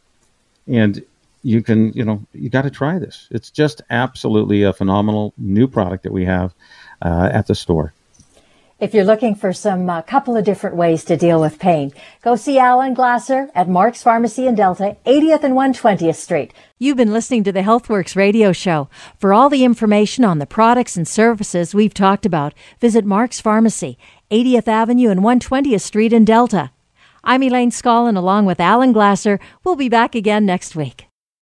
and 0.66 1.04
you 1.42 1.62
can 1.62 1.92
you 1.92 2.04
know 2.04 2.24
you 2.32 2.48
got 2.48 2.62
to 2.62 2.70
try 2.70 2.98
this. 2.98 3.28
It's 3.30 3.50
just 3.50 3.82
absolutely 3.90 4.62
a 4.62 4.72
phenomenal 4.72 5.34
new 5.36 5.68
product 5.68 6.04
that 6.04 6.12
we 6.12 6.24
have 6.24 6.54
uh, 7.02 7.30
at 7.32 7.46
the 7.46 7.54
store. 7.54 7.92
If 8.80 8.92
you're 8.92 9.04
looking 9.04 9.36
for 9.36 9.52
some 9.52 9.88
uh, 9.88 10.02
couple 10.02 10.36
of 10.36 10.44
different 10.44 10.74
ways 10.74 11.04
to 11.04 11.16
deal 11.16 11.40
with 11.40 11.60
pain, 11.60 11.92
go 12.22 12.34
see 12.34 12.58
Alan 12.58 12.92
Glasser 12.92 13.48
at 13.54 13.68
Mark's 13.68 14.02
Pharmacy 14.02 14.48
in 14.48 14.56
Delta, 14.56 14.96
80th 15.06 15.44
and 15.44 15.54
120th 15.54 16.16
Street. 16.16 16.52
You've 16.80 16.96
been 16.96 17.12
listening 17.12 17.44
to 17.44 17.52
the 17.52 17.60
HealthWorks 17.60 18.16
radio 18.16 18.50
show. 18.52 18.88
For 19.16 19.32
all 19.32 19.48
the 19.48 19.64
information 19.64 20.24
on 20.24 20.40
the 20.40 20.46
products 20.46 20.96
and 20.96 21.06
services 21.06 21.72
we've 21.72 21.94
talked 21.94 22.26
about, 22.26 22.52
visit 22.80 23.04
Mark's 23.04 23.40
Pharmacy, 23.40 23.96
80th 24.32 24.66
Avenue 24.66 25.08
and 25.08 25.20
120th 25.20 25.80
Street 25.80 26.12
in 26.12 26.24
Delta. 26.24 26.72
I'm 27.22 27.44
Elaine 27.44 27.70
Scollin 27.70 28.16
along 28.16 28.46
with 28.46 28.58
Alan 28.58 28.92
Glasser. 28.92 29.38
We'll 29.62 29.76
be 29.76 29.88
back 29.88 30.16
again 30.16 30.44
next 30.44 30.74
week. 30.74 31.06